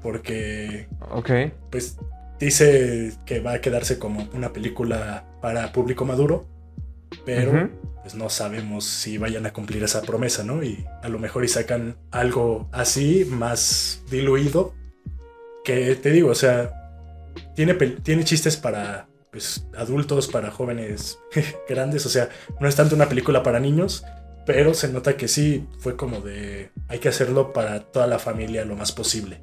Porque 0.03 0.89
Ok. 1.11 1.31
pues 1.71 1.97
dice 2.39 3.13
que 3.25 3.41
va 3.41 3.55
a 3.55 3.61
quedarse 3.61 3.99
como 3.99 4.29
una 4.35 4.53
película 4.53 5.25
para 5.41 5.73
público 5.73 6.05
maduro, 6.05 6.47
pero 7.25 7.71
pues 8.03 8.15
no 8.15 8.29
sabemos 8.29 8.85
si 8.85 9.17
vayan 9.17 9.47
a 9.47 9.53
cumplir 9.53 9.83
esa 9.83 10.03
promesa, 10.03 10.45
¿no? 10.45 10.63
Y 10.63 10.85
a 11.03 11.09
lo 11.09 11.19
mejor 11.19 11.45
y 11.45 11.49
sacan 11.49 11.97
algo 12.11 12.69
así, 12.71 13.25
más 13.25 14.03
diluido, 14.11 14.75
que 15.65 15.95
te 15.97 16.11
digo, 16.11 16.29
o 16.31 16.35
sea, 16.35 16.71
tiene, 17.55 17.73
tiene 17.75 18.25
chistes 18.25 18.59
para 18.59 19.09
pues, 19.35 19.67
adultos, 19.77 20.29
para 20.29 20.53
jóvenes 20.53 21.19
grandes, 21.69 22.07
o 22.07 22.09
sea, 22.09 22.29
no 22.61 22.69
es 22.69 22.77
tanto 22.77 22.95
una 22.95 23.09
película 23.09 23.43
para 23.43 23.59
niños, 23.59 24.05
pero 24.47 24.75
se 24.75 24.87
nota 24.93 25.17
que 25.17 25.27
sí 25.27 25.67
fue 25.81 25.97
como 25.97 26.21
de, 26.21 26.71
hay 26.87 27.01
que 27.01 27.09
hacerlo 27.09 27.53
para 27.53 27.81
toda 27.81 28.07
la 28.07 28.21
familia 28.21 28.65
lo 28.65 28.77
más 28.77 28.93
posible. 28.93 29.43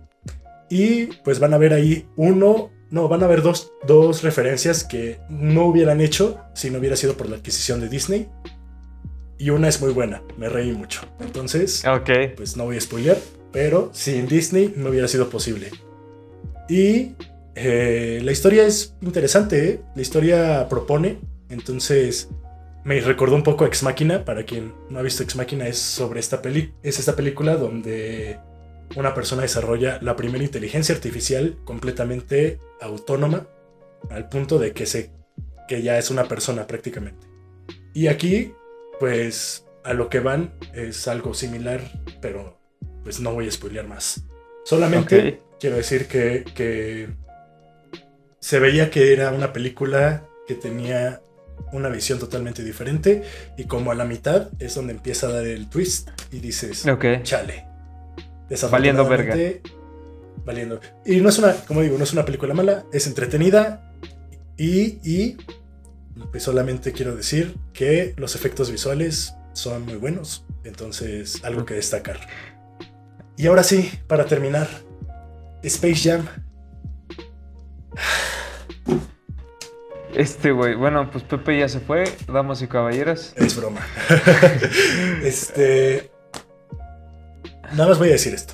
Y 0.69 1.07
pues 1.25 1.39
van 1.39 1.53
a 1.53 1.57
ver 1.57 1.73
ahí 1.73 2.07
uno 2.15 2.71
No, 2.89 3.09
van 3.09 3.21
a 3.21 3.25
haber 3.25 3.41
dos, 3.41 3.73
dos 3.85 4.23
referencias 4.23 4.85
que 4.85 5.19
no 5.29 5.65
hubieran 5.65 5.99
hecho 5.99 6.39
si 6.53 6.69
no 6.69 6.79
hubiera 6.79 6.95
sido 6.95 7.15
por 7.15 7.27
la 7.29 7.35
adquisición 7.35 7.81
de 7.81 7.89
Disney. 7.89 8.29
Y 9.37 9.49
una 9.49 9.67
es 9.67 9.81
muy 9.81 9.91
buena, 9.91 10.21
me 10.37 10.47
reí 10.47 10.71
mucho. 10.71 11.01
Entonces, 11.19 11.83
Ok. 11.85 12.09
pues 12.37 12.55
no 12.55 12.63
voy 12.63 12.77
a 12.77 12.81
spoilear, 12.81 13.17
pero 13.51 13.89
sin 13.93 14.27
Disney 14.27 14.73
no 14.77 14.89
hubiera 14.91 15.07
sido 15.09 15.29
posible. 15.29 15.71
Y 16.69 17.15
eh, 17.55 18.19
la 18.23 18.31
historia 18.31 18.65
es 18.65 18.95
interesante, 19.01 19.69
¿eh? 19.69 19.81
la 19.95 20.01
historia 20.01 20.67
propone, 20.69 21.19
entonces 21.49 22.29
me 22.83 22.99
recordó 23.01 23.35
un 23.35 23.43
poco 23.43 23.63
a 23.63 23.67
Ex 23.67 23.83
Machina, 23.83 24.25
para 24.25 24.43
quien 24.43 24.73
no 24.89 24.99
ha 24.99 25.01
visto 25.01 25.23
Ex 25.23 25.35
Machina 25.35 25.67
es 25.67 25.77
sobre 25.77 26.19
esta 26.19 26.41
peli 26.41 26.73
es 26.81 26.97
esta 26.99 27.15
película 27.15 27.55
donde 27.55 28.39
una 28.95 29.13
persona 29.13 29.43
desarrolla 29.43 29.99
la 30.01 30.15
primera 30.15 30.43
inteligencia 30.43 30.95
artificial 30.95 31.57
completamente 31.63 32.59
autónoma 32.81 33.47
al 34.09 34.29
punto 34.29 34.57
de 34.57 34.73
que 34.73 34.85
se 34.85 35.11
que 35.67 35.81
ya 35.81 35.97
es 35.97 36.09
una 36.09 36.25
persona 36.25 36.67
prácticamente. 36.67 37.27
Y 37.93 38.07
aquí 38.07 38.53
pues 38.99 39.65
a 39.83 39.93
lo 39.93 40.09
que 40.09 40.19
van 40.19 40.53
es 40.73 41.07
algo 41.07 41.33
similar, 41.33 41.81
pero 42.21 42.59
pues 43.03 43.19
no 43.19 43.33
voy 43.33 43.47
a 43.47 43.51
spoilear 43.51 43.87
más. 43.87 44.23
Solamente 44.65 45.41
quiero 45.59 45.77
decir 45.77 46.07
que, 46.07 46.43
que 46.55 47.09
se 48.41 48.59
veía 48.59 48.89
que 48.89 49.13
era 49.13 49.31
una 49.31 49.53
película 49.53 50.25
que 50.47 50.55
tenía 50.55 51.21
una 51.71 51.89
visión 51.89 52.19
totalmente 52.19 52.63
diferente 52.63 53.23
y 53.57 53.65
como 53.65 53.91
a 53.91 53.95
la 53.95 54.03
mitad 54.03 54.49
es 54.59 54.75
donde 54.75 54.93
empieza 54.93 55.27
a 55.27 55.31
dar 55.31 55.45
el 55.45 55.69
twist 55.69 56.09
y 56.31 56.39
dices, 56.39 56.85
Ok. 56.87 57.05
chale. 57.23 57.65
Valiendo 58.69 59.07
verga. 59.07 59.35
Valiendo. 60.43 60.81
Y 61.05 61.21
no 61.21 61.29
es 61.29 61.37
una, 61.39 61.53
como 61.53 61.81
digo, 61.81 61.97
no 61.97 62.03
es 62.03 62.11
una 62.13 62.25
película 62.25 62.53
mala, 62.53 62.83
es 62.91 63.07
entretenida 63.07 63.93
y, 64.57 64.97
y 65.09 65.37
pues 66.31 66.43
solamente 66.43 66.91
quiero 66.91 67.15
decir 67.15 67.55
que 67.73 68.13
los 68.17 68.35
efectos 68.35 68.71
visuales 68.71 69.35
son 69.53 69.85
muy 69.85 69.95
buenos, 69.95 70.45
entonces 70.63 71.43
algo 71.43 71.63
que 71.65 71.75
destacar. 71.75 72.19
Y 73.37 73.47
ahora 73.47 73.63
sí, 73.63 73.89
para 74.07 74.25
terminar, 74.25 74.67
Space 75.63 76.09
Jam. 76.09 76.27
Este, 80.15 80.51
güey. 80.51 80.75
Bueno, 80.75 81.09
pues 81.09 81.23
Pepe 81.23 81.57
ya 81.59 81.69
se 81.69 81.79
fue, 81.79 82.03
damas 82.27 82.61
y 82.61 82.67
caballeros. 82.67 83.33
Es 83.35 83.55
broma. 83.55 83.81
este. 85.23 86.11
Nada 87.71 87.89
más 87.89 87.99
voy 87.99 88.09
a 88.09 88.13
decir 88.13 88.33
esto. 88.33 88.53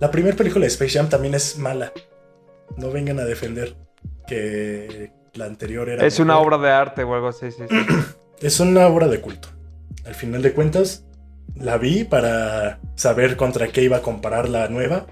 La 0.00 0.10
primera 0.10 0.36
película 0.36 0.62
de 0.62 0.68
Space 0.68 0.98
Jam 0.98 1.08
también 1.08 1.34
es 1.34 1.58
mala. 1.58 1.92
No 2.76 2.90
vengan 2.90 3.18
a 3.20 3.24
defender 3.24 3.76
que 4.26 5.12
la 5.34 5.46
anterior 5.46 5.88
era. 5.88 6.06
Es 6.06 6.18
una 6.18 6.38
obra 6.38 6.58
de 6.58 6.70
arte 6.70 7.04
o 7.04 7.14
algo 7.14 7.28
así, 7.28 7.50
sí, 7.50 7.62
sí. 7.68 7.76
Es 8.40 8.60
una 8.60 8.86
obra 8.88 9.08
de 9.08 9.20
culto. 9.20 9.48
Al 10.04 10.14
final 10.14 10.42
de 10.42 10.52
cuentas, 10.52 11.04
la 11.54 11.78
vi 11.78 12.04
para 12.04 12.80
saber 12.94 13.36
contra 13.36 13.68
qué 13.68 13.82
iba 13.82 13.98
a 13.98 14.02
comparar 14.02 14.48
la 14.48 14.68
nueva. 14.68 15.06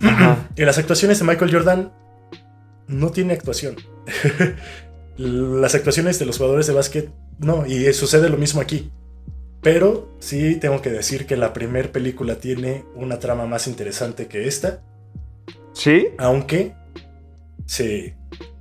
Ajá. 0.00 0.36
Y 0.56 0.64
las 0.64 0.78
actuaciones 0.78 1.18
de 1.18 1.24
Michael 1.24 1.52
Jordan 1.52 1.92
no 2.86 3.10
tiene 3.10 3.34
actuación. 3.34 3.74
las 5.16 5.74
actuaciones 5.74 6.18
de 6.18 6.26
los 6.26 6.38
jugadores 6.38 6.66
de 6.66 6.72
básquet 6.72 7.10
no, 7.38 7.66
y 7.66 7.92
sucede 7.92 8.28
lo 8.28 8.36
mismo 8.36 8.60
aquí. 8.60 8.90
Pero 9.62 10.14
sí 10.18 10.56
tengo 10.56 10.82
que 10.82 10.90
decir 10.90 11.26
que 11.26 11.36
la 11.36 11.52
primera 11.52 11.90
película 11.90 12.36
tiene 12.36 12.84
una 12.94 13.18
trama 13.18 13.46
más 13.46 13.66
interesante 13.66 14.26
que 14.26 14.46
esta, 14.46 14.82
¿Sí? 15.72 16.08
aunque 16.18 16.74
sí. 17.66 18.14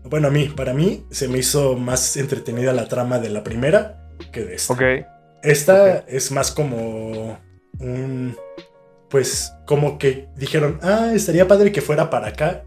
Bueno, 0.05 0.29
a 0.29 0.31
mí, 0.31 0.45
para 0.47 0.73
mí, 0.73 1.05
se 1.11 1.27
me 1.27 1.39
hizo 1.39 1.75
más 1.75 2.17
entretenida 2.17 2.71
la 2.73 2.87
trama 2.87 3.19
de 3.19 3.29
la 3.29 3.43
primera 3.43 4.09
que 4.31 4.45
de 4.45 4.55
esta. 4.55 4.73
Ok. 4.73 4.81
Esta 5.43 5.99
es 6.07 6.31
más 6.31 6.51
como 6.51 7.37
un. 7.79 8.35
Pues 9.09 9.53
como 9.65 9.97
que 9.97 10.27
dijeron, 10.37 10.79
ah, 10.81 11.11
estaría 11.13 11.47
padre 11.47 11.71
que 11.71 11.81
fuera 11.81 12.09
para 12.09 12.29
acá 12.29 12.63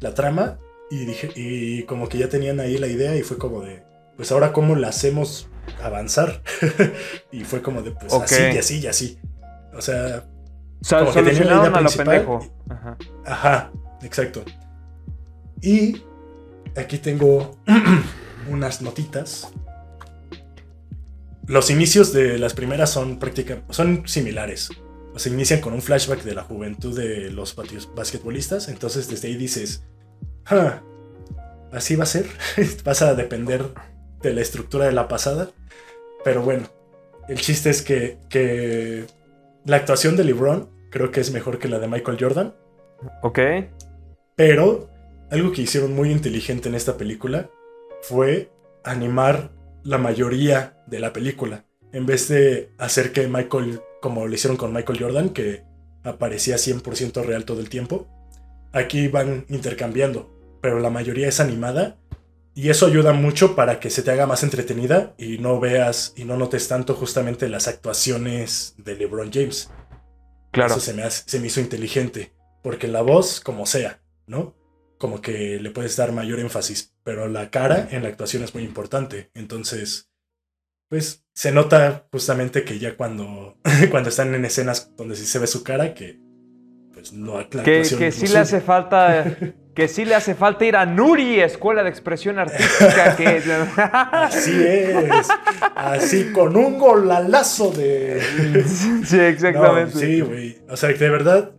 la 0.00 0.14
trama. 0.14 0.58
Y, 0.90 1.04
dije, 1.04 1.30
y 1.36 1.82
como 1.84 2.08
que 2.08 2.18
ya 2.18 2.28
tenían 2.28 2.60
ahí 2.60 2.78
la 2.78 2.86
idea 2.86 3.14
y 3.16 3.22
fue 3.22 3.36
como 3.38 3.60
de, 3.60 3.82
pues 4.16 4.32
ahora 4.32 4.52
cómo 4.52 4.74
la 4.74 4.88
hacemos 4.88 5.48
avanzar. 5.82 6.42
y 7.32 7.44
fue 7.44 7.60
como 7.62 7.82
de, 7.82 7.90
pues 7.92 8.12
así 8.12 8.42
y 8.54 8.58
así 8.58 8.78
y 8.80 8.86
así. 8.86 9.18
O 9.76 9.80
sea, 9.82 10.24
O 10.80 10.84
sea, 10.84 11.00
Como 11.00 11.12
que 11.12 11.22
tenía 11.22 11.44
la 11.44 11.60
idea 11.60 11.72
principal. 11.72 12.28
Ajá. 12.70 12.96
Ajá, 13.26 13.72
exacto. 14.02 14.44
Y 15.60 16.02
aquí 16.76 16.98
tengo 16.98 17.58
unas 18.50 18.80
notitas. 18.80 19.48
Los 21.46 21.70
inicios 21.70 22.12
de 22.12 22.38
las 22.38 22.54
primeras 22.54 22.90
son 22.90 23.18
prácticamente 23.18 23.72
son 23.72 24.06
similares. 24.06 24.70
O 25.14 25.18
sea, 25.18 25.32
inician 25.32 25.60
con 25.60 25.72
un 25.72 25.82
flashback 25.82 26.22
de 26.22 26.34
la 26.34 26.42
juventud 26.44 26.96
de 26.96 27.30
los 27.30 27.54
patios- 27.56 27.88
basquetbolistas. 27.94 28.68
Entonces, 28.68 29.08
desde 29.08 29.28
ahí 29.28 29.36
dices, 29.36 29.82
"Ah, 30.48 30.82
así 31.72 31.96
va 31.96 32.04
a 32.04 32.06
ser. 32.06 32.26
Vas 32.84 33.02
a 33.02 33.14
depender 33.14 33.64
de 34.22 34.32
la 34.32 34.40
estructura 34.40 34.86
de 34.86 34.92
la 34.92 35.08
pasada. 35.08 35.50
Pero 36.24 36.42
bueno, 36.42 36.68
el 37.28 37.38
chiste 37.38 37.70
es 37.70 37.82
que, 37.82 38.18
que 38.28 39.06
la 39.64 39.76
actuación 39.76 40.16
de 40.16 40.24
LeBron 40.24 40.70
creo 40.90 41.10
que 41.10 41.20
es 41.20 41.30
mejor 41.32 41.58
que 41.58 41.68
la 41.68 41.78
de 41.78 41.88
Michael 41.88 42.18
Jordan. 42.20 42.54
Ok. 43.22 43.38
Pero 44.36 44.90
algo 45.30 45.52
que 45.52 45.62
hicieron 45.62 45.94
muy 45.94 46.10
inteligente 46.10 46.68
en 46.68 46.74
esta 46.74 46.96
película 46.96 47.50
fue 48.02 48.50
animar 48.84 49.50
la 49.84 49.98
mayoría 49.98 50.82
de 50.86 51.00
la 51.00 51.12
película. 51.12 51.64
En 51.92 52.06
vez 52.06 52.28
de 52.28 52.70
hacer 52.78 53.12
que 53.12 53.28
Michael, 53.28 53.80
como 54.00 54.26
lo 54.26 54.34
hicieron 54.34 54.56
con 54.56 54.72
Michael 54.72 55.00
Jordan, 55.00 55.28
que 55.30 55.64
aparecía 56.04 56.56
100% 56.56 57.24
real 57.24 57.44
todo 57.44 57.60
el 57.60 57.68
tiempo, 57.68 58.06
aquí 58.72 59.08
van 59.08 59.44
intercambiando, 59.48 60.37
pero 60.60 60.78
la 60.80 60.90
mayoría 60.90 61.28
es 61.28 61.40
animada 61.40 61.98
y 62.54 62.70
eso 62.70 62.86
ayuda 62.86 63.12
mucho 63.12 63.54
para 63.54 63.78
que 63.80 63.90
se 63.90 64.02
te 64.02 64.10
haga 64.10 64.26
más 64.26 64.42
entretenida 64.42 65.14
y 65.16 65.38
no 65.38 65.60
veas 65.60 66.12
y 66.16 66.24
no 66.24 66.36
notes 66.36 66.66
tanto 66.68 66.94
justamente 66.94 67.48
las 67.48 67.68
actuaciones 67.68 68.74
de 68.78 68.96
LeBron 68.96 69.30
James. 69.32 69.70
Claro. 70.50 70.72
Eso 70.74 70.80
se 70.80 70.94
me, 70.94 71.02
hace- 71.04 71.24
se 71.26 71.40
me 71.40 71.46
hizo 71.46 71.60
inteligente. 71.60 72.32
Porque 72.62 72.88
la 72.88 73.02
voz, 73.02 73.40
como 73.40 73.64
sea, 73.66 74.00
¿no? 74.26 74.56
Como 74.98 75.20
que 75.20 75.60
le 75.60 75.70
puedes 75.70 75.96
dar 75.96 76.10
mayor 76.12 76.40
énfasis. 76.40 76.94
Pero 77.04 77.28
la 77.28 77.50
cara 77.50 77.86
en 77.92 78.02
la 78.02 78.08
actuación 78.08 78.42
es 78.42 78.52
muy 78.54 78.64
importante. 78.64 79.30
Entonces, 79.34 80.10
pues 80.88 81.24
se 81.34 81.52
nota 81.52 82.08
justamente 82.10 82.64
que 82.64 82.80
ya 82.80 82.96
cuando, 82.96 83.56
cuando 83.90 84.08
están 84.08 84.34
en 84.34 84.44
escenas 84.44 84.90
donde 84.96 85.14
sí 85.14 85.26
se 85.26 85.38
ve 85.38 85.46
su 85.46 85.62
cara, 85.62 85.94
que 85.94 86.18
pues 86.92 87.12
no 87.12 87.38
la 87.38 87.62
Que, 87.62 87.82
que 87.96 88.10
sí 88.10 88.26
le 88.26 88.38
hace 88.38 88.60
falta. 88.60 89.24
Que 89.78 89.86
sí 89.86 90.04
le 90.04 90.16
hace 90.16 90.34
falta 90.34 90.64
ir 90.64 90.74
a 90.74 90.84
Nuri, 90.86 91.38
Escuela 91.38 91.84
de 91.84 91.88
Expresión 91.88 92.36
Artística. 92.40 93.14
Que... 93.14 93.40
Así 93.76 94.60
es. 94.60 95.28
Así 95.76 96.32
con 96.32 96.56
un 96.56 96.80
golalazo 96.80 97.70
de. 97.70 98.20
sí, 99.04 99.20
exactamente. 99.20 99.94
No, 99.94 100.00
sí, 100.00 100.20
güey. 100.20 100.58
O 100.68 100.76
sea, 100.76 100.92
que 100.92 100.98
de 100.98 101.10
verdad, 101.10 101.52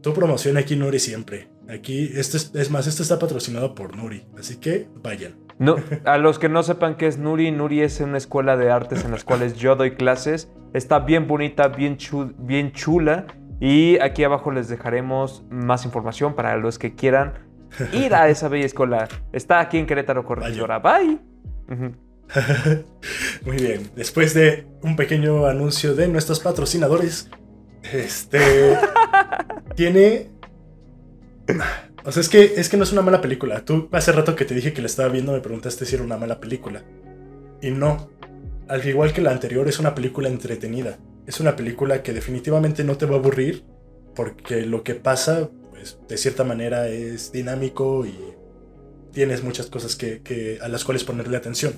tu 0.00 0.12
promoción 0.12 0.56
aquí 0.56 0.74
Nuri 0.74 0.98
siempre. 0.98 1.48
Aquí, 1.68 2.10
esto 2.16 2.38
es, 2.38 2.52
es 2.56 2.72
más, 2.72 2.88
esto 2.88 3.04
está 3.04 3.20
patrocinado 3.20 3.72
por 3.76 3.96
Nuri. 3.96 4.26
Así 4.36 4.56
que 4.56 4.88
vayan. 5.00 5.36
No, 5.60 5.76
a 6.04 6.18
los 6.18 6.40
que 6.40 6.48
no 6.48 6.64
sepan 6.64 6.96
qué 6.96 7.06
es 7.06 7.18
Nuri, 7.18 7.52
Nuri 7.52 7.82
es 7.82 8.00
una 8.00 8.18
escuela 8.18 8.56
de 8.56 8.72
artes 8.72 9.04
en 9.04 9.12
las 9.12 9.22
cuales 9.22 9.54
yo 9.54 9.76
doy 9.76 9.92
clases. 9.92 10.50
Está 10.74 10.98
bien 10.98 11.28
bonita, 11.28 11.68
bien, 11.68 11.98
bien 12.36 12.72
chula. 12.72 13.26
Y 13.60 14.00
aquí 14.00 14.24
abajo 14.24 14.50
les 14.50 14.68
dejaremos 14.68 15.44
más 15.50 15.84
información 15.84 16.34
para 16.34 16.56
los 16.56 16.80
que 16.80 16.96
quieran 16.96 17.49
ir 17.92 18.14
a 18.14 18.28
esa 18.28 18.48
bella 18.48 18.66
escuela. 18.66 19.08
Está 19.32 19.60
aquí 19.60 19.78
en 19.78 19.86
Querétaro 19.86 20.24
Corregidora. 20.24 20.78
Bye. 20.78 21.18
Muy 23.44 23.56
bien. 23.56 23.90
Después 23.96 24.34
de 24.34 24.66
un 24.82 24.96
pequeño 24.96 25.46
anuncio 25.46 25.94
de 25.94 26.08
nuestros 26.08 26.40
patrocinadores, 26.40 27.28
este 27.92 28.78
tiene. 29.74 30.30
O 32.04 32.12
sea, 32.12 32.20
es 32.20 32.28
que, 32.28 32.54
es 32.56 32.68
que 32.68 32.76
no 32.76 32.84
es 32.84 32.92
una 32.92 33.02
mala 33.02 33.20
película. 33.20 33.64
Tú 33.64 33.88
hace 33.92 34.12
rato 34.12 34.36
que 34.36 34.44
te 34.44 34.54
dije 34.54 34.72
que 34.72 34.80
la 34.80 34.86
estaba 34.86 35.08
viendo, 35.08 35.32
me 35.32 35.40
preguntaste 35.40 35.84
si 35.84 35.94
era 35.94 36.04
una 36.04 36.16
mala 36.16 36.40
película. 36.40 36.82
Y 37.60 37.70
no. 37.70 38.10
Al 38.68 38.86
igual 38.86 39.12
que 39.12 39.20
la 39.20 39.32
anterior, 39.32 39.66
es 39.68 39.78
una 39.80 39.94
película 39.94 40.28
entretenida. 40.28 40.98
Es 41.26 41.40
una 41.40 41.56
película 41.56 42.02
que 42.02 42.12
definitivamente 42.12 42.84
no 42.84 42.96
te 42.96 43.06
va 43.06 43.16
a 43.16 43.18
aburrir. 43.18 43.64
Porque 44.14 44.62
lo 44.62 44.82
que 44.82 44.94
pasa, 44.94 45.50
pues, 45.80 45.98
de 46.08 46.16
cierta 46.18 46.44
manera 46.44 46.88
es 46.88 47.32
dinámico 47.32 48.04
y 48.06 48.14
tienes 49.12 49.42
muchas 49.42 49.66
cosas 49.66 49.96
que, 49.96 50.20
que- 50.22 50.58
a 50.62 50.68
las 50.68 50.84
cuales 50.84 51.04
ponerle 51.04 51.36
atención. 51.36 51.72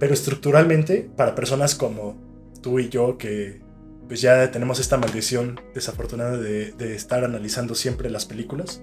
Pero 0.00 0.12
estructuralmente, 0.12 1.08
para 1.16 1.34
personas 1.34 1.74
como 1.74 2.16
tú 2.62 2.78
y 2.80 2.88
yo, 2.88 3.16
que 3.16 3.60
pues 4.08 4.20
ya 4.22 4.50
tenemos 4.50 4.80
esta 4.80 4.96
maldición 4.96 5.60
desafortunada 5.74 6.36
de, 6.38 6.72
de 6.72 6.94
estar 6.96 7.24
analizando 7.24 7.74
siempre 7.74 8.10
las 8.10 8.24
películas, 8.26 8.82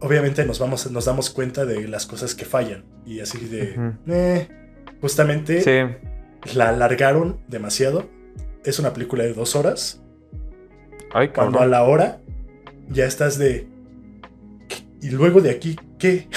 obviamente 0.00 0.44
nos, 0.44 0.58
vamos, 0.58 0.90
nos 0.90 1.04
damos 1.06 1.30
cuenta 1.30 1.64
de 1.64 1.88
las 1.88 2.06
cosas 2.06 2.34
que 2.34 2.44
fallan. 2.44 2.84
Y 3.06 3.20
así 3.20 3.38
de... 3.46 3.94
eh, 4.06 4.48
justamente 5.00 5.60
Sí. 5.62 6.54
la 6.54 6.68
alargaron 6.68 7.40
demasiado. 7.48 8.08
Es 8.64 8.78
una 8.78 8.92
película 8.92 9.24
de 9.24 9.34
dos 9.34 9.56
horas. 9.56 10.02
Ay, 11.12 11.28
Cuando 11.28 11.60
a 11.60 11.66
la 11.66 11.82
hora 11.84 12.20
ya 12.90 13.06
estás 13.06 13.38
de... 13.38 13.68
"¿Qué? 14.68 14.76
Y 15.02 15.10
luego 15.10 15.40
de 15.40 15.50
aquí, 15.50 15.76
¿qué? 15.98 16.28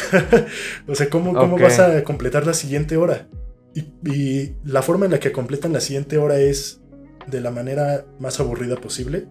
o 0.87 0.95
sea, 0.95 1.09
¿cómo, 1.09 1.33
cómo 1.33 1.57
vas 1.57 1.79
a 1.79 2.03
completar 2.03 2.45
la 2.45 2.53
siguiente 2.53 2.97
hora? 2.97 3.27
Y, 3.73 3.81
y 4.09 4.55
la 4.63 4.81
forma 4.81 5.05
en 5.05 5.11
la 5.11 5.19
que 5.19 5.31
completan 5.31 5.73
la 5.73 5.81
siguiente 5.81 6.17
hora 6.17 6.39
es 6.39 6.81
de 7.27 7.41
la 7.41 7.51
manera 7.51 8.05
más 8.19 8.39
aburrida 8.39 8.75
posible. 8.77 9.27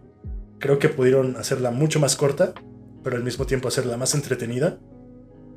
Creo 0.59 0.79
que 0.79 0.89
pudieron 0.89 1.37
hacerla 1.37 1.71
mucho 1.71 2.01
más 2.01 2.17
corta, 2.17 2.55
pero 3.03 3.17
al 3.17 3.25
mismo 3.25 3.47
tiempo 3.47 3.69
hacerla 3.69 3.97
más 3.97 4.14
entretenida. 4.14 4.79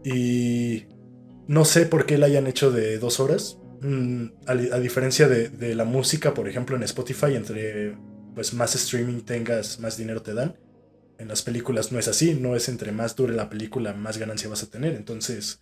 Y 0.04 0.86
no 1.48 1.66
sé 1.66 1.86
por 1.86 2.06
qué 2.06 2.18
la 2.18 2.28
hayan 2.28 2.48
hecho 2.48 2.72
de 2.72 2.98
dos 3.00 3.20
horas. 3.20 3.60
Mm, 3.82 4.26
a, 4.46 4.52
a 4.52 4.80
diferencia 4.80 5.28
de, 5.28 5.50
de 5.50 5.76
la 5.76 5.86
música, 5.86 6.34
por 6.34 6.50
ejemplo, 6.50 6.76
en 6.76 6.84
Spotify, 6.84 7.36
entre 7.36 7.96
pues 8.36 8.54
más 8.54 8.76
streaming 8.76 9.22
tengas, 9.22 9.80
más 9.80 9.98
dinero 9.98 10.22
te 10.22 10.34
dan. 10.34 10.56
En 11.20 11.28
las 11.28 11.42
películas 11.42 11.92
no 11.92 12.00
es 12.00 12.08
así, 12.08 12.34
no 12.34 12.56
es 12.56 12.70
entre 12.70 12.92
más 12.94 13.16
dure 13.16 13.36
la 13.36 13.50
película, 13.50 13.94
más 13.94 14.18
ganancia 14.18 14.50
vas 14.50 14.64
a 14.64 14.70
tener. 14.70 14.96
Entonces, 14.96 15.62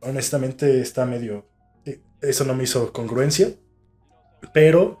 honestamente 0.00 0.80
está 0.80 1.04
medio... 1.04 1.46
eh, 1.84 2.00
Eso 2.22 2.44
no 2.44 2.54
me 2.54 2.64
hizo 2.64 2.92
congruencia. 2.92 3.50
Pero, 4.54 4.98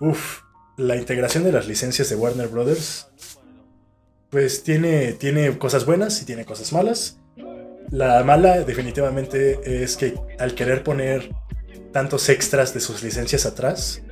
uff, 0.00 0.42
la 0.76 0.96
integración 0.96 1.44
de 1.44 1.52
las 1.52 1.66
licencias 1.66 2.08
de 2.08 2.16
Warner 2.16 2.48
Brothers, 2.48 3.08
pues 4.30 4.62
tiene, 4.62 5.12
tiene 5.14 5.58
cosas 5.58 5.84
buenas 5.84 6.22
y 6.22 6.24
tiene 6.24 6.44
cosas 6.44 6.72
malas. 6.72 7.18
La 7.90 8.22
mala 8.22 8.60
definitivamente 8.60 9.82
es 9.82 9.96
que 9.96 10.14
al 10.38 10.54
querer 10.54 10.84
poner 10.84 11.34
tantos 11.92 12.28
extras 12.28 12.72
de 12.72 12.78
sus 12.78 13.02
licencias 13.02 13.44
atrás, 13.44 14.02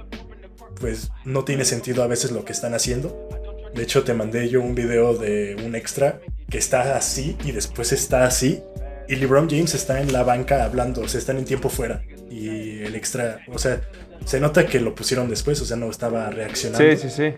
pues 0.81 1.11
no 1.25 1.45
tiene 1.45 1.65
sentido 1.65 2.03
a 2.03 2.09
veces 2.09 2.33
lo 2.33 2.45
que 2.45 2.53
están 2.53 2.75
haciendo. 2.75 3.29
De 3.75 3.83
hecho, 3.83 4.05
te 4.05 4.15
mandé 4.15 4.49
yo 4.49 4.61
un 4.61 4.75
video 4.75 5.15
de 5.15 5.57
un 5.65 5.75
extra 5.75 6.21
que 6.51 6.59
está 6.59 6.97
así 6.97 7.37
y 7.45 7.53
después 7.53 7.93
está 7.93 8.25
así. 8.25 8.63
Y 9.09 9.17
LeBron 9.17 9.49
James 9.49 9.75
está 9.75 10.01
en 10.01 10.13
la 10.13 10.23
banca 10.23 10.65
hablando, 10.65 11.01
o 11.03 11.09
sea, 11.09 11.19
están 11.19 11.39
en 11.39 11.45
tiempo 11.45 11.69
fuera. 11.69 12.03
Y 12.31 12.81
el 12.83 12.95
extra, 12.95 13.41
o 13.53 13.59
sea, 13.59 13.81
se 14.27 14.39
nota 14.41 14.67
que 14.67 14.81
lo 14.81 14.95
pusieron 14.95 15.29
después, 15.31 15.61
o 15.63 15.65
sea, 15.65 15.77
no 15.77 15.91
estaba 15.91 16.29
reaccionando. 16.31 16.91
Sí, 16.97 17.09
sí, 17.09 17.11
sí. 17.11 17.35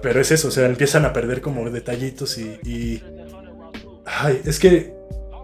Pero 0.00 0.20
es 0.20 0.30
eso, 0.30 0.48
o 0.48 0.50
sea, 0.50 0.66
empiezan 0.66 1.04
a 1.04 1.12
perder 1.12 1.40
como 1.40 1.68
detallitos 1.70 2.38
y, 2.38 2.58
y- 2.64 3.02
Ay, 4.06 4.40
es 4.44 4.58
que 4.58 4.94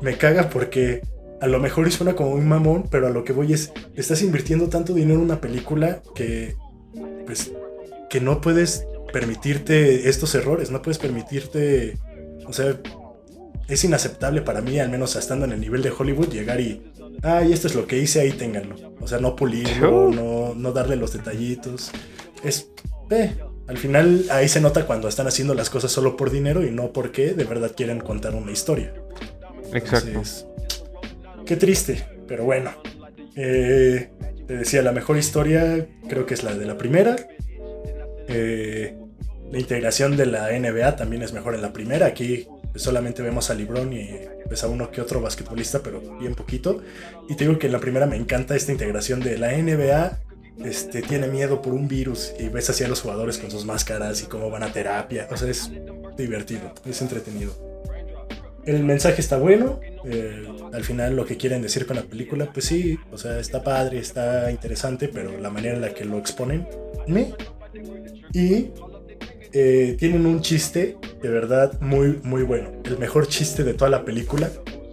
me 0.01 0.17
caga 0.17 0.49
porque 0.49 1.03
a 1.41 1.47
lo 1.47 1.59
mejor 1.61 1.91
suena 1.93 2.15
como 2.15 2.31
un 2.31 2.49
mamón, 2.49 2.89
pero 2.91 3.07
a 3.07 3.11
lo 3.11 3.25
que 3.25 3.33
voy 3.35 3.53
es, 3.53 3.73
estás 3.95 4.23
invirtiendo 4.23 4.69
tanto 4.69 4.95
dinero 4.95 5.19
en 5.19 5.25
una 5.27 5.41
película 5.41 6.01
que, 6.15 6.57
pues, 7.27 7.53
que 8.09 8.21
no 8.21 8.41
puedes 8.41 8.87
permitirte 9.15 10.09
estos 10.09 10.35
errores, 10.35 10.73
no 10.73 10.83
puedes 10.83 10.99
permitirte, 10.99 11.97
o 12.49 12.53
sea, 12.53 12.81
es 13.69 13.85
inaceptable 13.85 14.43
para 14.43 14.61
mí, 14.61 14.81
al 14.81 14.89
menos 14.89 15.15
estando 15.15 15.45
en 15.45 15.53
el 15.53 15.61
nivel 15.61 15.83
de 15.83 15.93
Hollywood, 15.97 16.31
llegar 16.31 16.61
y, 16.61 16.83
ay, 17.23 17.53
esto 17.53 17.69
es 17.69 17.77
lo 17.77 17.87
que 17.87 17.97
hice, 17.97 18.21
ahí 18.21 18.33
ténganlo. 18.33 18.75
O 19.01 19.07
sea, 19.07 19.21
no 19.21 19.37
pulirlo, 19.37 20.11
no, 20.11 20.57
no 20.57 20.73
darle 20.73 20.97
los 20.97 21.12
detallitos. 21.12 21.93
Es, 22.43 22.73
eh, 23.09 23.37
al 23.69 23.79
final 23.79 24.25
ahí 24.31 24.49
se 24.49 24.61
nota 24.61 24.85
cuando 24.85 25.07
están 25.07 25.29
haciendo 25.29 25.55
las 25.55 25.71
cosas 25.71 25.93
solo 25.93 26.17
por 26.17 26.33
dinero 26.33 26.65
y 26.65 26.73
no 26.73 26.93
porque 26.93 27.35
de 27.35 27.45
verdad 27.45 27.71
quieren 27.77 28.01
contar 28.01 28.35
una 28.35 28.51
historia. 28.51 28.95
Exacto. 29.73 30.09
Entonces, 30.09 30.45
qué 31.47 31.57
triste, 31.57 32.05
pero 32.27 32.45
bueno. 32.45 32.73
Eh, 33.37 34.11
te 34.49 34.57
decía, 34.57 34.83
la 34.83 34.91
mejor 34.91 35.19
historia 35.19 35.87
creo 36.09 36.27
que 36.27 36.35
es 36.35 36.43
la 36.43 36.57
de 36.57 36.67
la 36.67 36.77
primera. 36.77 37.15
Eh, 38.27 38.99
la 39.55 39.61
integración 39.61 40.17
de 40.17 40.27
la 40.27 40.51
NBA 40.51 40.97
también 40.97 41.23
es 41.23 41.33
mejor 41.33 41.55
en 41.55 41.63
la 41.63 41.73
primera. 41.73 42.07
Aquí 42.07 42.49
solamente 42.75 43.23
vemos 43.23 43.51
a 43.51 43.55
LeBron 43.55 43.93
y 43.93 44.11
pues, 44.49 44.65
a 44.65 44.67
uno 44.67 44.91
que 44.91 45.01
otro 45.01 45.21
basquetbolista, 45.21 45.81
pero 45.81 46.01
bien 46.19 46.35
poquito. 46.35 46.83
Y 47.29 47.37
te 47.37 47.45
digo 47.45 47.57
que 47.57 47.67
en 47.67 47.73
la 47.73 47.79
primera 47.79 48.05
me 48.07 48.17
encanta 48.17 48.57
esta 48.57 48.73
integración 48.73 49.21
de 49.21 49.39
la 49.39 49.53
NBA. 49.57 50.19
Este, 50.65 51.03
tiene 51.03 51.29
miedo 51.29 51.63
por 51.63 51.73
un 51.73 51.87
virus 51.87 52.33
y 52.37 52.49
ves 52.49 52.69
así 52.69 52.83
a 52.83 52.89
los 52.89 53.01
jugadores 53.01 53.39
con 53.39 53.49
sus 53.49 53.65
máscaras 53.65 54.23
y 54.23 54.27
cómo 54.27 54.51
van 54.51 54.65
a 54.65 54.73
terapia. 54.73 55.29
O 55.31 55.37
sea, 55.37 55.49
es 55.49 55.71
divertido, 56.17 56.75
es 56.85 57.01
entretenido. 57.01 57.55
El 58.65 58.83
mensaje 58.83 59.21
está 59.21 59.39
bueno. 59.39 59.79
eh, 60.05 60.49
al 60.73 60.83
final 60.83 61.15
lo 61.15 61.27
que 61.27 61.37
quieren 61.37 61.63
decir 61.63 61.87
con 61.87 61.95
la 61.95 62.03
película, 62.03 62.51
pues 62.53 62.67
sí, 62.67 62.99
o 63.13 63.19
sea, 63.19 63.39
está 63.39 63.63
padre, 63.63 64.01
está 64.01 64.51
interesante, 64.51 65.07
pero 65.07 65.39
la 65.39 65.51
manera 65.51 65.77
en 65.77 65.81
la 65.81 65.95
que 65.95 66.05
lo 66.05 66.19
exponen, 66.19 66.67
me. 67.07 67.33
Y 68.33 68.71
eh, 69.55 69.97
tienen 69.99 70.27
un 70.27 70.41
chiste 70.43 70.97
de 71.23 71.29
verdad 71.29 71.81
muy, 71.81 72.21
muy 72.25 72.43
bueno. 72.43 72.71
El 72.85 72.99
mejor 72.99 73.29
chiste 73.29 73.63
de 73.65 73.73
toda 73.75 73.91
la 73.91 74.05
película. 74.05 74.51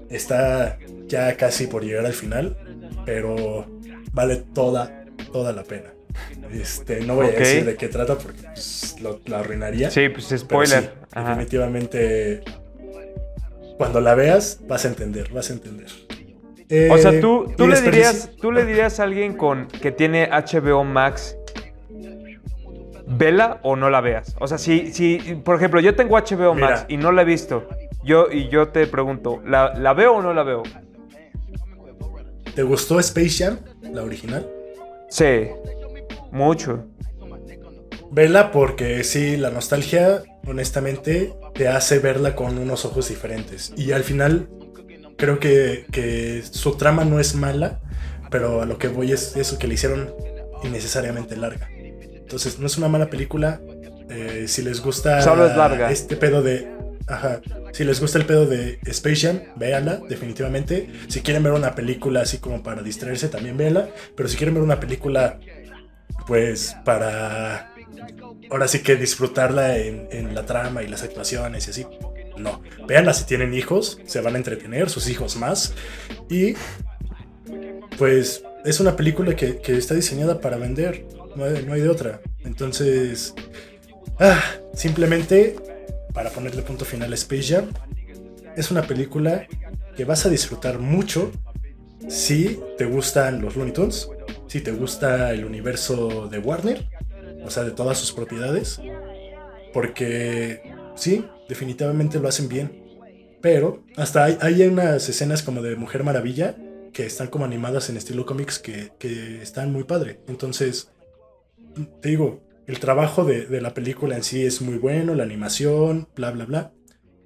Está 0.09 0.77
ya 1.07 1.35
casi 1.35 1.67
por 1.67 1.83
llegar 1.83 2.05
al 2.05 2.13
final, 2.13 2.57
pero 3.05 3.65
vale 4.13 4.43
toda, 4.53 5.05
toda 5.33 5.51
la 5.51 5.63
pena. 5.63 5.93
Este, 6.53 7.01
no 7.01 7.15
voy 7.15 7.27
a 7.27 7.31
decir 7.31 7.65
de 7.65 7.75
qué 7.75 7.87
trata 7.87 8.17
porque 8.17 8.43
pues, 8.43 8.95
lo, 9.01 9.19
lo 9.25 9.37
arruinaría. 9.37 9.89
Sí, 9.89 10.09
pues 10.09 10.33
spoiler. 10.37 10.83
sí, 11.13 11.19
definitivamente. 11.19 12.41
Cuando 13.77 13.99
la 13.99 14.13
veas, 14.13 14.59
vas 14.67 14.85
a 14.85 14.89
entender, 14.89 15.31
vas 15.31 15.49
a 15.49 15.53
entender. 15.53 15.87
O 16.89 16.97
sea, 16.97 17.11
Eh, 17.11 17.19
tú, 17.19 17.51
tú 17.57 17.67
le 17.67 17.81
dirías, 17.81 18.29
tú 18.39 18.51
le 18.51 18.65
dirías 18.65 18.99
a 18.99 19.03
alguien 19.03 19.35
con 19.35 19.67
que 19.67 19.91
tiene 19.91 20.29
HBO 20.29 20.83
Max, 20.83 21.35
vela 23.17 23.59
o 23.63 23.75
no 23.75 23.89
la 23.89 24.01
veas. 24.01 24.35
O 24.39 24.47
sea, 24.47 24.57
si, 24.57 24.93
si 24.93 25.17
por 25.43 25.55
ejemplo, 25.55 25.79
yo 25.79 25.95
tengo 25.95 26.17
HBO 26.17 26.53
Max 26.55 26.81
Mira. 26.81 26.85
y 26.89 26.97
no 26.97 27.11
la 27.11 27.21
he 27.21 27.25
visto, 27.25 27.67
yo 28.03 28.31
y 28.31 28.49
yo 28.49 28.69
te 28.69 28.87
pregunto, 28.87 29.41
¿la, 29.45 29.73
la 29.73 29.93
veo 29.93 30.15
o 30.15 30.21
no 30.21 30.33
la 30.33 30.43
veo? 30.43 30.63
¿Te 32.55 32.63
gustó 32.63 32.99
Space 32.99 33.43
Jam, 33.43 33.59
la 33.81 34.03
original? 34.03 34.47
Sí, 35.09 35.47
mucho. 36.31 36.85
Vela 38.11 38.51
porque 38.51 39.03
sí, 39.05 39.37
la 39.37 39.51
nostalgia, 39.51 40.23
honestamente, 40.45 41.33
te 41.53 41.69
hace 41.69 41.99
verla 41.99 42.35
con 42.35 42.57
unos 42.57 42.83
ojos 42.83 43.07
diferentes. 43.07 43.73
Y 43.77 43.93
al 43.93 44.03
final, 44.03 44.49
creo 45.17 45.39
que, 45.39 45.85
que 45.91 46.43
su 46.43 46.75
trama 46.75 47.05
no 47.05 47.21
es 47.21 47.35
mala, 47.35 47.79
pero 48.29 48.61
a 48.61 48.65
lo 48.65 48.77
que 48.77 48.89
voy 48.89 49.13
es 49.13 49.37
eso 49.37 49.57
que 49.57 49.67
le 49.67 49.75
hicieron 49.75 50.13
innecesariamente 50.63 51.37
larga. 51.37 51.69
Entonces, 52.31 52.59
no 52.59 52.67
es 52.67 52.77
una 52.77 52.87
mala 52.87 53.09
película. 53.09 53.59
eh, 54.09 54.45
si 54.47 54.61
les 54.61 54.81
gusta 54.81 55.21
Solo 55.21 55.45
es 55.47 55.55
larga. 55.57 55.91
este 55.91 56.15
pedo 56.15 56.41
de. 56.41 56.71
Ajá. 57.07 57.41
Si 57.73 57.83
les 57.83 57.99
gusta 57.99 58.17
el 58.19 58.25
pedo 58.25 58.45
de 58.45 58.79
Space 58.85 59.17
Jam, 59.27 59.41
véanla, 59.57 59.99
definitivamente. 60.07 60.89
Si 61.09 61.19
quieren 61.21 61.43
ver 61.43 61.51
una 61.51 61.75
película 61.75 62.21
así 62.21 62.37
como 62.37 62.63
para 62.63 62.81
distraerse, 62.83 63.27
también 63.27 63.57
véanla. 63.57 63.89
Pero 64.15 64.29
si 64.29 64.37
quieren 64.37 64.53
ver 64.53 64.63
una 64.63 64.79
película, 64.79 65.39
pues 66.25 66.75
para 66.85 67.73
ahora 68.49 68.67
sí 68.69 68.79
que 68.79 68.95
disfrutarla 68.95 69.77
en, 69.77 70.07
en 70.11 70.33
la 70.35 70.45
trama 70.45 70.83
y 70.83 70.87
las 70.87 71.03
actuaciones 71.03 71.67
y 71.67 71.71
así. 71.71 71.85
No, 72.37 72.61
véanla 72.87 73.13
si 73.13 73.25
tienen 73.25 73.53
hijos, 73.53 73.99
se 74.05 74.21
van 74.21 74.35
a 74.35 74.37
entretener, 74.37 74.89
sus 74.89 75.09
hijos 75.09 75.35
más. 75.35 75.73
Y 76.29 76.53
pues 77.97 78.43
es 78.65 78.79
una 78.79 78.95
película 78.95 79.35
que, 79.35 79.57
que 79.57 79.77
está 79.77 79.93
diseñada 79.95 80.39
para 80.39 80.57
vender, 80.57 81.05
no 81.35 81.45
hay, 81.45 81.65
no 81.65 81.73
hay 81.73 81.81
de 81.81 81.89
otra. 81.89 82.21
Entonces, 82.43 83.33
ah, 84.19 84.41
simplemente 84.73 85.55
para 86.13 86.29
ponerle 86.29 86.61
punto 86.61 86.85
final 86.85 87.11
a 87.11 87.15
Space 87.15 87.53
Jam, 87.53 87.71
es 88.55 88.71
una 88.71 88.83
película 88.83 89.47
que 89.95 90.05
vas 90.05 90.25
a 90.25 90.29
disfrutar 90.29 90.79
mucho 90.79 91.31
si 92.07 92.59
te 92.77 92.85
gustan 92.85 93.41
los 93.41 93.55
Looney 93.55 93.73
Tunes, 93.73 94.09
si 94.47 94.61
te 94.61 94.71
gusta 94.71 95.31
el 95.31 95.45
universo 95.45 96.27
de 96.27 96.39
Warner, 96.39 96.87
o 97.45 97.49
sea, 97.49 97.63
de 97.63 97.71
todas 97.71 97.97
sus 97.97 98.11
propiedades, 98.11 98.81
porque 99.73 100.61
sí, 100.95 101.25
definitivamente 101.47 102.19
lo 102.19 102.27
hacen 102.27 102.49
bien. 102.49 102.81
Pero 103.41 103.83
hasta 103.95 104.25
hay, 104.25 104.37
hay 104.41 104.61
unas 104.63 105.07
escenas 105.09 105.41
como 105.41 105.61
de 105.61 105.75
Mujer 105.75 106.03
Maravilla 106.03 106.55
que 106.93 107.05
están 107.05 107.27
como 107.27 107.45
animadas 107.45 107.89
en 107.89 107.97
estilo 107.97 108.25
cómics 108.25 108.59
que, 108.59 108.91
que 108.99 109.41
están 109.41 109.71
muy 109.71 109.83
padre. 109.83 110.19
Entonces, 110.27 110.91
te 112.01 112.09
digo, 112.09 112.41
el 112.67 112.79
trabajo 112.79 113.23
de, 113.25 113.45
de 113.45 113.61
la 113.61 113.73
película 113.73 114.15
en 114.15 114.23
sí 114.23 114.45
es 114.45 114.61
muy 114.61 114.77
bueno, 114.77 115.15
la 115.15 115.23
animación, 115.23 116.07
bla, 116.15 116.31
bla, 116.31 116.45
bla. 116.45 116.73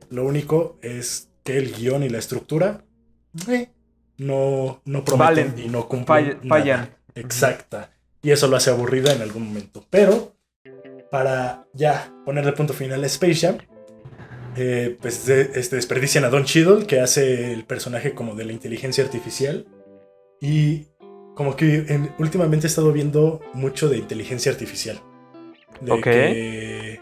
Lo 0.10 0.26
único 0.26 0.80
es 0.82 1.30
que 1.44 1.58
el 1.58 1.74
guion 1.74 2.04
y 2.04 2.10
la 2.10 2.18
estructura 2.20 2.84
eh, 3.50 3.70
no, 4.18 4.82
no 4.86 5.04
prometen 5.04 5.52
Valen. 5.52 5.66
y 5.66 5.70
no 5.70 5.88
cumplen. 5.88 6.40
Fall- 6.42 6.48
fallan. 6.48 6.90
Exacta. 7.16 7.92
Y 8.22 8.32
eso 8.32 8.48
lo 8.48 8.56
hace 8.58 8.70
aburrida 8.72 9.14
en 9.14 9.22
algún 9.22 9.48
momento. 9.48 9.86
Pero, 9.90 10.36
para 11.12 11.68
ya 11.74 12.12
ponerle 12.26 12.52
punto 12.54 12.74
final 12.74 13.04
a 13.04 13.08
Space 13.08 13.36
Jam, 13.36 13.58
eh, 14.58 14.98
pues 15.02 15.28
este, 15.30 15.76
desperdician 15.76 16.24
a 16.24 16.30
Don 16.30 16.46
Cheadle, 16.46 16.88
que 16.88 17.00
hace 17.02 17.54
el 17.54 17.66
personaje 17.66 18.14
como 18.14 18.36
de 18.36 18.46
la 18.46 18.54
inteligencia 18.54 19.04
artificial. 19.04 19.68
Y 20.42 20.88
como 21.36 21.56
que 21.56 22.10
últimamente 22.18 22.66
he 22.66 22.70
estado 22.70 22.92
viendo 22.92 23.42
mucho 23.54 23.90
de 23.90 23.98
inteligencia 23.98 24.52
artificial. 24.52 25.00
De 25.82 26.02
que 26.02 27.00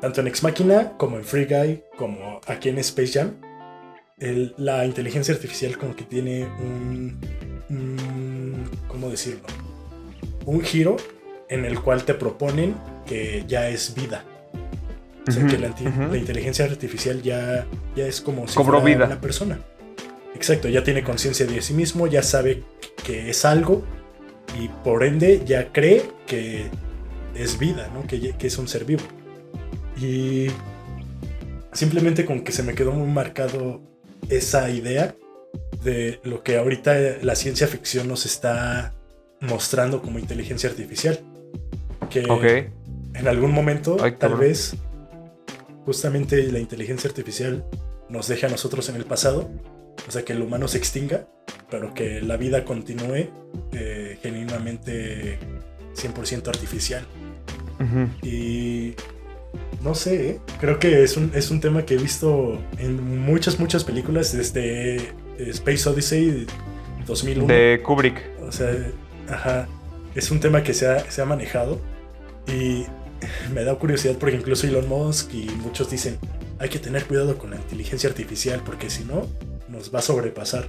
tanto 0.00 0.20
en 0.20 0.26
Ex 0.26 0.42
Machina 0.42 0.92
como 0.98 1.16
en 1.16 1.24
Free 1.24 1.46
Guy, 1.46 1.82
como 1.96 2.40
aquí 2.46 2.68
en 2.68 2.78
Space 2.78 3.12
Jam, 3.12 3.36
la 4.56 4.84
inteligencia 4.84 5.34
artificial 5.34 5.78
como 5.78 5.94
que 5.94 6.04
tiene 6.04 6.44
un, 6.44 7.18
¿cómo 8.88 9.08
decirlo? 9.08 9.46
Un 10.44 10.60
giro 10.62 10.96
en 11.48 11.64
el 11.64 11.80
cual 11.80 12.04
te 12.04 12.14
proponen 12.14 12.74
que 13.06 13.44
ya 13.46 13.68
es 13.68 13.94
vida. 13.94 14.24
O 15.28 15.32
sea, 15.32 15.44
que 15.46 15.58
la, 15.58 15.74
inteligencia 16.16 16.64
artificial 16.64 17.20
ya, 17.20 17.66
ya 17.96 18.06
es 18.06 18.20
como 18.20 18.46
si 18.46 18.54
fuera 18.54 18.78
vida. 18.80 19.06
una 19.06 19.20
persona. 19.20 19.58
Exacto, 20.36 20.68
ya 20.68 20.84
tiene 20.84 21.02
conciencia 21.02 21.46
de 21.46 21.62
sí 21.62 21.72
mismo, 21.72 22.06
ya 22.06 22.22
sabe 22.22 22.62
que 23.04 23.30
es 23.30 23.46
algo 23.46 23.82
y 24.60 24.68
por 24.84 25.02
ende 25.02 25.42
ya 25.46 25.72
cree 25.72 26.02
que 26.26 26.66
es 27.34 27.58
vida, 27.58 27.90
¿no? 27.94 28.06
que, 28.06 28.36
que 28.36 28.46
es 28.46 28.58
un 28.58 28.68
ser 28.68 28.84
vivo. 28.84 29.02
Y 29.98 30.48
simplemente 31.72 32.26
con 32.26 32.44
que 32.44 32.52
se 32.52 32.62
me 32.62 32.74
quedó 32.74 32.92
muy 32.92 33.10
marcado 33.10 33.80
esa 34.28 34.68
idea 34.68 35.14
de 35.82 36.20
lo 36.22 36.42
que 36.42 36.58
ahorita 36.58 36.94
la 37.22 37.34
ciencia 37.34 37.66
ficción 37.66 38.06
nos 38.06 38.26
está 38.26 38.92
mostrando 39.40 40.02
como 40.02 40.18
inteligencia 40.18 40.68
artificial. 40.68 41.18
Que 42.10 42.70
en 43.14 43.26
algún 43.26 43.52
momento, 43.52 43.96
tal 44.18 44.36
vez, 44.36 44.76
justamente 45.86 46.52
la 46.52 46.58
inteligencia 46.58 47.08
artificial 47.08 47.64
nos 48.10 48.28
deje 48.28 48.44
a 48.44 48.50
nosotros 48.50 48.86
en 48.90 48.96
el 48.96 49.06
pasado, 49.06 49.48
o 50.06 50.10
sea, 50.10 50.24
que 50.24 50.32
el 50.32 50.42
humano 50.42 50.68
se 50.68 50.78
extinga, 50.78 51.26
pero 51.70 51.94
que 51.94 52.20
la 52.20 52.36
vida 52.36 52.64
continúe 52.64 53.28
eh, 53.72 54.18
genuinamente 54.22 55.38
100% 55.94 56.48
artificial. 56.48 57.04
Y 58.22 58.94
no 59.82 59.94
sé, 59.94 60.30
¿eh? 60.30 60.40
creo 60.60 60.78
que 60.78 61.02
es 61.02 61.16
un, 61.16 61.30
es 61.34 61.50
un 61.50 61.60
tema 61.60 61.84
que 61.84 61.94
he 61.94 61.98
visto 61.98 62.58
en 62.78 63.20
muchas, 63.20 63.58
muchas 63.60 63.84
películas, 63.84 64.32
desde 64.32 65.12
Space 65.38 65.88
Odyssey 65.88 66.46
2001. 67.06 67.46
De 67.46 67.80
Kubrick. 67.82 68.22
O 68.46 68.52
sea, 68.52 68.74
ajá, 69.28 69.68
es 70.14 70.30
un 70.30 70.40
tema 70.40 70.62
que 70.62 70.72
se 70.72 70.88
ha, 70.88 71.10
se 71.10 71.20
ha 71.20 71.24
manejado 71.24 71.80
y 72.46 72.84
me 73.52 73.64
da 73.64 73.74
curiosidad 73.74 74.16
porque 74.18 74.36
incluso 74.36 74.66
Elon 74.66 74.88
Musk 74.88 75.34
y 75.34 75.46
muchos 75.62 75.90
dicen, 75.90 76.18
hay 76.58 76.68
que 76.68 76.78
tener 76.78 77.04
cuidado 77.04 77.36
con 77.38 77.50
la 77.50 77.56
inteligencia 77.56 78.08
artificial 78.08 78.62
porque 78.64 78.90
si 78.90 79.04
no, 79.04 79.26
nos 79.68 79.94
va 79.94 80.00
a 80.00 80.02
sobrepasar. 80.02 80.68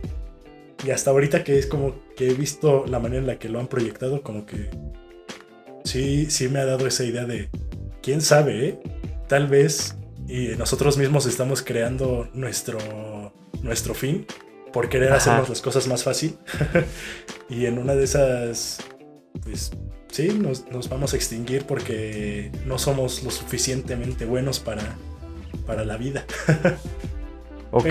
Y 0.85 0.91
hasta 0.91 1.11
ahorita 1.11 1.43
que 1.43 1.57
es 1.57 1.65
como 1.65 1.95
que 2.15 2.29
he 2.29 2.33
visto 2.33 2.85
la 2.87 2.99
manera 2.99 3.21
en 3.21 3.27
la 3.27 3.39
que 3.39 3.49
lo 3.49 3.59
han 3.59 3.67
proyectado, 3.67 4.21
como 4.21 4.45
que 4.45 4.69
sí, 5.83 6.29
sí 6.29 6.49
me 6.49 6.59
ha 6.59 6.65
dado 6.65 6.85
esa 6.85 7.03
idea 7.03 7.25
de, 7.25 7.49
quién 8.01 8.21
sabe, 8.21 8.67
¿eh? 8.67 8.79
tal 9.27 9.47
vez 9.47 9.97
y 10.27 10.55
nosotros 10.57 10.97
mismos 10.97 11.25
estamos 11.25 11.61
creando 11.61 12.29
nuestro, 12.33 12.77
nuestro 13.61 13.93
fin 13.93 14.25
por 14.71 14.89
querer 14.89 15.13
hacernos 15.13 15.49
las 15.49 15.61
cosas 15.61 15.87
más 15.87 16.03
fácil. 16.03 16.37
y 17.49 17.65
en 17.65 17.77
una 17.77 17.95
de 17.95 18.03
esas, 18.03 18.79
pues 19.43 19.71
sí, 20.09 20.29
nos, 20.39 20.65
vamos 20.89 21.13
a 21.13 21.15
extinguir 21.15 21.65
porque 21.65 22.51
no 22.65 22.77
somos 22.77 23.23
lo 23.23 23.31
suficientemente 23.31 24.25
buenos 24.25 24.59
para, 24.59 24.83
para 25.65 25.83
la 25.83 25.97
vida. 25.97 26.25
ok. 27.71 27.85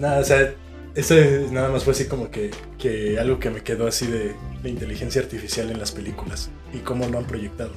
Nada, 0.00 0.20
o 0.20 0.24
sea, 0.24 0.54
eso 0.94 1.14
nada 1.52 1.68
más 1.68 1.84
fue 1.84 1.92
así 1.92 2.06
como 2.06 2.30
que, 2.30 2.50
que 2.78 3.18
algo 3.20 3.38
que 3.38 3.50
me 3.50 3.62
quedó 3.62 3.86
así 3.86 4.06
de, 4.06 4.34
de 4.62 4.68
inteligencia 4.68 5.20
artificial 5.20 5.70
en 5.70 5.78
las 5.78 5.92
películas 5.92 6.50
y 6.72 6.78
cómo 6.78 7.06
lo 7.08 7.18
han 7.18 7.26
proyectado. 7.26 7.72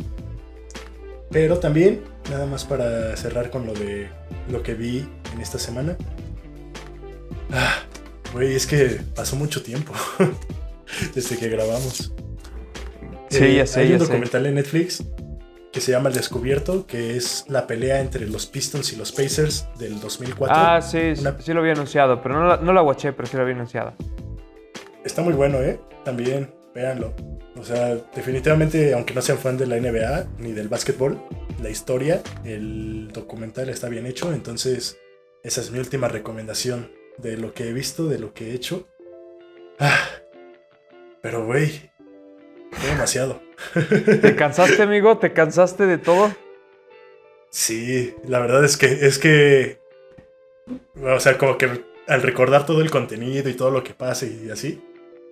Pero 1.29 1.59
también, 1.59 2.01
nada 2.29 2.45
más 2.45 2.63
para 2.63 3.15
cerrar 3.17 3.49
con 3.49 3.65
lo 3.65 3.73
de 3.73 4.07
lo 4.49 4.63
que 4.63 4.73
vi 4.73 5.07
en 5.33 5.41
esta 5.41 5.59
semana. 5.59 5.97
Ah, 7.51 7.83
güey, 8.33 8.55
es 8.55 8.65
que 8.65 9.01
pasó 9.15 9.35
mucho 9.35 9.61
tiempo 9.61 9.93
desde 11.15 11.37
que 11.37 11.49
grabamos. 11.49 12.13
Sí, 13.29 13.55
ya 13.55 13.63
eh, 13.63 13.67
sé. 13.67 13.81
Hay 13.81 13.93
un 13.93 13.99
documental 13.99 14.45
en 14.45 14.55
Netflix 14.55 15.03
que 15.73 15.81
se 15.81 15.91
llama 15.91 16.09
El 16.09 16.15
Descubierto, 16.15 16.85
que 16.85 17.17
es 17.17 17.45
la 17.49 17.65
pelea 17.65 17.99
entre 17.99 18.27
los 18.27 18.45
Pistons 18.45 18.93
y 18.93 18.95
los 18.95 19.11
Pacers 19.11 19.67
del 19.79 19.99
2004. 19.99 20.55
Ah, 20.55 20.81
sí, 20.81 21.15
sí 21.15 21.53
lo 21.53 21.59
había 21.59 21.73
anunciado, 21.73 22.21
pero 22.21 22.35
no 22.35 22.47
la, 22.47 22.57
no 22.57 22.71
la 22.73 22.83
watché, 22.83 23.11
pero 23.11 23.27
sí 23.27 23.35
lo 23.35 23.41
había 23.41 23.55
anunciado. 23.55 23.93
Está 25.03 25.23
muy 25.23 25.33
bueno, 25.33 25.61
¿eh? 25.61 25.79
También, 26.05 26.53
véanlo. 26.75 27.15
O 27.57 27.63
sea, 27.63 27.95
definitivamente, 28.15 28.93
aunque 28.93 29.15
no 29.15 29.21
sean 29.21 29.39
fan 29.39 29.57
de 29.57 29.65
la 29.65 29.77
NBA 29.77 30.27
ni 30.37 30.51
del 30.51 30.69
básquetbol, 30.69 31.19
la 31.61 31.69
historia, 31.69 32.21
el 32.45 33.09
documental 33.11 33.69
está 33.69 33.89
bien 33.89 34.05
hecho, 34.05 34.31
entonces 34.31 34.97
esa 35.43 35.61
es 35.61 35.71
mi 35.71 35.79
última 35.79 36.07
recomendación 36.07 36.91
de 37.17 37.37
lo 37.37 37.53
que 37.53 37.69
he 37.69 37.73
visto, 37.73 38.07
de 38.07 38.19
lo 38.19 38.33
que 38.33 38.51
he 38.51 38.53
hecho. 38.53 38.87
Ah, 39.79 40.05
pero 41.21 41.45
güey, 41.45 41.89
demasiado. 42.89 43.41
¿Te 44.21 44.35
cansaste, 44.35 44.81
amigo? 44.81 45.17
¿Te 45.17 45.33
cansaste 45.33 45.85
de 45.85 45.97
todo? 45.97 46.31
Sí, 47.49 48.15
la 48.27 48.39
verdad 48.39 48.63
es 48.65 48.77
que 48.77 48.87
es 48.87 49.19
que 49.19 49.83
o 51.01 51.19
sea, 51.19 51.37
como 51.37 51.57
que 51.57 51.83
al 52.07 52.21
recordar 52.21 52.65
todo 52.65 52.81
el 52.81 52.89
contenido 52.91 53.49
y 53.49 53.53
todo 53.53 53.71
lo 53.71 53.83
que 53.83 53.93
pasa 53.93 54.25
y 54.25 54.49
así, 54.51 54.81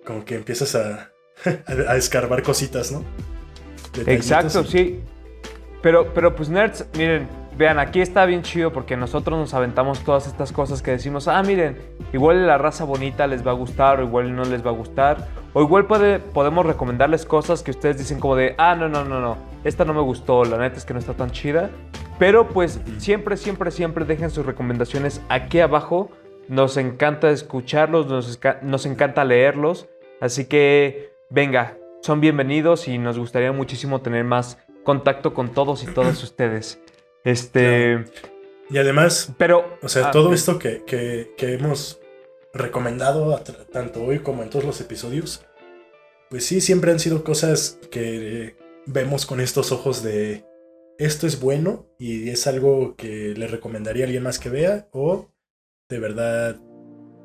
como 0.04 0.24
que 0.24 0.36
empiezas 0.36 0.74
a, 0.74 1.12
a, 1.66 1.96
escarbar 1.96 2.42
cositas, 2.42 2.92
¿no? 2.92 3.04
Exacto, 4.06 4.64
sí. 4.64 5.00
Pero, 5.82 6.12
pero 6.14 6.34
pues 6.34 6.48
nerds, 6.48 6.86
miren, 6.96 7.28
vean, 7.56 7.78
aquí 7.78 8.00
está 8.00 8.24
bien 8.24 8.42
chido 8.42 8.72
porque 8.72 8.96
nosotros 8.96 9.38
nos 9.38 9.52
aventamos 9.52 10.04
todas 10.04 10.26
estas 10.26 10.52
cosas 10.52 10.80
que 10.80 10.92
decimos, 10.92 11.28
ah, 11.28 11.42
miren, 11.42 11.76
igual 12.12 12.46
la 12.46 12.56
raza 12.56 12.84
bonita 12.84 13.26
les 13.26 13.46
va 13.46 13.50
a 13.50 13.54
gustar 13.54 14.00
o 14.00 14.04
igual 14.04 14.34
no 14.34 14.44
les 14.44 14.64
va 14.64 14.70
a 14.70 14.74
gustar. 14.74 15.28
O 15.54 15.62
igual 15.62 15.86
puede, 15.86 16.18
podemos 16.18 16.64
recomendarles 16.64 17.26
cosas 17.26 17.62
que 17.62 17.70
ustedes 17.70 17.98
dicen 17.98 18.20
como 18.20 18.36
de, 18.36 18.54
ah, 18.56 18.74
no, 18.74 18.88
no, 18.88 19.04
no, 19.04 19.20
no, 19.20 19.36
esta 19.64 19.84
no 19.84 19.92
me 19.92 20.00
gustó, 20.00 20.44
la 20.44 20.56
neta 20.56 20.78
es 20.78 20.84
que 20.84 20.94
no 20.94 21.00
está 21.00 21.14
tan 21.14 21.30
chida. 21.30 21.70
Pero 22.18 22.48
pues 22.48 22.80
siempre, 22.98 23.36
siempre, 23.36 23.70
siempre 23.70 24.04
dejen 24.04 24.30
sus 24.30 24.46
recomendaciones 24.46 25.20
aquí 25.28 25.60
abajo. 25.60 26.10
Nos 26.48 26.76
encanta 26.76 27.30
escucharlos, 27.30 28.06
nos, 28.06 28.38
nos 28.62 28.86
encanta 28.86 29.24
leerlos. 29.24 29.88
Así 30.20 30.46
que, 30.46 31.12
venga, 31.30 31.76
son 32.00 32.20
bienvenidos 32.20 32.88
y 32.88 32.98
nos 32.98 33.18
gustaría 33.18 33.52
muchísimo 33.52 34.00
tener 34.02 34.24
más 34.24 34.58
contacto 34.84 35.34
con 35.34 35.52
todos 35.52 35.82
y 35.82 35.86
todas 35.86 36.22
ustedes. 36.24 36.80
Este. 37.24 38.04
Y 38.70 38.78
además, 38.78 39.32
pero, 39.36 39.78
o 39.82 39.88
sea, 39.88 40.08
ah, 40.08 40.10
todo 40.12 40.32
esto 40.32 40.58
que, 40.58 40.82
que, 40.84 41.34
que 41.36 41.54
hemos 41.54 42.01
recomendado 42.54 43.38
tanto 43.72 44.02
hoy 44.02 44.20
como 44.20 44.42
en 44.42 44.50
todos 44.50 44.64
los 44.64 44.80
episodios, 44.80 45.44
pues 46.30 46.46
sí, 46.46 46.60
siempre 46.60 46.92
han 46.92 46.98
sido 46.98 47.24
cosas 47.24 47.78
que 47.90 48.56
vemos 48.86 49.26
con 49.26 49.40
estos 49.40 49.72
ojos 49.72 50.02
de 50.02 50.44
esto 50.98 51.26
es 51.26 51.40
bueno 51.40 51.86
y 51.98 52.30
es 52.30 52.46
algo 52.46 52.96
que 52.96 53.34
le 53.36 53.46
recomendaría 53.46 54.04
a 54.04 54.06
alguien 54.06 54.22
más 54.22 54.38
que 54.38 54.50
vea 54.50 54.88
o 54.92 55.30
de 55.88 55.98
verdad 55.98 56.60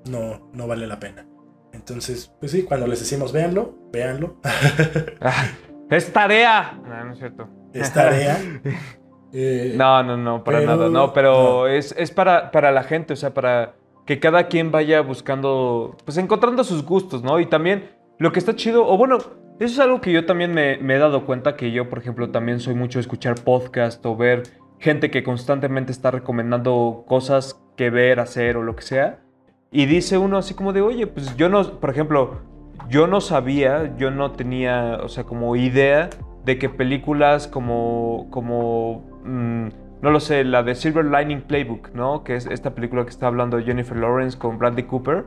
no, 0.10 0.50
no 0.54 0.68
vale 0.68 0.88
la 0.88 1.00
pena. 1.00 1.28
Entonces, 1.74 2.34
pues 2.40 2.52
sí, 2.52 2.64
cuando 2.64 2.88
les 2.88 3.00
decimos 3.00 3.32
véanlo, 3.32 3.78
véanlo. 3.92 4.38
Ah, 5.22 5.52
es 5.90 6.12
tarea. 6.12 6.80
No, 6.84 7.06
no 7.06 7.14
es 7.14 7.20
cierto. 7.20 7.50
Es 7.74 7.94
tarea. 7.94 8.38
Eh, 9.34 9.74
no, 9.76 10.02
no, 10.04 10.16
no, 10.16 10.42
para 10.42 10.62
nada. 10.62 10.88
No, 10.88 11.12
pero 11.12 11.68
Es, 11.68 11.94
es 11.98 12.12
para, 12.12 12.50
para 12.50 12.72
la 12.72 12.84
gente, 12.84 13.12
o 13.12 13.16
sea, 13.18 13.34
para 13.34 13.76
que 14.08 14.20
cada 14.20 14.48
quien 14.48 14.72
vaya 14.72 15.02
buscando, 15.02 15.98
pues 16.06 16.18
encontrando 16.18 16.64
sus 16.64 16.84
gustos, 16.84 17.24
¿no? 17.24 17.42
Y 17.42 17.46
también 17.46 17.92
lo 18.18 18.32
que 18.32 18.40
está 18.40 18.56
chido, 18.56 18.88
o 18.88 18.98
bueno, 18.98 19.18
eso 19.60 19.74
es 19.74 19.80
algo 19.80 20.00
que 20.00 20.14
yo 20.14 20.26
también 20.26 20.54
me, 20.54 20.76
he 20.76 20.98
dado 20.98 21.26
cuenta 21.26 21.58
que 21.58 21.72
yo, 21.72 21.90
por 21.90 22.00
ejemplo, 22.00 22.32
también 22.32 22.62
soy 22.62 22.74
mucho 22.74 23.00
de 23.00 23.02
escuchar 23.02 23.36
podcast 23.44 24.04
o 24.06 24.16
ver 24.16 24.44
gente 24.80 25.12
que 25.12 25.24
constantemente 25.24 25.92
está 25.92 26.10
recomendando 26.10 27.04
cosas 27.06 27.62
que 27.76 27.90
ver, 27.90 28.22
hacer 28.22 28.56
o 28.56 28.64
lo 28.64 28.78
que 28.78 28.84
sea. 28.84 29.20
Y 29.72 29.86
dice 29.88 30.18
uno 30.18 30.38
así 30.38 30.54
como 30.54 30.72
de, 30.72 30.82
oye, 30.82 31.06
pues 31.06 31.36
yo 31.36 31.50
no, 31.50 31.80
por 31.80 31.90
ejemplo, 31.90 32.40
yo 32.90 33.08
no 33.08 33.20
sabía, 33.20 33.94
yo 33.98 34.10
no 34.10 34.32
tenía, 34.32 35.00
o 35.04 35.10
sea, 35.10 35.26
como 35.26 35.58
idea 35.58 36.10
de 36.46 36.58
que 36.58 36.70
películas 36.70 37.50
como, 37.50 38.28
como 38.32 39.04
mm, 39.26 39.68
no 40.02 40.12
lo 40.12 40.20
sé, 40.20 40.44
la 40.44 40.64
de 40.64 40.76
Silver 40.76 41.06
Lining 41.06 41.42
Playbook, 41.42 41.90
¿no? 41.94 42.24
Que 42.24 42.36
es 42.36 42.46
esta 42.46 42.76
película 42.76 43.04
que 43.04 43.10
está 43.10 43.28
hablando 43.28 43.60
Jennifer 43.60 43.98
Lawrence 43.98 44.38
con 44.38 44.60
Bradley 44.60 44.84
Cooper. 44.84 45.26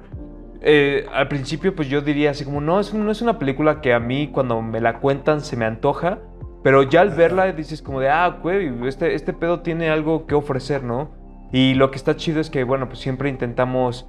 Eh, 0.62 1.06
al 1.12 1.28
principio, 1.28 1.74
pues 1.74 1.88
yo 1.88 2.02
diría 2.02 2.30
así 2.30 2.44
como, 2.44 2.60
no 2.60 2.78
es, 2.80 2.92
no 2.92 3.10
es 3.10 3.22
una 3.22 3.38
película 3.38 3.80
que 3.80 3.94
a 3.94 4.00
mí 4.00 4.28
cuando 4.28 4.60
me 4.62 4.80
la 4.80 4.98
cuentan 4.98 5.40
se 5.40 5.56
me 5.56 5.64
antoja, 5.64 6.18
Pero 6.62 6.82
ya 6.82 7.00
al 7.00 7.10
verla 7.10 7.50
dices 7.52 7.80
como 7.80 8.00
de, 8.00 8.10
ah, 8.10 8.38
güey, 8.42 8.70
este, 8.86 9.14
este 9.14 9.32
pedo 9.32 9.60
tiene 9.60 9.88
algo 9.88 10.26
que 10.26 10.34
ofrecer, 10.34 10.82
¿no? 10.84 11.10
Y 11.52 11.74
lo 11.74 11.90
que 11.90 11.96
está 11.96 12.16
chido 12.16 12.40
es 12.40 12.50
que, 12.50 12.64
bueno, 12.64 12.86
pues 12.86 12.98
siempre 13.00 13.30
intentamos 13.30 14.06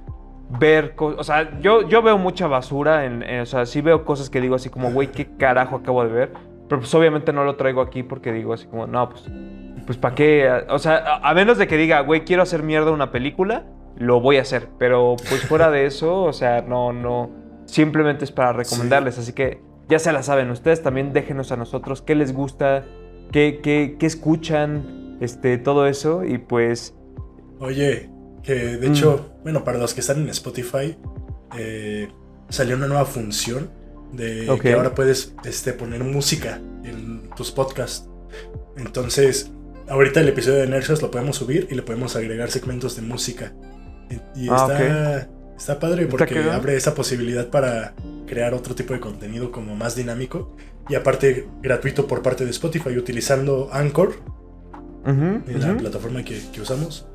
ver 0.60 0.94
cosas. 0.94 1.20
O 1.20 1.24
sea, 1.24 1.60
yo, 1.60 1.88
yo 1.88 2.02
veo 2.02 2.18
mucha 2.18 2.46
basura. 2.46 3.04
En, 3.06 3.22
o 3.40 3.46
sea, 3.46 3.66
sí 3.66 3.80
veo 3.80 4.04
cosas 4.04 4.30
que 4.30 4.40
digo 4.40 4.54
así 4.54 4.68
como, 4.68 4.92
güey, 4.92 5.08
¿qué 5.10 5.34
carajo 5.36 5.76
acabo 5.76 6.04
de 6.04 6.12
ver? 6.12 6.32
Pero 6.68 6.80
pues 6.80 6.94
obviamente 6.94 7.32
no 7.32 7.44
lo 7.44 7.56
traigo 7.56 7.80
aquí 7.80 8.02
porque 8.02 8.32
digo 8.32 8.52
así 8.52 8.66
como, 8.66 8.86
no, 8.86 9.08
pues, 9.08 9.28
pues 9.86 9.98
¿para 9.98 10.14
qué? 10.14 10.48
O 10.68 10.78
sea, 10.78 11.16
a, 11.22 11.34
menos 11.34 11.58
de 11.58 11.66
que 11.66 11.76
diga, 11.76 12.00
güey, 12.00 12.24
quiero 12.24 12.42
hacer 12.42 12.62
mierda 12.62 12.90
una 12.90 13.10
película, 13.10 13.64
lo 13.96 14.20
voy 14.20 14.36
a 14.38 14.42
hacer. 14.42 14.68
Pero 14.78 15.16
pues 15.28 15.42
fuera 15.42 15.70
de 15.70 15.86
eso, 15.86 16.22
o 16.22 16.32
sea, 16.32 16.62
no, 16.62 16.92
no. 16.92 17.30
Simplemente 17.66 18.24
es 18.24 18.32
para 18.32 18.52
recomendarles. 18.52 19.18
Así 19.18 19.32
que 19.32 19.60
ya 19.88 19.98
se 19.98 20.12
la 20.12 20.22
saben. 20.22 20.50
Ustedes 20.50 20.82
también 20.82 21.12
déjenos 21.12 21.52
a 21.52 21.56
nosotros 21.56 22.02
qué 22.02 22.14
les 22.14 22.32
gusta, 22.32 22.84
qué, 23.30 23.60
qué, 23.62 23.96
qué 23.98 24.06
escuchan, 24.06 25.18
este, 25.20 25.58
todo 25.58 25.86
eso. 25.86 26.24
Y 26.24 26.38
pues. 26.38 26.94
Oye, 27.60 28.10
que 28.42 28.54
de 28.54 28.86
hecho, 28.88 29.32
mm. 29.38 29.42
bueno, 29.42 29.64
para 29.64 29.78
los 29.78 29.94
que 29.94 30.00
están 30.00 30.20
en 30.20 30.28
Spotify, 30.30 30.96
eh, 31.56 32.08
salió 32.48 32.76
una 32.76 32.86
nueva 32.86 33.04
función 33.04 33.70
de 34.12 34.46
que 34.60 34.74
ahora 34.74 34.94
puedes 34.94 35.34
este, 35.44 35.72
poner 35.72 36.04
música 36.04 36.60
en 36.84 37.30
tus 37.30 37.50
podcasts. 37.50 38.08
Entonces, 38.76 39.52
ahorita 39.88 40.20
el 40.20 40.28
episodio 40.28 40.58
de 40.58 40.66
Nerdshot 40.66 41.00
lo 41.02 41.10
podemos 41.10 41.36
subir 41.36 41.68
y 41.70 41.74
le 41.74 41.82
podemos 41.82 42.16
agregar 42.16 42.50
segmentos 42.50 42.96
de 42.96 43.02
música. 43.02 43.52
Y, 44.34 44.48
ah, 44.50 44.56
está, 44.68 45.28
está, 45.56 45.78
padre 45.78 46.06
porque 46.06 46.38
abre 46.38 46.76
esa 46.76 46.94
posibilidad 46.94 47.48
para 47.48 47.94
crear 48.26 48.52
otro 48.54 48.74
tipo 48.74 48.92
de 48.92 49.00
contenido 49.00 49.50
como 49.50 49.74
más 49.74 49.96
dinámico 49.96 50.54
y 50.88 50.94
aparte 50.96 51.48
gratuito 51.62 52.06
por 52.06 52.22
parte 52.22 52.44
de 52.44 52.50
Spotify 52.50 52.96
utilizando 52.96 53.70
Anchor, 53.72 54.22
en 55.06 55.60
la 55.60 55.76
plataforma 55.76 56.24
que, 56.24 56.40
que 56.52 56.60
usamos. 56.60 57.08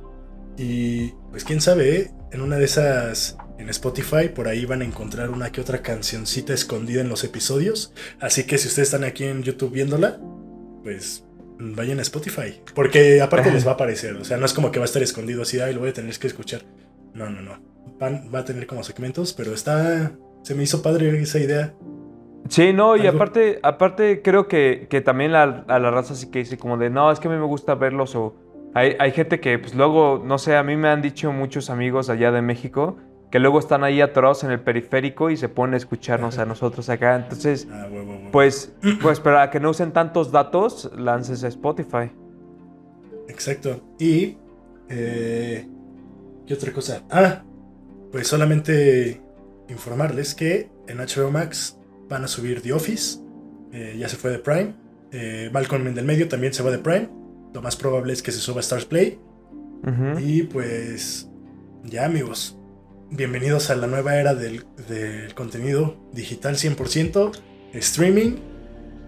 Y 0.57 1.11
pues 1.29 1.43
quién 1.43 1.61
sabe, 1.61 1.97
¿eh? 1.97 2.11
en 2.31 2.41
una 2.41 2.57
de 2.57 2.65
esas 2.65 3.37
en 3.57 3.69
Spotify, 3.69 4.29
por 4.33 4.47
ahí 4.47 4.65
van 4.65 4.81
a 4.81 4.85
encontrar 4.85 5.29
una 5.29 5.51
que 5.51 5.61
otra 5.61 5.81
cancioncita 5.81 6.53
escondida 6.53 7.01
en 7.01 7.09
los 7.09 7.23
episodios. 7.23 7.93
Así 8.19 8.43
que 8.43 8.57
si 8.57 8.67
ustedes 8.67 8.89
están 8.89 9.03
aquí 9.03 9.23
en 9.23 9.43
YouTube 9.43 9.71
viéndola, 9.71 10.19
pues 10.83 11.23
vayan 11.59 11.99
a 11.99 12.01
Spotify. 12.01 12.61
Porque 12.73 13.21
aparte 13.21 13.51
les 13.51 13.65
va 13.65 13.71
a 13.71 13.73
aparecer. 13.75 14.15
O 14.15 14.23
sea, 14.23 14.37
no 14.37 14.45
es 14.45 14.53
como 14.53 14.71
que 14.71 14.79
va 14.79 14.85
a 14.85 14.87
estar 14.87 15.01
escondido 15.01 15.41
así, 15.41 15.59
ay, 15.59 15.73
lo 15.73 15.81
voy 15.81 15.89
a 15.89 15.93
tener 15.93 16.17
que 16.17 16.27
escuchar. 16.27 16.61
No, 17.13 17.29
no, 17.29 17.41
no. 17.41 17.59
va 18.01 18.39
a 18.39 18.45
tener 18.45 18.67
como 18.67 18.83
segmentos, 18.83 19.33
pero 19.33 19.53
está. 19.53 20.11
Se 20.43 20.55
me 20.55 20.63
hizo 20.63 20.81
padre 20.81 21.21
esa 21.21 21.39
idea. 21.39 21.73
Sí, 22.49 22.71
no, 22.71 22.95
y 22.95 23.05
aparte, 23.07 23.59
aparte 23.61 24.21
creo 24.21 24.47
que, 24.47 24.87
que 24.89 25.01
también 25.01 25.35
a 25.35 25.45
la 25.67 25.91
raza 25.91 26.15
sí 26.15 26.31
que 26.31 26.39
dice 26.39 26.57
como 26.57 26.77
de, 26.77 26.89
no, 26.89 27.11
es 27.11 27.19
que 27.19 27.27
a 27.27 27.31
mí 27.31 27.37
me 27.37 27.45
gusta 27.45 27.75
verlos 27.75 28.15
o 28.15 28.35
hay, 28.73 29.11
gente 29.11 29.39
que, 29.39 29.57
pues 29.57 29.73
luego, 29.73 30.21
no 30.23 30.37
sé, 30.37 30.55
a 30.55 30.61
mí 30.61 30.75
me 30.77 30.89
han 30.89 31.01
dicho 31.01 31.31
muchos 31.31 31.71
amigos 31.71 32.09
allá 32.09 32.31
de 32.31 32.43
México 32.43 32.97
que 33.31 33.39
luego 33.39 33.59
están 33.59 33.83
ahí 33.83 34.01
atorados 34.01 34.43
en 34.43 34.51
el 34.51 34.59
periférico 34.59 35.29
y 35.29 35.37
se 35.37 35.49
ponen 35.49 35.73
a 35.73 35.77
escucharnos 35.77 36.37
a 36.37 36.45
nosotros 36.45 36.89
acá. 36.89 37.15
Entonces, 37.15 37.67
ah, 37.71 37.87
pues, 38.31 38.73
pues 39.01 39.19
para 39.19 39.49
que 39.49 39.59
no 39.59 39.71
usen 39.71 39.91
tantos 39.91 40.31
datos, 40.31 40.91
lances 40.95 41.43
a 41.43 41.47
Spotify. 41.47 42.11
Exacto. 43.27 43.81
Y, 43.99 44.37
eh, 44.89 45.67
¿qué 46.45 46.53
otra 46.53 46.71
cosa? 46.71 47.03
Ah, 47.09 47.43
pues 48.11 48.27
solamente 48.27 49.21
informarles 49.67 50.33
que 50.33 50.69
en 50.87 50.97
HBO 50.99 51.31
Max 51.31 51.77
van 52.07 52.23
a 52.23 52.27
subir 52.27 52.61
The 52.61 52.71
Office, 52.71 53.19
eh, 53.73 53.95
ya 53.99 54.07
se 54.07 54.15
fue 54.15 54.31
de 54.31 54.39
Prime. 54.39 54.73
Eh, 55.11 55.49
Malcolm 55.51 55.87
en 55.87 55.95
del 55.95 56.05
medio 56.05 56.27
también 56.27 56.53
se 56.53 56.63
va 56.63 56.71
de 56.71 56.79
Prime 56.79 57.09
lo 57.53 57.61
más 57.61 57.75
probable 57.75 58.13
es 58.13 58.21
que 58.21 58.31
se 58.31 58.39
suba 58.39 58.61
Stars 58.61 58.85
Play. 58.85 59.19
Y 60.19 60.43
pues 60.43 61.29
ya 61.83 62.05
amigos, 62.05 62.56
bienvenidos 63.09 63.69
a 63.69 63.75
la 63.75 63.87
nueva 63.87 64.15
era 64.15 64.35
del, 64.35 64.65
contenido 65.35 65.95
digital 66.11 66.55
100%, 66.55 67.31
streaming 67.73 68.37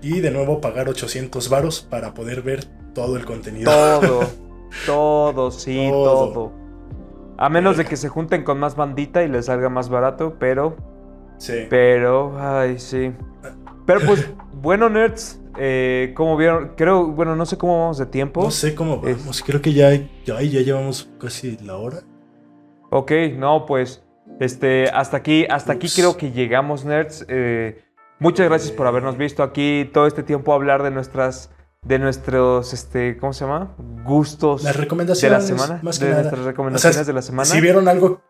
y 0.02 0.20
de 0.22 0.32
nuevo 0.32 0.62
pagar 0.62 0.90
800 0.90 1.50
varos 1.50 1.82
para 1.82 2.14
poder 2.14 2.42
ver 2.42 2.66
todo 2.94 3.18
el 3.18 3.26
contenido. 3.26 3.72
Todo, 3.72 4.22
todo, 4.86 5.52
sí, 5.52 5.90
todo. 5.92 6.54
A 7.38 7.50
menos 7.50 7.78
de 7.78 7.86
que 7.86 7.98
se 7.98 8.10
junten 8.10 8.44
con 8.44 8.60
más 8.60 8.76
bandita 8.76 9.24
y 9.24 9.30
les 9.30 9.46
salga 9.46 9.70
más 9.70 9.90
barato, 9.90 10.36
pero... 10.40 10.76
Sí. 11.38 11.68
Pero, 11.70 12.36
ay, 12.38 12.80
sí. 12.80 13.14
Pero 13.86 14.02
pues, 14.06 14.30
bueno, 14.54 14.90
nerds, 14.90 15.40
eh, 15.58 16.14
¿Cómo 16.16 16.38
vieron? 16.38 16.74
Creo, 16.78 17.08
bueno, 17.08 17.36
no 17.36 17.46
sé 17.46 17.58
cómo 17.58 17.80
vamos 17.82 17.98
de 17.98 18.06
tiempo. 18.06 18.44
No 18.44 18.52
sé 18.52 18.76
cómo 18.76 19.02
vamos. 19.02 19.44
Creo 19.46 19.62
que 19.62 19.74
ya, 19.74 19.94
ya, 20.24 20.42
ya 20.42 20.62
llevamos 20.62 21.10
casi 21.20 21.58
la 21.58 21.76
hora. 21.76 22.04
Ok, 22.90 23.12
no, 23.36 23.66
pues, 23.66 24.04
este, 24.40 24.90
hasta 24.90 25.18
aquí, 25.18 25.46
hasta 25.50 25.74
aquí 25.74 25.90
creo 25.90 26.18
que 26.18 26.32
llegamos, 26.32 26.86
nerds. 26.86 27.26
Eh, 27.28 27.84
muchas 28.20 28.48
gracias 28.48 28.72
por 28.72 28.88
habernos 28.88 29.18
visto 29.18 29.44
aquí 29.44 29.90
todo 29.94 30.08
este 30.08 30.24
tiempo 30.24 30.54
hablar 30.54 30.82
de 30.84 30.92
nuestras, 30.92 31.52
de 31.84 32.00
nuestros, 32.00 32.74
este, 32.74 33.18
¿cómo 33.18 33.34
se 33.34 33.46
llama? 33.46 33.76
Gustos. 34.04 34.64
Las 34.64 34.76
recomendaciones 34.76 35.48
de 35.48 35.54
la 35.54 35.58
semana. 35.58 35.80
Más 35.84 36.00
que 36.00 36.06
de 36.06 36.14
nuestras 36.14 36.46
recomendaciones 36.46 37.06
de 37.06 37.14
la 37.14 37.22
semana. 37.22 37.46
Si 37.46 37.62
vieron 37.62 37.88
algo 37.88 38.22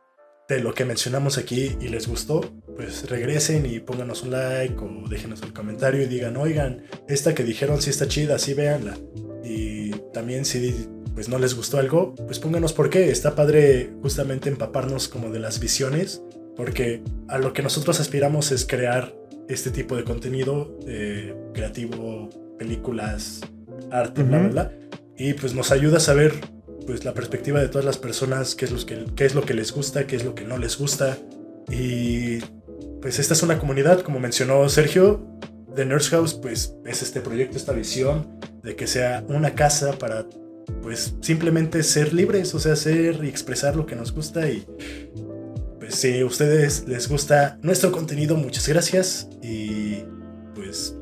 de 0.50 0.60
lo 0.60 0.74
que 0.74 0.84
mencionamos 0.84 1.38
aquí 1.38 1.78
y 1.80 1.90
les 1.90 2.08
gustó, 2.08 2.42
pues 2.76 3.08
regresen 3.08 3.68
y 3.68 3.80
pónganos 3.80 4.24
un 4.24 4.32
like 4.32 4.76
o 4.80 5.08
déjenos 5.08 5.44
el 5.44 5.54
comentario 5.54 6.02
y 6.02 6.08
digan, 6.08 6.38
oigan, 6.38 6.86
esta 7.08 7.36
que 7.36 7.44
dijeron 7.44 7.82
sí 7.84 7.92
está 7.92 8.08
chida, 8.08 8.40
sí 8.40 8.56
véanla. 8.56 8.98
Y 9.44 9.92
también 10.12 10.46
si 10.46 10.90
pues 11.14 11.30
no 11.30 11.40
les 11.40 11.56
gustó 11.56 11.78
algo, 11.78 12.16
pues 12.16 12.40
pónganos 12.40 12.74
por 12.74 12.90
qué. 12.90 13.10
Está 13.10 13.36
padre 13.36 13.92
justamente 14.02 14.50
empaparnos 14.50 15.08
como 15.08 15.30
de 15.30 15.40
las 15.40 15.60
visiones, 15.60 16.22
porque 16.56 17.02
a 17.28 17.38
lo 17.38 17.54
que 17.54 17.62
nosotros 17.62 18.00
aspiramos 18.00 18.52
es 18.52 18.66
crear 18.66 19.14
este 19.48 19.72
tipo 19.72 19.96
de 19.96 20.04
contenido 20.04 20.78
eh, 20.88 21.36
creativo, 21.54 22.30
películas, 22.58 23.42
arte, 23.92 24.24
bla, 24.24 24.40
bla, 24.40 24.50
bla. 24.50 24.72
Y 25.18 25.34
pues 25.34 25.54
nos 25.54 25.72
ayuda 25.72 25.98
a 25.98 26.02
saber 26.02 26.34
pues 26.86 27.06
la 27.06 27.14
perspectiva 27.14 27.60
de 27.60 27.68
todas 27.68 27.86
las 27.86 27.98
personas, 27.98 28.56
qué 28.56 28.66
es, 28.66 28.72
lo 28.72 28.86
que, 28.86 29.06
qué 29.16 29.26
es 29.26 29.36
lo 29.36 29.44
que 29.44 29.54
les 29.54 29.72
gusta, 29.72 30.08
qué 30.08 30.16
es 30.16 30.24
lo 30.24 30.34
que 30.36 30.44
no 30.44 30.58
les 30.58 30.78
gusta. 30.78 31.18
Y 31.70 32.40
pues 33.02 33.20
esta 33.20 33.34
es 33.34 33.44
una 33.44 33.60
comunidad, 33.60 34.02
como 34.02 34.20
mencionó 34.20 34.68
Sergio, 34.70 35.26
de 35.76 35.86
Nurse 35.86 36.10
House, 36.10 36.34
pues 36.34 36.76
es 36.86 37.02
este 37.02 37.22
proyecto, 37.22 37.58
esta 37.58 37.74
visión 37.74 38.40
de 38.64 38.76
que 38.76 38.88
sea 38.88 39.24
una 39.28 39.56
casa 39.56 39.94
para 40.00 40.26
pues 40.82 41.16
simplemente 41.22 41.84
ser 41.84 42.14
libres, 42.14 42.54
o 42.56 42.60
sea, 42.60 42.76
ser 42.76 43.24
y 43.24 43.28
expresar 43.28 43.76
lo 43.76 43.86
que 43.86 43.96
nos 43.96 44.14
gusta 44.14 44.50
y 44.50 44.66
pues 45.80 45.96
si 45.96 46.20
a 46.20 46.26
ustedes 46.26 46.88
les 46.88 47.10
gusta 47.10 47.58
nuestro 47.62 47.92
contenido, 47.92 48.36
muchas 48.36 48.68
gracias 48.68 49.30
y 49.42 50.04
pues 50.54 50.96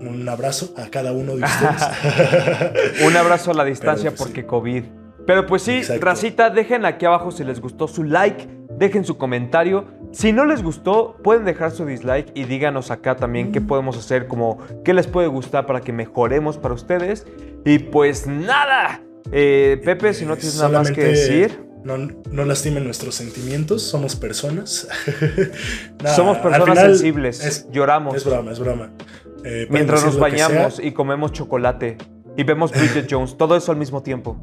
un 0.00 0.26
abrazo 0.28 0.72
a 0.76 0.88
cada 0.88 1.12
uno 1.12 1.36
de 1.36 1.44
ustedes. 1.44 3.02
un 3.06 3.16
abrazo 3.16 3.50
a 3.50 3.54
la 3.54 3.64
distancia 3.66 4.10
pues, 4.10 4.22
porque 4.22 4.46
COVID. 4.46 4.84
Pero 5.26 5.46
pues 5.46 5.62
sí, 5.62 5.82
racita, 6.00 6.50
dejen 6.50 6.84
aquí 6.86 7.06
abajo 7.06 7.30
si 7.30 7.44
les 7.44 7.60
gustó 7.60 7.86
su 7.86 8.04
like, 8.04 8.48
dejen 8.78 9.04
su 9.04 9.18
comentario. 9.18 9.84
Si 10.12 10.32
no 10.32 10.44
les 10.44 10.62
gustó, 10.62 11.16
pueden 11.22 11.44
dejar 11.44 11.70
su 11.70 11.84
dislike 11.84 12.32
y 12.34 12.44
díganos 12.44 12.90
acá 12.90 13.16
también 13.16 13.52
qué 13.52 13.60
podemos 13.60 13.96
hacer, 13.96 14.26
como 14.26 14.58
qué 14.84 14.94
les 14.94 15.06
puede 15.06 15.28
gustar 15.28 15.66
para 15.66 15.82
que 15.82 15.92
mejoremos 15.92 16.56
para 16.56 16.74
ustedes. 16.74 17.26
Y 17.64 17.78
pues 17.78 18.26
nada, 18.26 19.02
eh, 19.32 19.80
Pepe, 19.84 20.14
si 20.14 20.24
no 20.24 20.36
tienes 20.36 20.56
nada 20.56 20.80
más 20.80 20.90
que 20.90 21.04
decir. 21.04 21.70
No, 21.84 21.96
no, 21.96 22.44
lastimen 22.44 22.84
nuestros 22.84 23.14
sentimientos, 23.14 23.82
somos 23.82 24.14
personas. 24.14 24.86
somos 26.14 26.38
personas 26.38 26.78
sensibles, 26.78 27.66
lloramos. 27.70 28.16
Es 28.16 28.24
broma, 28.24 28.52
es 28.52 28.58
broma. 28.58 28.92
Eh, 29.44 29.66
Mientras 29.70 30.04
nos 30.04 30.18
bañamos 30.18 30.78
y 30.78 30.92
comemos 30.92 31.32
chocolate 31.32 31.96
y 32.36 32.44
vemos 32.44 32.70
Bridget 32.70 33.06
Jones, 33.10 33.36
todo 33.38 33.56
eso 33.56 33.72
al 33.72 33.78
mismo 33.78 34.02
tiempo. 34.02 34.36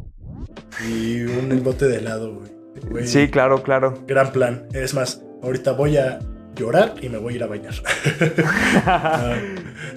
Y 0.89 1.21
un 1.21 1.61
bote 1.63 1.87
de 1.87 1.97
helado, 1.97 2.33
güey. 2.33 3.07
Sí, 3.07 3.27
claro, 3.29 3.61
claro. 3.63 4.03
Gran 4.07 4.31
plan. 4.31 4.67
Es 4.73 4.93
más, 4.93 5.23
ahorita 5.43 5.73
voy 5.73 5.97
a 5.97 6.19
llorar 6.57 6.95
y 7.01 7.09
me 7.09 7.17
voy 7.17 7.33
a 7.33 7.35
ir 7.37 7.43
a 7.43 7.47
bañar. 7.47 7.73
Ah, 8.89 9.35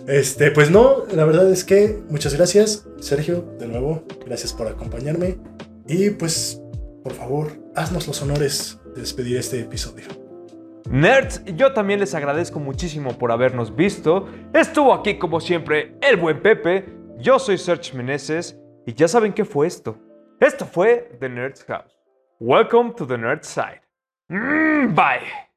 este, 0.06 0.50
pues 0.50 0.70
no, 0.70 1.04
la 1.12 1.24
verdad 1.24 1.50
es 1.50 1.64
que 1.64 1.98
muchas 2.08 2.34
gracias, 2.34 2.86
Sergio, 3.00 3.42
de 3.58 3.66
nuevo, 3.66 4.04
gracias 4.26 4.52
por 4.52 4.66
acompañarme. 4.66 5.38
Y 5.86 6.10
pues, 6.10 6.60
por 7.02 7.12
favor, 7.12 7.52
haznos 7.76 8.06
los 8.06 8.20
honores 8.22 8.78
de 8.94 9.00
despedir 9.00 9.36
este 9.36 9.60
episodio. 9.60 10.06
Nerds, 10.90 11.42
yo 11.56 11.72
también 11.72 12.00
les 12.00 12.14
agradezco 12.14 12.58
muchísimo 12.58 13.16
por 13.16 13.30
habernos 13.30 13.74
visto. 13.74 14.28
Estuvo 14.52 14.92
aquí 14.92 15.18
como 15.18 15.40
siempre 15.40 15.96
el 16.02 16.16
buen 16.16 16.42
Pepe. 16.42 16.84
Yo 17.18 17.38
soy 17.38 17.58
Serge 17.58 17.96
Meneses 17.96 18.58
y 18.86 18.94
ya 18.94 19.06
saben 19.06 19.32
qué 19.32 19.44
fue 19.44 19.66
esto. 19.66 19.98
Esto 20.40 20.64
fue 20.66 21.12
The 21.20 21.28
Nerd's 21.28 21.64
House. 21.64 22.00
Welcome 22.40 22.94
to 22.96 23.06
the 23.06 23.18
Nerd 23.18 23.44
Side. 23.44 23.82
Mm, 24.28 24.94
bye. 24.94 25.49